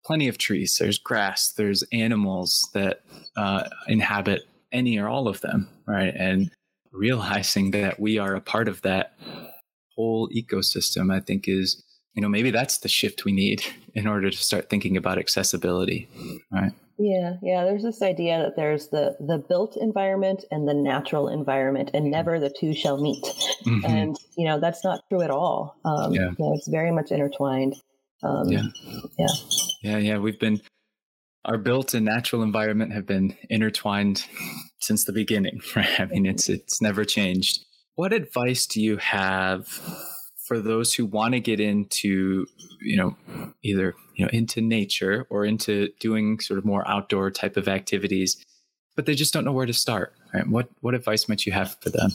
plenty 0.04 0.26
of 0.26 0.38
trees, 0.38 0.76
there's 0.78 0.98
grass, 0.98 1.52
there's 1.52 1.84
animals 1.92 2.68
that 2.74 3.02
uh, 3.36 3.68
inhabit 3.86 4.42
any 4.74 4.98
or 4.98 5.08
all 5.08 5.28
of 5.28 5.40
them, 5.40 5.68
right? 5.86 6.12
And 6.14 6.50
realizing 6.92 7.70
that 7.70 7.98
we 7.98 8.18
are 8.18 8.34
a 8.34 8.40
part 8.40 8.68
of 8.68 8.82
that 8.82 9.16
whole 9.94 10.28
ecosystem, 10.30 11.12
I 11.14 11.20
think 11.20 11.48
is, 11.48 11.82
you 12.14 12.22
know, 12.22 12.28
maybe 12.28 12.50
that's 12.50 12.78
the 12.78 12.88
shift 12.88 13.24
we 13.24 13.32
need 13.32 13.62
in 13.94 14.06
order 14.06 14.30
to 14.30 14.36
start 14.36 14.68
thinking 14.68 14.96
about 14.96 15.18
accessibility, 15.18 16.08
right? 16.52 16.72
Yeah, 16.96 17.34
yeah. 17.42 17.64
There's 17.64 17.82
this 17.82 18.02
idea 18.02 18.38
that 18.38 18.54
there's 18.54 18.88
the 18.88 19.16
the 19.18 19.38
built 19.38 19.76
environment 19.76 20.44
and 20.52 20.68
the 20.68 20.74
natural 20.74 21.28
environment, 21.28 21.90
and 21.92 22.08
never 22.08 22.38
the 22.38 22.54
two 22.56 22.72
shall 22.72 23.02
meet. 23.02 23.24
Mm-hmm. 23.66 23.84
And 23.84 24.16
you 24.36 24.46
know 24.46 24.60
that's 24.60 24.84
not 24.84 25.00
true 25.08 25.22
at 25.22 25.30
all. 25.30 25.76
Um, 25.84 26.12
yeah, 26.12 26.30
you 26.30 26.36
know, 26.38 26.54
it's 26.54 26.68
very 26.68 26.92
much 26.92 27.10
intertwined. 27.10 27.74
Um, 28.22 28.48
yeah, 28.48 28.62
yeah, 29.18 29.26
yeah, 29.82 29.98
yeah. 29.98 30.18
We've 30.18 30.38
been 30.38 30.60
our 31.44 31.58
built 31.58 31.94
and 31.94 32.04
natural 32.04 32.42
environment 32.42 32.92
have 32.92 33.06
been 33.06 33.36
intertwined 33.50 34.26
since 34.80 35.04
the 35.04 35.12
beginning, 35.12 35.60
right? 35.76 36.00
I 36.00 36.06
mean, 36.06 36.26
it's 36.26 36.48
it's 36.48 36.80
never 36.80 37.04
changed. 37.04 37.64
What 37.96 38.12
advice 38.12 38.66
do 38.66 38.80
you 38.80 38.96
have 38.96 39.68
for 40.46 40.58
those 40.58 40.92
who 40.92 41.06
want 41.06 41.34
to 41.34 41.40
get 41.40 41.60
into, 41.60 42.46
you 42.80 42.96
know, 42.96 43.16
either 43.62 43.94
you 44.14 44.24
know 44.24 44.30
into 44.32 44.60
nature 44.60 45.26
or 45.30 45.44
into 45.44 45.88
doing 46.00 46.40
sort 46.40 46.58
of 46.58 46.64
more 46.64 46.86
outdoor 46.88 47.30
type 47.30 47.56
of 47.56 47.68
activities, 47.68 48.42
but 48.96 49.06
they 49.06 49.14
just 49.14 49.32
don't 49.32 49.44
know 49.44 49.52
where 49.52 49.66
to 49.66 49.72
start? 49.72 50.14
Right? 50.32 50.46
What 50.46 50.68
what 50.80 50.94
advice 50.94 51.28
might 51.28 51.46
you 51.46 51.52
have 51.52 51.76
for 51.80 51.90
them? 51.90 52.10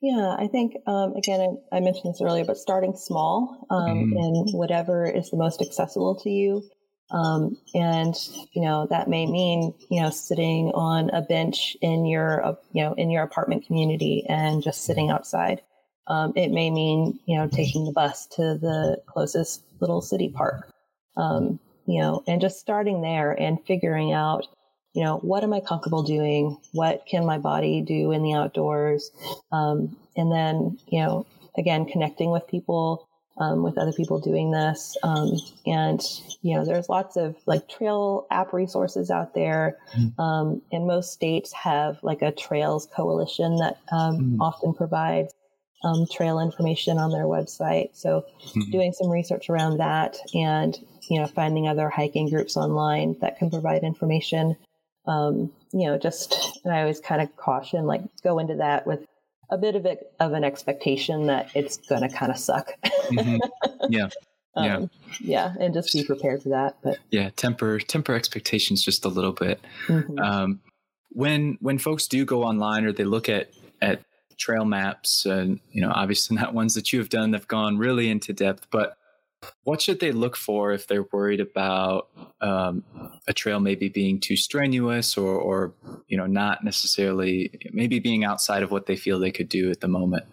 Yeah, 0.00 0.34
I 0.36 0.48
think 0.48 0.74
um, 0.88 1.14
again, 1.14 1.58
I, 1.72 1.76
I, 1.76 1.80
mentioned 1.80 2.12
this 2.12 2.20
earlier, 2.20 2.44
but 2.44 2.56
starting 2.56 2.96
small 2.96 3.68
um, 3.70 4.10
mm. 4.10 4.18
in 4.18 4.58
whatever 4.58 5.06
is 5.08 5.30
the 5.30 5.36
most 5.36 5.62
accessible 5.62 6.16
to 6.24 6.28
you. 6.28 6.68
Um, 7.12 7.58
and 7.74 8.16
you 8.52 8.62
know 8.62 8.86
that 8.88 9.08
may 9.08 9.26
mean 9.26 9.74
you 9.90 10.00
know 10.00 10.08
sitting 10.08 10.72
on 10.74 11.10
a 11.10 11.20
bench 11.20 11.76
in 11.82 12.06
your 12.06 12.44
uh, 12.44 12.54
you 12.72 12.82
know 12.82 12.94
in 12.94 13.10
your 13.10 13.22
apartment 13.22 13.66
community 13.66 14.24
and 14.28 14.62
just 14.62 14.84
sitting 14.84 15.10
outside. 15.10 15.60
Um, 16.06 16.32
it 16.36 16.50
may 16.50 16.70
mean 16.70 17.20
you 17.26 17.36
know 17.36 17.48
taking 17.48 17.84
the 17.84 17.92
bus 17.92 18.26
to 18.28 18.58
the 18.58 19.02
closest 19.06 19.62
little 19.80 20.00
city 20.00 20.30
park. 20.30 20.68
Um, 21.16 21.60
you 21.86 22.00
know, 22.00 22.22
and 22.26 22.40
just 22.40 22.60
starting 22.60 23.02
there 23.02 23.32
and 23.32 23.62
figuring 23.66 24.12
out 24.12 24.46
you 24.94 25.04
know 25.04 25.18
what 25.18 25.44
am 25.44 25.52
I 25.52 25.60
comfortable 25.60 26.02
doing? 26.02 26.56
What 26.72 27.04
can 27.06 27.26
my 27.26 27.36
body 27.36 27.82
do 27.82 28.12
in 28.12 28.22
the 28.22 28.32
outdoors? 28.32 29.10
Um, 29.52 29.96
and 30.16 30.32
then 30.32 30.78
you 30.88 31.00
know 31.00 31.26
again 31.58 31.84
connecting 31.84 32.30
with 32.30 32.48
people 32.48 33.06
um, 33.38 33.62
with 33.62 33.78
other 33.78 33.92
people 33.92 34.20
doing 34.20 34.50
this. 34.50 34.96
Um, 35.02 35.38
and, 35.66 36.00
you 36.42 36.54
know, 36.54 36.64
there's 36.64 36.88
lots 36.88 37.16
of 37.16 37.36
like 37.46 37.68
trail 37.68 38.26
app 38.30 38.52
resources 38.52 39.10
out 39.10 39.34
there. 39.34 39.78
Mm. 39.96 40.18
Um, 40.18 40.62
and 40.70 40.86
most 40.86 41.12
states 41.12 41.52
have 41.52 41.98
like 42.02 42.22
a 42.22 42.32
trails 42.32 42.88
coalition 42.94 43.56
that 43.56 43.78
mm. 43.92 44.36
often 44.40 44.74
provides 44.74 45.34
um, 45.84 46.06
trail 46.12 46.38
information 46.38 46.98
on 46.98 47.10
their 47.10 47.24
website. 47.24 47.90
So 47.94 48.24
mm. 48.54 48.70
doing 48.70 48.92
some 48.92 49.10
research 49.10 49.50
around 49.50 49.78
that 49.78 50.16
and, 50.34 50.78
you 51.08 51.20
know, 51.20 51.26
finding 51.26 51.66
other 51.66 51.88
hiking 51.88 52.30
groups 52.30 52.56
online 52.56 53.16
that 53.20 53.38
can 53.38 53.50
provide 53.50 53.82
information. 53.82 54.56
Um, 55.06 55.50
you 55.72 55.86
know, 55.88 55.98
just, 55.98 56.60
I 56.64 56.80
always 56.80 57.00
kind 57.00 57.20
of 57.20 57.34
caution, 57.36 57.86
like 57.86 58.02
go 58.22 58.38
into 58.38 58.56
that 58.56 58.86
with 58.86 59.04
a 59.52 59.58
bit 59.58 59.76
of 59.76 59.84
it 59.84 60.12
of 60.18 60.32
an 60.32 60.44
expectation 60.44 61.26
that 61.26 61.50
it's 61.54 61.76
going 61.76 62.00
to 62.00 62.08
kind 62.08 62.32
of 62.32 62.38
suck. 62.38 62.72
mm-hmm. 62.84 63.36
Yeah. 63.90 64.08
Um, 64.54 64.64
yeah. 64.64 64.86
Yeah. 65.20 65.54
And 65.60 65.74
just 65.74 65.92
be 65.92 66.04
prepared 66.04 66.42
for 66.42 66.50
that. 66.50 66.76
But 66.82 66.98
yeah, 67.10 67.30
temper, 67.36 67.78
temper 67.78 68.14
expectations 68.14 68.82
just 68.82 69.04
a 69.04 69.08
little 69.08 69.32
bit. 69.32 69.60
Mm-hmm. 69.86 70.18
Um, 70.18 70.60
when, 71.10 71.58
when 71.60 71.78
folks 71.78 72.06
do 72.06 72.24
go 72.24 72.42
online 72.44 72.84
or 72.84 72.92
they 72.92 73.04
look 73.04 73.28
at, 73.28 73.50
at 73.82 74.02
trail 74.38 74.64
maps 74.64 75.26
and, 75.26 75.60
you 75.70 75.82
know, 75.82 75.92
obviously 75.94 76.36
not 76.40 76.54
ones 76.54 76.74
that 76.74 76.92
you 76.92 76.98
have 76.98 77.08
done 77.08 77.32
that 77.32 77.40
have 77.40 77.48
gone 77.48 77.76
really 77.76 78.08
into 78.08 78.32
depth, 78.32 78.66
but 78.70 78.96
what 79.64 79.80
should 79.80 80.00
they 80.00 80.12
look 80.12 80.36
for 80.36 80.72
if 80.72 80.86
they're 80.86 81.06
worried 81.12 81.40
about 81.40 82.08
um, 82.40 82.84
a 83.28 83.32
trail 83.32 83.60
maybe 83.60 83.88
being 83.88 84.20
too 84.20 84.36
strenuous 84.36 85.16
or, 85.16 85.34
or, 85.34 85.74
you 86.08 86.16
know, 86.16 86.26
not 86.26 86.64
necessarily 86.64 87.50
maybe 87.72 87.98
being 87.98 88.24
outside 88.24 88.62
of 88.62 88.70
what 88.70 88.86
they 88.86 88.96
feel 88.96 89.18
they 89.18 89.30
could 89.30 89.48
do 89.48 89.70
at 89.70 89.80
the 89.80 89.88
moment? 89.88 90.24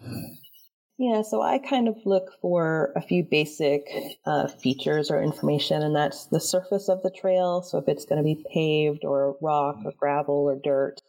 Yeah, 0.98 1.22
so 1.22 1.40
I 1.40 1.58
kind 1.58 1.88
of 1.88 1.96
look 2.04 2.32
for 2.42 2.92
a 2.94 3.00
few 3.00 3.24
basic 3.24 3.88
uh, 4.26 4.48
features 4.48 5.10
or 5.10 5.22
information, 5.22 5.82
and 5.82 5.96
that's 5.96 6.26
the 6.26 6.40
surface 6.40 6.90
of 6.90 7.02
the 7.02 7.10
trail. 7.10 7.62
So 7.62 7.78
if 7.78 7.88
it's 7.88 8.04
going 8.04 8.18
to 8.18 8.22
be 8.22 8.44
paved 8.52 9.04
or 9.04 9.36
rock 9.40 9.78
or 9.84 9.92
gravel 9.98 10.34
or 10.34 10.56
dirt, 10.62 11.00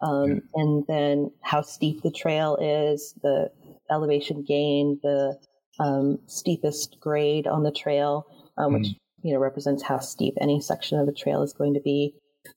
um, 0.00 0.42
and 0.54 0.84
then 0.88 1.30
how 1.42 1.62
steep 1.62 2.02
the 2.02 2.10
trail 2.10 2.56
is, 2.56 3.14
the 3.22 3.52
elevation 3.88 4.42
gain, 4.42 4.98
the 5.04 5.38
um, 5.78 6.18
steepest 6.26 6.96
grade 7.00 7.46
on 7.46 7.62
the 7.62 7.72
trail, 7.72 8.26
um, 8.58 8.74
which 8.74 8.88
mm. 8.88 8.96
you 9.22 9.34
know 9.34 9.40
represents 9.40 9.82
how 9.82 9.98
steep 9.98 10.34
any 10.40 10.60
section 10.60 10.98
of 10.98 11.06
the 11.06 11.12
trail 11.12 11.42
is 11.42 11.52
going 11.52 11.74
to 11.74 11.80
be. 11.80 12.14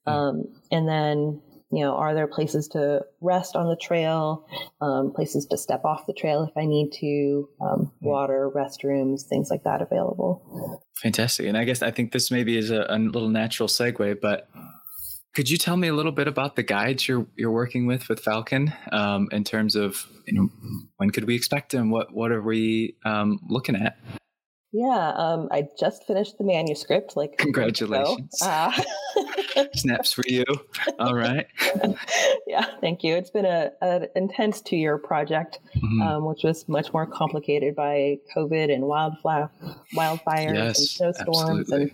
Mm. 0.07 0.11
Um, 0.11 0.43
and 0.71 0.87
then 0.87 1.41
you 1.71 1.83
know, 1.83 1.95
are 1.95 2.15
there 2.15 2.27
places 2.27 2.67
to 2.69 3.05
rest 3.21 3.55
on 3.55 3.67
the 3.67 3.75
trail, 3.75 4.47
um, 4.81 5.13
places 5.13 5.45
to 5.45 5.57
step 5.57 5.85
off 5.85 6.07
the 6.07 6.13
trail 6.13 6.43
if 6.43 6.57
I 6.57 6.65
need 6.65 6.91
to, 6.93 7.47
um, 7.61 7.91
mm. 8.01 8.07
water, 8.07 8.49
restrooms, 8.55 9.27
things 9.27 9.49
like 9.51 9.63
that 9.65 9.81
available. 9.81 10.83
Fantastic. 10.97 11.45
And 11.45 11.57
I 11.57 11.65
guess 11.65 11.83
I 11.83 11.91
think 11.91 12.11
this 12.11 12.31
maybe 12.31 12.57
is 12.57 12.71
a, 12.71 12.87
a 12.89 12.97
little 12.97 13.29
natural 13.29 13.69
segue, 13.69 14.19
but 14.19 14.49
could 15.33 15.49
you 15.49 15.57
tell 15.57 15.77
me 15.77 15.87
a 15.87 15.93
little 15.93 16.11
bit 16.11 16.27
about 16.27 16.55
the 16.55 16.63
guides 16.63 17.07
you're 17.07 17.27
you're 17.35 17.51
working 17.51 17.85
with 17.85 18.09
with 18.09 18.19
Falcon 18.19 18.73
um, 18.91 19.27
in 19.31 19.43
terms 19.43 19.75
of 19.75 20.07
you 20.25 20.33
know 20.33 20.49
when 20.97 21.09
could 21.11 21.25
we 21.25 21.35
expect 21.35 21.71
them? 21.71 21.89
What 21.91 22.13
what 22.13 22.31
are 22.31 22.41
we 22.41 22.95
um, 23.05 23.39
looking 23.47 23.75
at? 23.75 23.97
Yeah, 24.71 25.13
um, 25.15 25.47
I 25.51 25.67
just 25.79 26.05
finished 26.05 26.37
the 26.37 26.43
manuscript. 26.43 27.17
Like 27.17 27.37
congratulations, 27.37 28.39
uh, 28.43 28.71
snaps 29.73 30.13
for 30.13 30.23
you. 30.27 30.45
All 30.99 31.15
right. 31.15 31.47
yeah, 32.47 32.65
thank 32.79 33.03
you. 33.03 33.15
It's 33.15 33.31
been 33.31 33.45
a 33.45 33.71
an 33.81 34.07
intense 34.15 34.61
two 34.61 34.77
year 34.77 34.99
project, 34.99 35.59
mm-hmm. 35.75 36.01
um, 36.03 36.25
which 36.25 36.43
was 36.43 36.69
much 36.69 36.93
more 36.93 37.07
complicated 37.07 37.75
by 37.75 38.19
COVID 38.35 38.71
and 38.71 38.83
wildfire 38.83 39.49
wildfires 39.95 40.53
yes, 40.53 40.79
and 40.79 41.15
snowstorms 41.15 41.71
absolutely. 41.71 41.91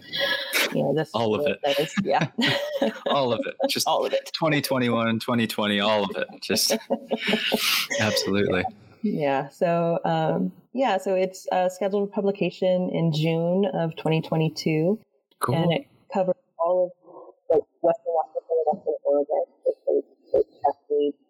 and 0.61 0.75
you 0.75 0.83
know 0.83 0.93
this 0.93 1.11
all 1.13 1.33
of 1.33 1.47
it. 1.47 1.59
That 1.63 1.79
is, 1.79 1.93
yeah, 2.03 2.27
all 3.07 3.31
of 3.31 3.39
it. 3.45 3.55
Just 3.69 3.87
all 3.87 4.05
of 4.05 4.11
it. 4.11 4.31
2021, 4.33 5.19
2020, 5.19 5.79
all 5.79 6.03
of 6.03 6.11
it. 6.17 6.27
Just 6.41 6.75
absolutely. 8.01 8.65
Yeah. 8.67 8.84
So, 9.49 9.99
um, 10.03 10.51
yeah, 10.73 10.97
so 10.97 11.15
it's 11.15 11.47
uh, 11.51 11.69
scheduled 11.69 12.11
publication 12.11 12.89
in 12.91 13.11
June 13.13 13.65
of 13.73 13.95
2022. 13.95 14.99
Cool. 15.39 15.55
And 15.55 15.71
it 15.73 15.87
covers 16.13 16.35
all 16.57 16.91
of 17.51 17.55
like 17.55 17.63
Western 17.81 18.13
Washington, 18.13 18.57
Western 18.65 18.93
Oregon, 19.03 19.43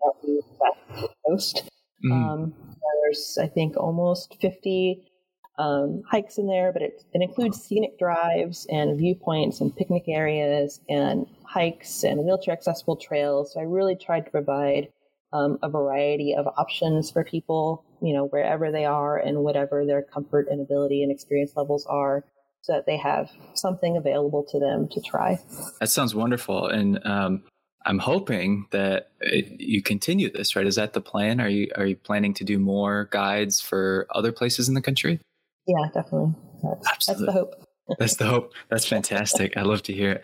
Southeast, 0.01 0.47
West 0.59 1.13
Coast. 1.28 1.69
Mm. 2.05 2.11
Um, 2.11 2.53
there's, 3.03 3.38
I 3.41 3.47
think, 3.47 3.78
almost 3.78 4.38
50 4.41 5.03
um, 5.57 6.01
hikes 6.09 6.38
in 6.38 6.47
there, 6.47 6.71
but 6.73 6.82
it, 6.82 7.03
it 7.13 7.21
includes 7.21 7.61
scenic 7.61 7.97
drives 7.97 8.65
and 8.69 8.97
viewpoints 8.97 9.61
and 9.61 9.76
picnic 9.76 10.03
areas 10.07 10.82
and 10.89 11.28
hikes 11.43 12.03
and 12.03 12.19
wheelchair 12.19 12.53
accessible 12.53 12.95
trails. 12.95 13.53
So 13.53 13.59
I 13.59 13.63
really 13.63 13.95
tried 13.95 14.26
to 14.26 14.32
provide 14.32 14.89
um, 15.34 15.57
a 15.61 15.69
variety 15.69 16.36
of 16.36 16.47
options 16.57 17.11
for 17.11 17.23
people, 17.23 17.84
you 18.01 18.13
know, 18.13 18.26
wherever 18.26 18.71
they 18.71 18.86
are 18.86 19.17
and 19.17 19.39
whatever 19.39 19.86
their 19.86 20.01
comfort 20.01 20.47
and 20.49 20.61
ability 20.61 21.03
and 21.03 21.11
experience 21.11 21.53
levels 21.55 21.86
are, 21.88 22.23
so 22.61 22.73
that 22.73 22.86
they 22.86 22.97
have 22.97 23.30
something 23.53 23.97
available 23.97 24.43
to 24.51 24.59
them 24.59 24.88
to 24.89 25.01
try. 25.01 25.39
That 25.80 25.89
sounds 25.89 26.15
wonderful. 26.15 26.67
And 26.67 27.05
um, 27.05 27.43
I'm 27.86 27.99
hoping 27.99 28.65
that 28.71 29.11
it, 29.21 29.59
you 29.59 29.84
continue 29.84 30.32
this, 30.32 30.55
right? 30.55 30.65
Is 30.65 30.76
that 30.76 30.93
the 30.93 31.01
plan? 31.01 31.39
Are 31.39 31.49
you 31.49 31.69
are 31.76 31.86
you 31.86 31.95
planning 31.95 32.34
to 32.36 32.43
do 32.43 32.57
more 32.57 33.07
guides 33.11 33.61
for 33.61 34.07
other 34.09 34.32
places 34.32 34.67
in 34.67 34.73
the 34.73 34.82
country? 34.82 35.19
Yeah, 35.67 35.89
definitely. 35.93 36.34
That's, 36.63 36.88
Absolutely. 36.88 37.26
that's 37.26 37.36
the 37.36 37.39
hope. 37.39 37.65
that's 37.99 38.15
the 38.15 38.26
hope. 38.26 38.53
That's 38.69 38.86
fantastic. 38.86 39.57
I 39.57 39.61
love 39.61 39.84
to 39.84 39.93
hear 39.93 40.11
it. 40.13 40.23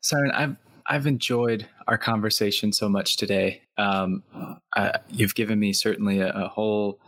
Syren, 0.00 0.30
I've 0.32 0.56
I've 0.90 1.06
enjoyed 1.06 1.68
our 1.86 1.96
conversation 1.96 2.72
so 2.72 2.88
much 2.88 3.16
today. 3.16 3.62
Um, 3.78 4.24
uh, 4.76 4.98
you've 5.08 5.36
given 5.36 5.60
me 5.60 5.72
certainly 5.72 6.18
a, 6.18 6.32
a, 6.32 6.48
whole 6.48 6.98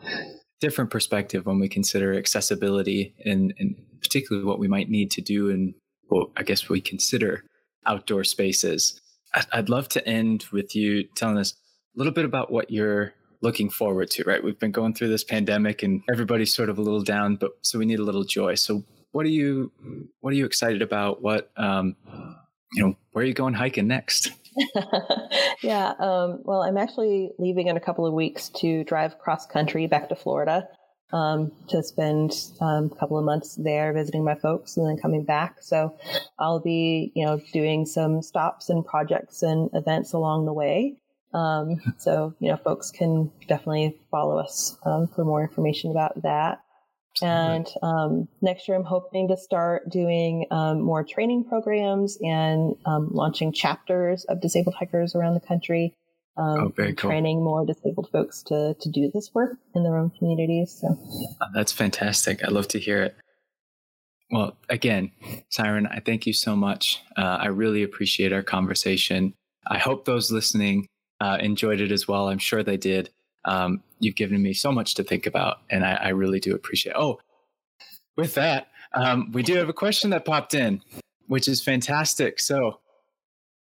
different 0.61 0.91
perspective 0.91 1.47
when 1.47 1.59
we 1.59 1.69
consider 1.69 2.17
accessibility 2.17 3.13
and, 3.25 3.53
and 3.59 3.75
particularly 4.01 4.47
what 4.47 4.61
we 4.61 4.69
might 4.69 4.89
need 4.89 5.11
to 5.11 5.21
do 5.21 5.51
and 5.51 5.75
what 6.07 6.29
I 6.37 6.45
guess 6.45 6.69
we 6.69 6.81
consider 6.81 7.43
outdoor 7.85 8.23
spaces. 8.23 9.01
I'd 9.53 9.69
love 9.69 9.89
to 9.91 10.09
end 10.09 10.45
with 10.53 10.77
you 10.77 11.03
telling 11.17 11.39
us 11.39 11.53
a 11.53 11.99
little 11.99 12.13
bit 12.13 12.25
about 12.25 12.53
what 12.53 12.71
you're 12.71 13.15
looking 13.41 13.69
forward 13.69 14.11
to, 14.11 14.23
right? 14.23 14.45
We've 14.45 14.59
been 14.61 14.71
going 14.71 14.95
through 14.95 15.09
this 15.09 15.25
pandemic 15.25 15.83
and 15.83 16.03
everybody's 16.09 16.55
sort 16.55 16.69
of 16.69 16.79
a 16.79 16.83
little 16.83 17.03
down, 17.03 17.35
but 17.35 17.51
so 17.63 17.81
we 17.81 17.87
need 17.87 17.99
a 17.99 18.05
little 18.05 18.25
joy. 18.25 18.55
So 18.55 18.85
what 19.11 19.27
are 19.27 19.31
you 19.31 19.73
what 20.21 20.33
are 20.33 20.37
you 20.37 20.47
excited 20.47 20.83
about? 20.83 21.21
What 21.21 21.51
um, 21.57 21.97
you 22.75 22.83
know, 22.83 22.97
where 23.13 23.25
are 23.25 23.27
you 23.27 23.35
going 23.35 23.55
hiking 23.55 23.87
next? 23.87 24.33
yeah. 25.63 25.93
Um, 25.99 26.41
well, 26.45 26.63
I'm 26.63 26.77
actually 26.77 27.31
leaving 27.39 27.69
in 27.69 27.77
a 27.77 27.81
couple 27.81 28.07
of 28.07 28.13
weeks 28.13 28.49
to 28.61 28.85
drive 28.85 29.19
cross 29.19 29.47
country 29.47 29.87
back 29.87 30.09
to 30.09 30.17
Florida 30.17 30.69
um, 31.13 31.53
to 31.69 31.83
spend 31.83 32.33
um, 32.61 32.91
a 32.93 32.97
couple 32.99 33.19
of 33.19 33.25
months 33.25 33.57
there 33.57 33.93
visiting 33.93 34.25
my 34.25 34.35
folks 34.35 34.77
and 34.77 34.87
then 34.87 34.97
coming 34.97 35.25
back. 35.25 35.57
So 35.61 35.97
I'll 36.39 36.61
be, 36.61 37.13
you 37.15 37.25
know, 37.25 37.41
doing 37.53 37.85
some 37.85 38.23
stops 38.23 38.69
and 38.69 38.85
projects 38.85 39.43
and 39.43 39.71
events 39.75 40.13
along 40.13 40.47
the 40.47 40.53
way. 40.53 40.97
Um, 41.35 41.81
so, 41.99 42.35
you 42.41 42.51
know, 42.51 42.57
folks 42.57 42.91
can 42.91 43.31
definitely 43.47 43.99
follow 44.11 44.39
us 44.39 44.77
um, 44.85 45.09
for 45.09 45.25
more 45.25 45.43
information 45.43 45.91
about 45.91 46.23
that. 46.23 46.62
And 47.21 47.67
um, 47.83 48.29
next 48.41 48.67
year, 48.67 48.77
I'm 48.77 48.85
hoping 48.85 49.29
to 49.29 49.37
start 49.37 49.91
doing 49.91 50.47
um, 50.51 50.81
more 50.81 51.05
training 51.05 51.45
programs 51.45 52.17
and 52.23 52.75
um, 52.87 53.11
launching 53.13 53.53
chapters 53.53 54.25
of 54.25 54.41
disabled 54.41 54.77
hikers 54.79 55.15
around 55.15 55.35
the 55.35 55.41
country. 55.41 55.95
Um, 56.37 56.61
oh, 56.61 56.73
very 56.75 56.95
cool. 56.95 57.11
Training 57.11 57.45
more 57.45 57.67
disabled 57.67 58.09
folks 58.11 58.43
to 58.45 58.75
to 58.81 58.91
do 58.91 59.11
this 59.13 59.31
work 59.35 59.59
in 59.75 59.83
their 59.85 59.99
own 59.99 60.11
communities. 60.19 60.79
So 60.81 60.99
uh, 61.41 61.47
that's 61.55 61.73
fantastic. 61.73 62.43
I 62.43 62.49
love 62.49 62.69
to 62.69 62.79
hear 62.79 63.03
it. 63.03 63.17
Well, 64.31 64.57
again, 64.71 65.11
Syren, 65.51 65.87
I 65.87 66.01
thank 66.01 66.27
you 66.27 66.33
so 66.33 66.57
much. 66.57 67.03
Uh, 67.19 67.37
I 67.41 67.49
really 67.49 67.83
appreciate 67.83 68.33
our 68.33 68.43
conversation. 68.43 69.35
I 69.67 69.77
hope 69.77 70.07
those 70.07 70.33
listening 70.33 70.87
uh, 71.21 71.37
enjoyed 71.39 71.83
it 71.83 71.93
as 71.93 72.09
well. 72.09 72.29
I'm 72.29 72.39
sure 72.39 72.63
they 72.63 72.79
did 72.79 73.11
um, 73.45 73.83
you've 74.03 74.17
given 74.17 74.43
me 74.43 74.53
so 74.53 74.73
much 74.73 74.95
to 74.95 75.05
think 75.05 75.27
about, 75.27 75.59
and 75.71 75.85
I, 75.85 75.95
I 75.95 76.09
really 76.09 76.41
do 76.41 76.55
appreciate. 76.55 76.93
It. 76.93 76.99
Oh, 76.99 77.21
with 78.17 78.35
that, 78.35 78.69
um, 78.95 79.31
we 79.33 79.43
do 79.43 79.55
have 79.55 79.69
a 79.69 79.73
question 79.73 80.11
that 80.11 80.25
popped 80.25 80.55
in, 80.55 80.83
which 81.29 81.49
is 81.49 81.63
fantastic. 81.63 82.41
So, 82.41 82.81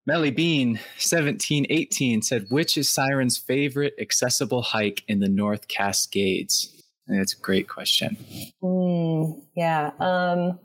Melly 0.06 0.32
Bean 0.32 0.80
seventeen 0.98 1.66
eighteen 1.70 2.22
said, 2.22 2.48
"Which 2.50 2.78
is 2.78 2.90
Syren's 2.90 3.38
favorite 3.38 3.94
accessible 4.00 4.62
hike 4.62 5.04
in 5.08 5.20
the 5.20 5.30
North 5.30 5.68
Cascades?" 5.68 6.84
And 7.08 7.20
that's 7.20 7.34
a 7.34 7.40
great 7.40 7.68
question. 7.68 8.18
Mm, 8.64 9.42
yeah. 9.56 9.92
Um, 10.00 10.60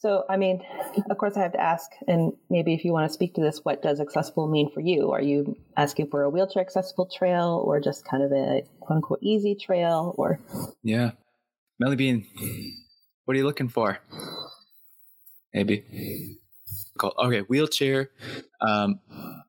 so, 0.00 0.24
I 0.30 0.38
mean, 0.38 0.62
of 1.10 1.18
course, 1.18 1.36
I 1.36 1.40
have 1.42 1.52
to 1.52 1.60
ask, 1.60 1.90
and 2.08 2.32
maybe 2.48 2.72
if 2.72 2.84
you 2.84 2.92
want 2.92 3.08
to 3.08 3.12
speak 3.12 3.34
to 3.34 3.42
this, 3.42 3.60
what 3.64 3.82
does 3.82 4.00
accessible 4.00 4.48
mean 4.48 4.70
for 4.72 4.80
you? 4.80 5.10
Are 5.10 5.20
you 5.20 5.56
asking 5.76 6.08
for 6.08 6.22
a 6.22 6.30
wheelchair 6.30 6.62
accessible 6.62 7.06
trail 7.06 7.62
or 7.64 7.80
just 7.80 8.06
kind 8.06 8.22
of 8.22 8.32
a 8.32 8.62
quote 8.80 8.96
unquote 8.96 9.18
easy 9.22 9.54
trail 9.54 10.14
or? 10.16 10.40
Yeah. 10.82 11.12
Melly 11.78 11.96
Bean, 11.96 12.26
what 13.24 13.34
are 13.34 13.38
you 13.38 13.44
looking 13.44 13.68
for? 13.68 13.98
Maybe. 15.52 16.38
Okay, 17.02 17.40
wheelchair, 17.40 18.10
um, 18.60 19.00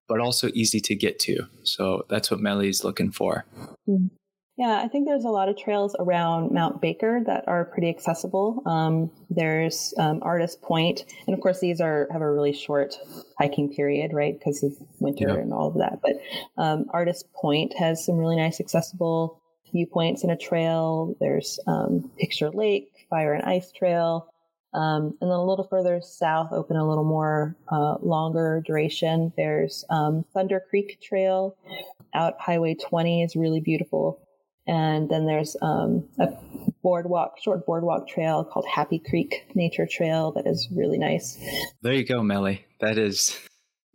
but 0.08 0.20
also 0.20 0.50
easy 0.54 0.80
to 0.82 0.96
get 0.96 1.20
to. 1.20 1.44
So 1.64 2.06
that's 2.10 2.30
what 2.30 2.40
Melly's 2.40 2.84
looking 2.84 3.12
for. 3.12 3.46
Mm-hmm. 3.88 4.08
Yeah, 4.58 4.82
I 4.84 4.90
think 4.90 5.08
there's 5.08 5.24
a 5.24 5.30
lot 5.30 5.50
of 5.50 5.58
trails 5.58 5.96
around 5.98 6.52
Mount 6.52 6.82
Baker 6.82 7.22
that 7.26 7.48
are 7.48 7.66
pretty 7.66 7.90
accessible. 7.90 8.62
Um, 8.66 9.10
there's 9.30 9.94
um, 9.98 10.20
Artist 10.22 10.62
Point, 10.62 11.06
and 11.26 11.34
of 11.34 11.42
course 11.42 11.62
these 11.62 11.80
are 11.80 12.08
have 12.12 12.22
a 12.22 12.30
really 12.30 12.54
short 12.54 12.96
hiking 13.40 13.74
period, 13.74 14.12
right, 14.14 14.38
because 14.38 14.62
of 14.62 14.74
winter 15.00 15.30
yeah. 15.30 15.36
and 15.36 15.54
all 15.54 15.70
of 15.70 15.76
that. 15.76 16.00
But 16.02 16.22
um, 16.62 16.86
Artist 16.92 17.32
Point 17.34 17.74
has 17.78 18.06
some 18.06 18.18
really 18.18 18.36
nice 18.36 18.60
accessible 18.60 19.42
viewpoints 19.72 20.24
and 20.24 20.32
a 20.32 20.38
trail. 20.38 21.16
There's 21.20 21.60
um, 21.66 22.12
Picture 22.20 22.52
Lake, 22.52 23.08
Fire 23.10 23.34
and 23.34 23.44
Ice 23.44 23.72
Trail, 23.72 24.28
um, 24.74 25.18
and 25.22 25.30
then 25.30 25.38
a 25.38 25.46
little 25.46 25.68
further 25.70 26.02
south, 26.02 26.52
open 26.52 26.76
a 26.76 26.88
little 26.88 27.04
more 27.04 27.56
uh, 27.70 27.96
longer 28.02 28.62
duration. 28.66 29.32
There's 29.36 29.86
um, 29.90 30.26
Thunder 30.34 30.62
Creek 30.70 31.00
Trail 31.02 31.56
out 32.14 32.40
Highway 32.40 32.76
20 32.76 33.24
is 33.24 33.36
really 33.36 33.62
beautiful. 33.62 34.20
And 34.68 35.10
then 35.10 35.26
there's 35.26 35.56
um, 35.62 36.08
a 36.20 36.28
boardwalk, 36.84 37.38
short 37.42 37.66
boardwalk 37.66 38.08
trail 38.08 38.44
called 38.44 38.66
Happy 38.68 39.00
Creek 39.00 39.48
Nature 39.56 39.88
Trail 39.90 40.32
that 40.34 40.48
is 40.48 40.70
really 40.76 40.98
nice. 40.98 41.38
There 41.82 41.94
you 41.94 42.06
go, 42.06 42.22
Melly. 42.22 42.66
That 42.80 42.98
is 42.98 43.38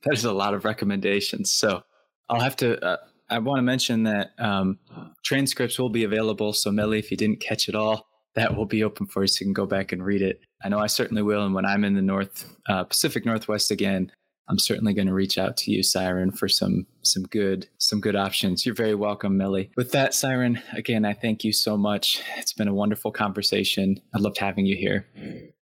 that 0.04 0.14
is 0.14 0.24
a 0.24 0.32
lot 0.32 0.54
of 0.54 0.64
recommendations. 0.64 1.52
So 1.52 1.82
I'll 2.28 2.40
have 2.40 2.56
to. 2.56 2.84
Uh, 2.84 2.96
I 3.28 3.38
want 3.38 3.58
to 3.58 3.62
mention 3.62 4.04
that 4.04 4.30
um, 4.38 4.78
transcripts 5.24 5.78
will 5.78 5.90
be 5.90 6.04
available. 6.04 6.52
So 6.52 6.70
Melly, 6.70 6.98
if 6.98 7.10
you 7.10 7.16
didn't 7.16 7.40
catch 7.40 7.68
it 7.68 7.74
all, 7.74 8.06
that 8.36 8.56
will 8.56 8.66
be 8.66 8.84
open 8.84 9.06
for 9.06 9.22
you, 9.22 9.26
so 9.26 9.40
you 9.40 9.46
can 9.46 9.52
go 9.52 9.66
back 9.66 9.92
and 9.92 10.04
read 10.04 10.22
it. 10.22 10.40
I 10.62 10.68
know 10.68 10.78
I 10.78 10.86
certainly 10.86 11.22
will. 11.22 11.44
And 11.44 11.54
when 11.54 11.66
I'm 11.66 11.84
in 11.84 11.94
the 11.94 12.02
North 12.02 12.54
uh, 12.68 12.84
Pacific 12.84 13.24
Northwest 13.26 13.70
again, 13.70 14.12
I'm 14.48 14.58
certainly 14.60 14.94
going 14.94 15.08
to 15.08 15.12
reach 15.12 15.38
out 15.38 15.56
to 15.58 15.72
you, 15.72 15.82
Syren, 15.82 16.30
for 16.30 16.48
some 16.48 16.86
some 17.02 17.24
good 17.24 17.68
some 17.78 18.00
good 18.00 18.14
options. 18.14 18.64
You're 18.64 18.76
very 18.76 18.94
welcome, 18.94 19.36
Millie. 19.36 19.70
With 19.76 19.90
that, 19.92 20.14
Syren, 20.14 20.62
again, 20.72 21.04
I 21.04 21.14
thank 21.14 21.42
you 21.42 21.52
so 21.52 21.76
much. 21.76 22.22
It's 22.36 22.52
been 22.52 22.68
a 22.68 22.74
wonderful 22.74 23.10
conversation. 23.10 24.00
I 24.14 24.18
loved 24.18 24.38
having 24.38 24.66
you 24.66 24.76
here. 24.76 25.06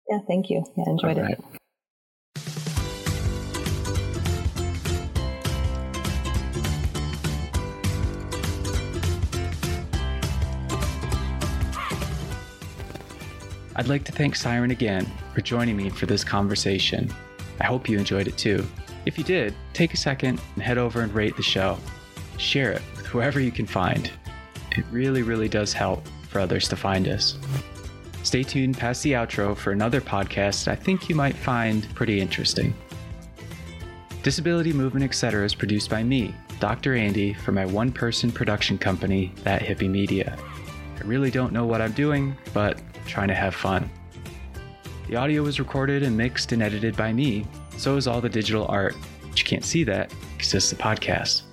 Yeah, 0.10 0.20
thank 0.28 0.50
you. 0.50 0.66
Yeah, 0.78 0.84
enjoyed 0.88 1.18
it. 1.18 1.42
I'd 13.76 13.88
like 13.88 14.04
to 14.04 14.12
thank 14.12 14.36
Syren 14.36 14.72
again 14.72 15.10
for 15.34 15.42
joining 15.42 15.78
me 15.78 15.90
for 15.90 16.06
this 16.06 16.24
conversation. 16.24 17.12
I 17.60 17.66
hope 17.66 17.90
you 17.90 17.98
enjoyed 17.98 18.28
it 18.28 18.38
too. 18.38 18.66
If 19.06 19.18
you 19.18 19.24
did, 19.24 19.54
take 19.74 19.94
a 19.94 19.98
second 19.98 20.42
and 20.56 20.64
head 20.64 20.78
over 20.78 21.02
and 21.02 21.14
rate 21.14 21.36
the 21.36 21.44
show. 21.44 21.78
Share 22.38 22.72
it 22.72 22.82
with 22.96 23.06
whoever 23.06 23.40
you 23.40 23.52
can 23.52 23.66
find. 23.66 24.10
It 24.72 24.86
really, 24.92 25.22
really 25.22 25.50
does 25.50 25.74
help 25.74 26.08
for 26.30 26.40
others 26.40 26.68
to 26.70 26.76
find 26.76 27.08
us. 27.08 27.38
Stay 28.24 28.44
tuned 28.44 28.78
past 28.78 29.04
the 29.04 29.12
outro 29.12 29.56
for 29.56 29.72
another 29.72 30.00
podcast 30.00 30.68
I 30.68 30.76
think 30.76 31.10
you 31.10 31.16
might 31.16 31.36
find 31.36 31.88
pretty 31.94 32.22
interesting. 32.22 32.74
Disability 34.24 34.72
Movement 34.72 35.04
Etc. 35.04 35.44
is 35.44 35.54
produced 35.54 35.90
by 35.90 36.02
me, 36.02 36.34
Dr. 36.62 36.96
Andy, 36.96 37.34
for 37.34 37.52
my 37.52 37.66
one 37.66 37.92
person 37.92 38.32
production 38.32 38.78
company, 38.78 39.34
That 39.44 39.62
Hippie 39.62 39.90
Media. 39.90 40.38
I 40.98 41.04
really 41.06 41.30
don't 41.30 41.52
know 41.52 41.66
what 41.66 41.82
I'm 41.82 41.92
doing, 41.92 42.38
but 42.54 42.78
I'm 42.78 43.06
trying 43.06 43.28
to 43.28 43.34
have 43.34 43.54
fun. 43.54 43.90
The 45.14 45.20
audio 45.20 45.44
was 45.44 45.60
recorded 45.60 46.02
and 46.02 46.18
mixed 46.18 46.54
and 46.54 46.64
edited 46.64 46.98
by 46.98 47.14
me, 47.14 47.46
so 47.78 47.98
is 47.98 48.08
all 48.08 48.20
the 48.20 48.28
digital 48.28 48.66
art, 48.68 48.96
but 49.22 49.38
you 49.38 49.46
can't 49.46 49.64
see 49.64 49.84
that 49.84 50.12
because 50.36 50.56
it's 50.56 50.72
a 50.72 50.76
podcast. 50.76 51.44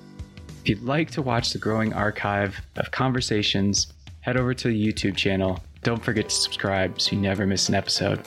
If 0.63 0.71
you'd 0.71 0.83
like 0.83 1.11
to 1.11 1.21
watch 1.21 1.53
the 1.53 1.59
growing 1.59 1.93
archive 1.93 2.59
of 2.77 2.91
conversations, 2.91 3.93
head 4.23 4.39
over 4.39 4.55
to 4.55 4.69
the 4.69 4.87
YouTube 4.87 5.15
channel. 5.15 5.63
Don't 5.83 6.03
forget 6.03 6.31
to 6.31 6.35
subscribe 6.35 6.99
so 6.99 7.15
you 7.15 7.21
never 7.21 7.47
miss 7.47 7.69
an 7.69 7.75
episode. 7.75 8.27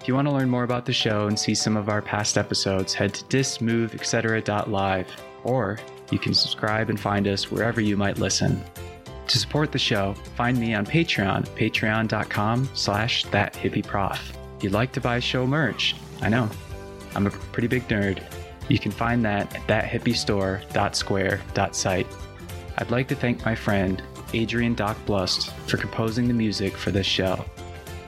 If 0.00 0.08
you 0.08 0.14
want 0.14 0.26
to 0.26 0.32
learn 0.32 0.48
more 0.48 0.64
about 0.64 0.86
the 0.86 0.92
show 0.94 1.26
and 1.26 1.38
see 1.38 1.54
some 1.54 1.76
of 1.76 1.90
our 1.90 2.00
past 2.00 2.38
episodes, 2.38 2.94
head 2.94 3.12
to 3.12 3.24
dismoveetc.live 3.24 5.06
or 5.44 5.78
you 6.10 6.18
can 6.18 6.32
subscribe 6.32 6.88
and 6.88 6.98
find 6.98 7.28
us 7.28 7.50
wherever 7.50 7.82
you 7.82 7.98
might 7.98 8.16
listen. 8.16 8.64
To 9.26 9.38
support 9.38 9.70
the 9.70 9.78
show, 9.78 10.14
find 10.34 10.58
me 10.58 10.72
on 10.72 10.86
Patreon, 10.86 11.46
patreon.com 11.48 12.70
slash 12.72 13.26
thathippieprof. 13.26 14.18
You'd 14.60 14.72
like 14.72 14.92
to 14.92 15.00
buy 15.00 15.20
show 15.20 15.46
merch, 15.46 15.96
I 16.22 16.28
know, 16.28 16.48
I'm 17.14 17.26
a 17.26 17.30
pretty 17.30 17.68
big 17.68 17.88
nerd. 17.88 18.22
You 18.68 18.78
can 18.78 18.92
find 18.92 19.24
that 19.24 19.54
at 19.54 19.66
thathippiestore.square.site. 19.66 22.06
I'd 22.78 22.90
like 22.90 23.08
to 23.08 23.14
thank 23.14 23.44
my 23.44 23.54
friend, 23.54 24.02
Adrian 24.34 24.74
Doc 24.74 24.96
Blust, 25.06 25.54
for 25.66 25.76
composing 25.76 26.28
the 26.28 26.34
music 26.34 26.76
for 26.76 26.90
this 26.90 27.06
show. 27.06 27.44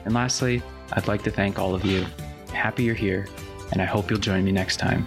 And 0.05 0.13
lastly, 0.13 0.61
I'd 0.93 1.07
like 1.07 1.23
to 1.23 1.31
thank 1.31 1.59
all 1.59 1.73
of 1.73 1.85
you. 1.85 2.05
Happy 2.53 2.83
you're 2.83 2.95
here, 2.95 3.27
and 3.71 3.81
I 3.81 3.85
hope 3.85 4.09
you'll 4.09 4.19
join 4.19 4.43
me 4.43 4.51
next 4.51 4.77
time. 4.77 5.05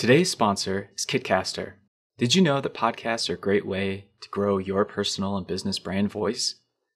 Today's 0.00 0.30
sponsor 0.30 0.88
is 0.96 1.04
Kitcaster. 1.04 1.74
Did 2.16 2.34
you 2.34 2.40
know 2.40 2.62
that 2.62 2.72
podcasts 2.72 3.28
are 3.28 3.34
a 3.34 3.36
great 3.36 3.66
way 3.66 4.06
to 4.22 4.30
grow 4.30 4.56
your 4.56 4.86
personal 4.86 5.36
and 5.36 5.46
business 5.46 5.78
brand 5.78 6.10
voice? 6.10 6.54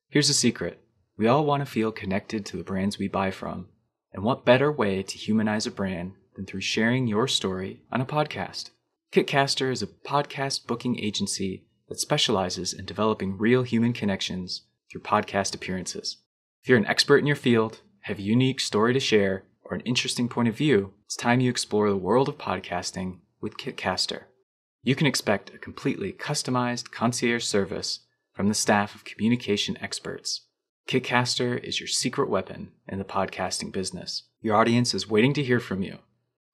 Here's 0.08 0.30
a 0.30 0.32
secret 0.32 0.80
we 1.18 1.26
all 1.26 1.44
want 1.44 1.60
to 1.60 1.70
feel 1.70 1.92
connected 1.92 2.46
to 2.46 2.56
the 2.56 2.62
brands 2.62 2.98
we 2.98 3.08
buy 3.08 3.30
from. 3.30 3.68
And 4.14 4.24
what 4.24 4.46
better 4.46 4.72
way 4.72 5.02
to 5.02 5.18
humanize 5.18 5.66
a 5.66 5.70
brand 5.70 6.14
than 6.34 6.46
through 6.46 6.62
sharing 6.62 7.06
your 7.06 7.28
story 7.28 7.82
on 7.92 8.00
a 8.00 8.06
podcast? 8.06 8.70
Kitcaster 9.12 9.70
is 9.70 9.82
a 9.82 9.86
podcast 9.86 10.66
booking 10.66 10.98
agency 10.98 11.66
that 11.90 12.00
specializes 12.00 12.72
in 12.72 12.86
developing 12.86 13.36
real 13.36 13.64
human 13.64 13.92
connections 13.92 14.62
through 14.90 15.02
podcast 15.02 15.54
appearances. 15.54 16.22
If 16.62 16.70
you're 16.70 16.78
an 16.78 16.86
expert 16.86 17.18
in 17.18 17.26
your 17.26 17.36
field, 17.36 17.82
have 18.04 18.18
a 18.18 18.22
unique 18.22 18.60
story 18.60 18.94
to 18.94 19.00
share, 19.00 19.44
or 19.64 19.74
an 19.74 19.80
interesting 19.80 20.28
point 20.28 20.48
of 20.48 20.56
view, 20.56 20.92
it's 21.04 21.16
time 21.16 21.40
you 21.40 21.50
explore 21.50 21.88
the 21.90 21.96
world 21.96 22.28
of 22.28 22.38
podcasting 22.38 23.18
with 23.40 23.56
Kitcaster. 23.56 24.24
You 24.82 24.94
can 24.94 25.06
expect 25.06 25.54
a 25.54 25.58
completely 25.58 26.12
customized 26.12 26.90
concierge 26.90 27.44
service 27.44 28.00
from 28.32 28.48
the 28.48 28.54
staff 28.54 28.94
of 28.94 29.04
communication 29.04 29.78
experts 29.80 30.42
Kitcaster 30.86 31.62
is 31.62 31.80
your 31.80 31.86
secret 31.86 32.28
weapon 32.28 32.72
in 32.86 32.98
the 32.98 33.04
podcasting 33.04 33.72
business. 33.72 34.24
Your 34.40 34.56
audience 34.56 34.92
is 34.92 35.08
waiting 35.08 35.32
to 35.34 35.42
hear 35.42 35.60
from 35.60 35.82
you. 35.82 35.98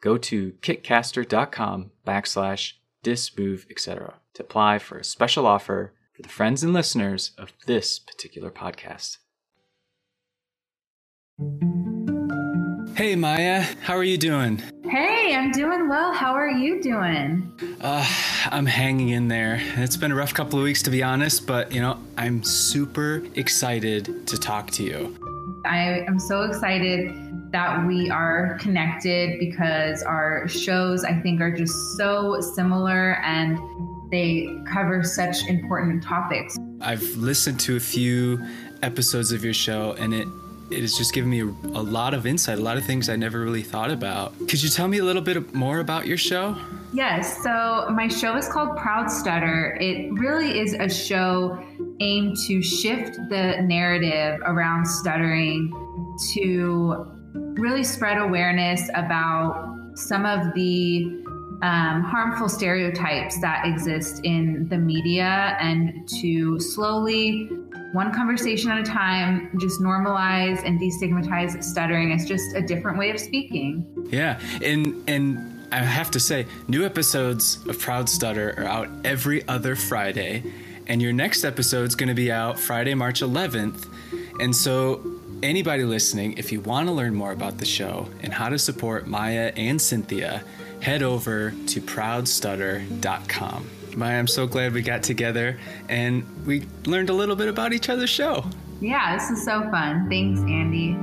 Go 0.01 0.17
to 0.19 0.53
kitcaster.com 0.63 1.91
backslash 2.07 2.75
dismove, 3.03 3.67
etc. 3.71 4.15
to 4.35 4.43
apply 4.43 4.79
for 4.79 4.99
a 4.99 5.05
special 5.05 5.47
offer 5.47 5.95
for 6.15 6.23
the 6.23 6.29
friends 6.29 6.63
and 6.63 6.73
listeners 6.73 7.33
of 7.37 7.53
this 7.67 7.99
particular 7.99 8.51
podcast. 8.51 9.19
Hey 13.01 13.17
Maya, 13.17 13.65
how 13.81 13.97
are 13.97 14.05
you 14.05 14.19
doing? 14.19 14.63
Hey, 14.85 15.35
I'm 15.35 15.53
doing 15.53 15.89
well. 15.89 16.13
How 16.13 16.35
are 16.35 16.51
you 16.51 16.83
doing? 16.83 17.51
Uh, 17.81 18.07
I'm 18.51 18.67
hanging 18.67 19.09
in 19.09 19.27
there. 19.27 19.59
It's 19.77 19.97
been 19.97 20.13
a 20.13 20.15
rough 20.15 20.35
couple 20.35 20.59
of 20.59 20.65
weeks 20.65 20.83
to 20.83 20.91
be 20.91 21.03
honest, 21.03 21.47
but 21.47 21.73
you 21.73 21.81
know, 21.81 21.99
I'm 22.19 22.43
super 22.43 23.23
excited 23.37 24.27
to 24.27 24.37
talk 24.37 24.71
to 24.73 24.83
you. 24.83 25.17
I 25.65 26.05
am 26.07 26.19
so 26.19 26.43
excited 26.43 27.11
that 27.53 27.87
we 27.87 28.11
are 28.11 28.59
connected 28.61 29.39
because 29.39 30.03
our 30.03 30.47
shows, 30.47 31.03
I 31.03 31.19
think, 31.23 31.41
are 31.41 31.51
just 31.51 31.97
so 31.97 32.39
similar 32.55 33.15
and 33.25 33.59
they 34.11 34.47
cover 34.71 35.03
such 35.05 35.49
important 35.49 36.03
topics. 36.03 36.59
I've 36.83 37.17
listened 37.17 37.61
to 37.61 37.77
a 37.77 37.81
few 37.81 38.47
episodes 38.83 39.33
of 39.33 39.43
your 39.43 39.55
show 39.55 39.95
and 39.95 40.13
it 40.13 40.29
it 40.71 40.81
has 40.81 40.97
just 40.97 41.13
given 41.13 41.31
me 41.31 41.41
a, 41.41 41.45
a, 41.45 41.83
lot 41.83 42.15
of 42.15 42.27
insight, 42.27 42.59
a 42.59 42.63
lot 42.63 42.77
of 42.77 42.85
things 42.85 43.09
I 43.09 43.17
never 43.17 43.41
really 43.41 43.63
thought 43.63 43.91
about. 43.91 44.37
Could 44.49 44.63
you 44.63 44.69
tell 44.69 44.89
me 44.89 44.99
a 44.99 45.05
little 45.05 45.23
bit 45.23 45.53
more 45.53 45.81
about 45.81 46.07
your 46.07 46.17
show? 46.17 46.57
Yes. 46.93 47.43
So, 47.43 47.89
my 47.91 48.09
show 48.09 48.37
is 48.37 48.49
called 48.49 48.77
Proud 48.77 49.11
Stutter. 49.11 49.77
It 49.81 50.13
really 50.13 50.59
is 50.59 50.75
a 50.75 50.89
show 50.89 51.63
aimed 52.01 52.37
to 52.47 52.63
shift 52.63 53.17
the 53.29 53.61
narrative 53.63 54.41
around 54.45 54.87
stuttering 54.87 55.73
to 56.35 57.07
really 57.35 57.85
spread 57.85 58.19
awareness 58.19 58.89
about 58.95 59.93
some 59.95 60.25
of 60.25 60.55
the 60.55 61.21
um, 61.63 62.03
harmful 62.03 62.49
stereotypes 62.49 63.39
that 63.41 63.67
exist 63.67 64.23
in 64.25 64.67
the 64.71 64.79
media 64.79 65.57
and 65.61 66.09
to 66.21 66.59
slowly 66.59 67.51
one 67.93 68.13
conversation 68.13 68.71
at 68.71 68.81
a 68.81 68.85
time, 68.85 69.51
just 69.59 69.81
normalize 69.81 70.65
and 70.65 70.81
destigmatize 70.81 71.63
stuttering 71.63 72.13
as 72.13 72.27
just 72.27 72.55
a 72.55 72.63
different 72.63 72.99
way 72.99 73.11
of 73.11 73.19
speaking. 73.19 73.87
Yeah, 74.11 74.41
and 74.63 75.03
and 75.09 75.67
I 75.73 75.79
have 75.79 76.11
to 76.13 76.21
say, 76.21 76.47
new 76.69 76.85
episodes 76.85 77.65
of 77.69 77.79
Proud 77.79 78.09
Stutter 78.09 78.55
are 78.59 78.65
out 78.65 78.89
every 79.05 79.47
other 79.47 79.77
Friday, 79.77 80.43
and 80.87 81.01
your 81.01 81.13
next 81.13 81.45
episode 81.45 81.89
is 81.89 81.95
going 81.95 82.09
to 82.09 82.15
be 82.15 82.33
out 82.33 82.59
Friday, 82.59 82.95
March 82.95 83.21
11th. 83.21 83.89
And 84.41 84.55
so, 84.55 85.01
anybody 85.43 85.85
listening, 85.85 86.39
if 86.39 86.51
you 86.51 86.61
want 86.61 86.89
to 86.89 86.93
learn 86.93 87.15
more 87.15 87.33
about 87.33 87.59
the 87.59 87.65
show 87.65 88.09
and 88.23 88.33
how 88.33 88.49
to 88.49 88.59
support 88.59 89.07
Maya 89.07 89.53
and 89.57 89.81
Cynthia, 89.81 90.43
head 90.81 91.03
over 91.03 91.53
to 91.67 91.81
proudstutter.com. 91.81 93.80
Maya, 93.97 94.19
I'm 94.19 94.27
so 94.27 94.47
glad 94.47 94.73
we 94.73 94.83
got 94.83 95.03
together 95.03 95.59
and 95.89 96.25
we 96.47 96.67
learned 96.87 97.11
a 97.11 97.15
little 97.15 97.37
bit 97.37 97.49
about 97.49 97.73
each 97.73 97.89
other's 97.89 98.11
show. 98.11 98.45
Yeah, 98.81 99.17
this 99.17 99.31
is 99.31 99.45
so 99.45 99.63
fun. 99.71 100.09
Thanks, 100.09 100.41
Andy. 100.41 100.97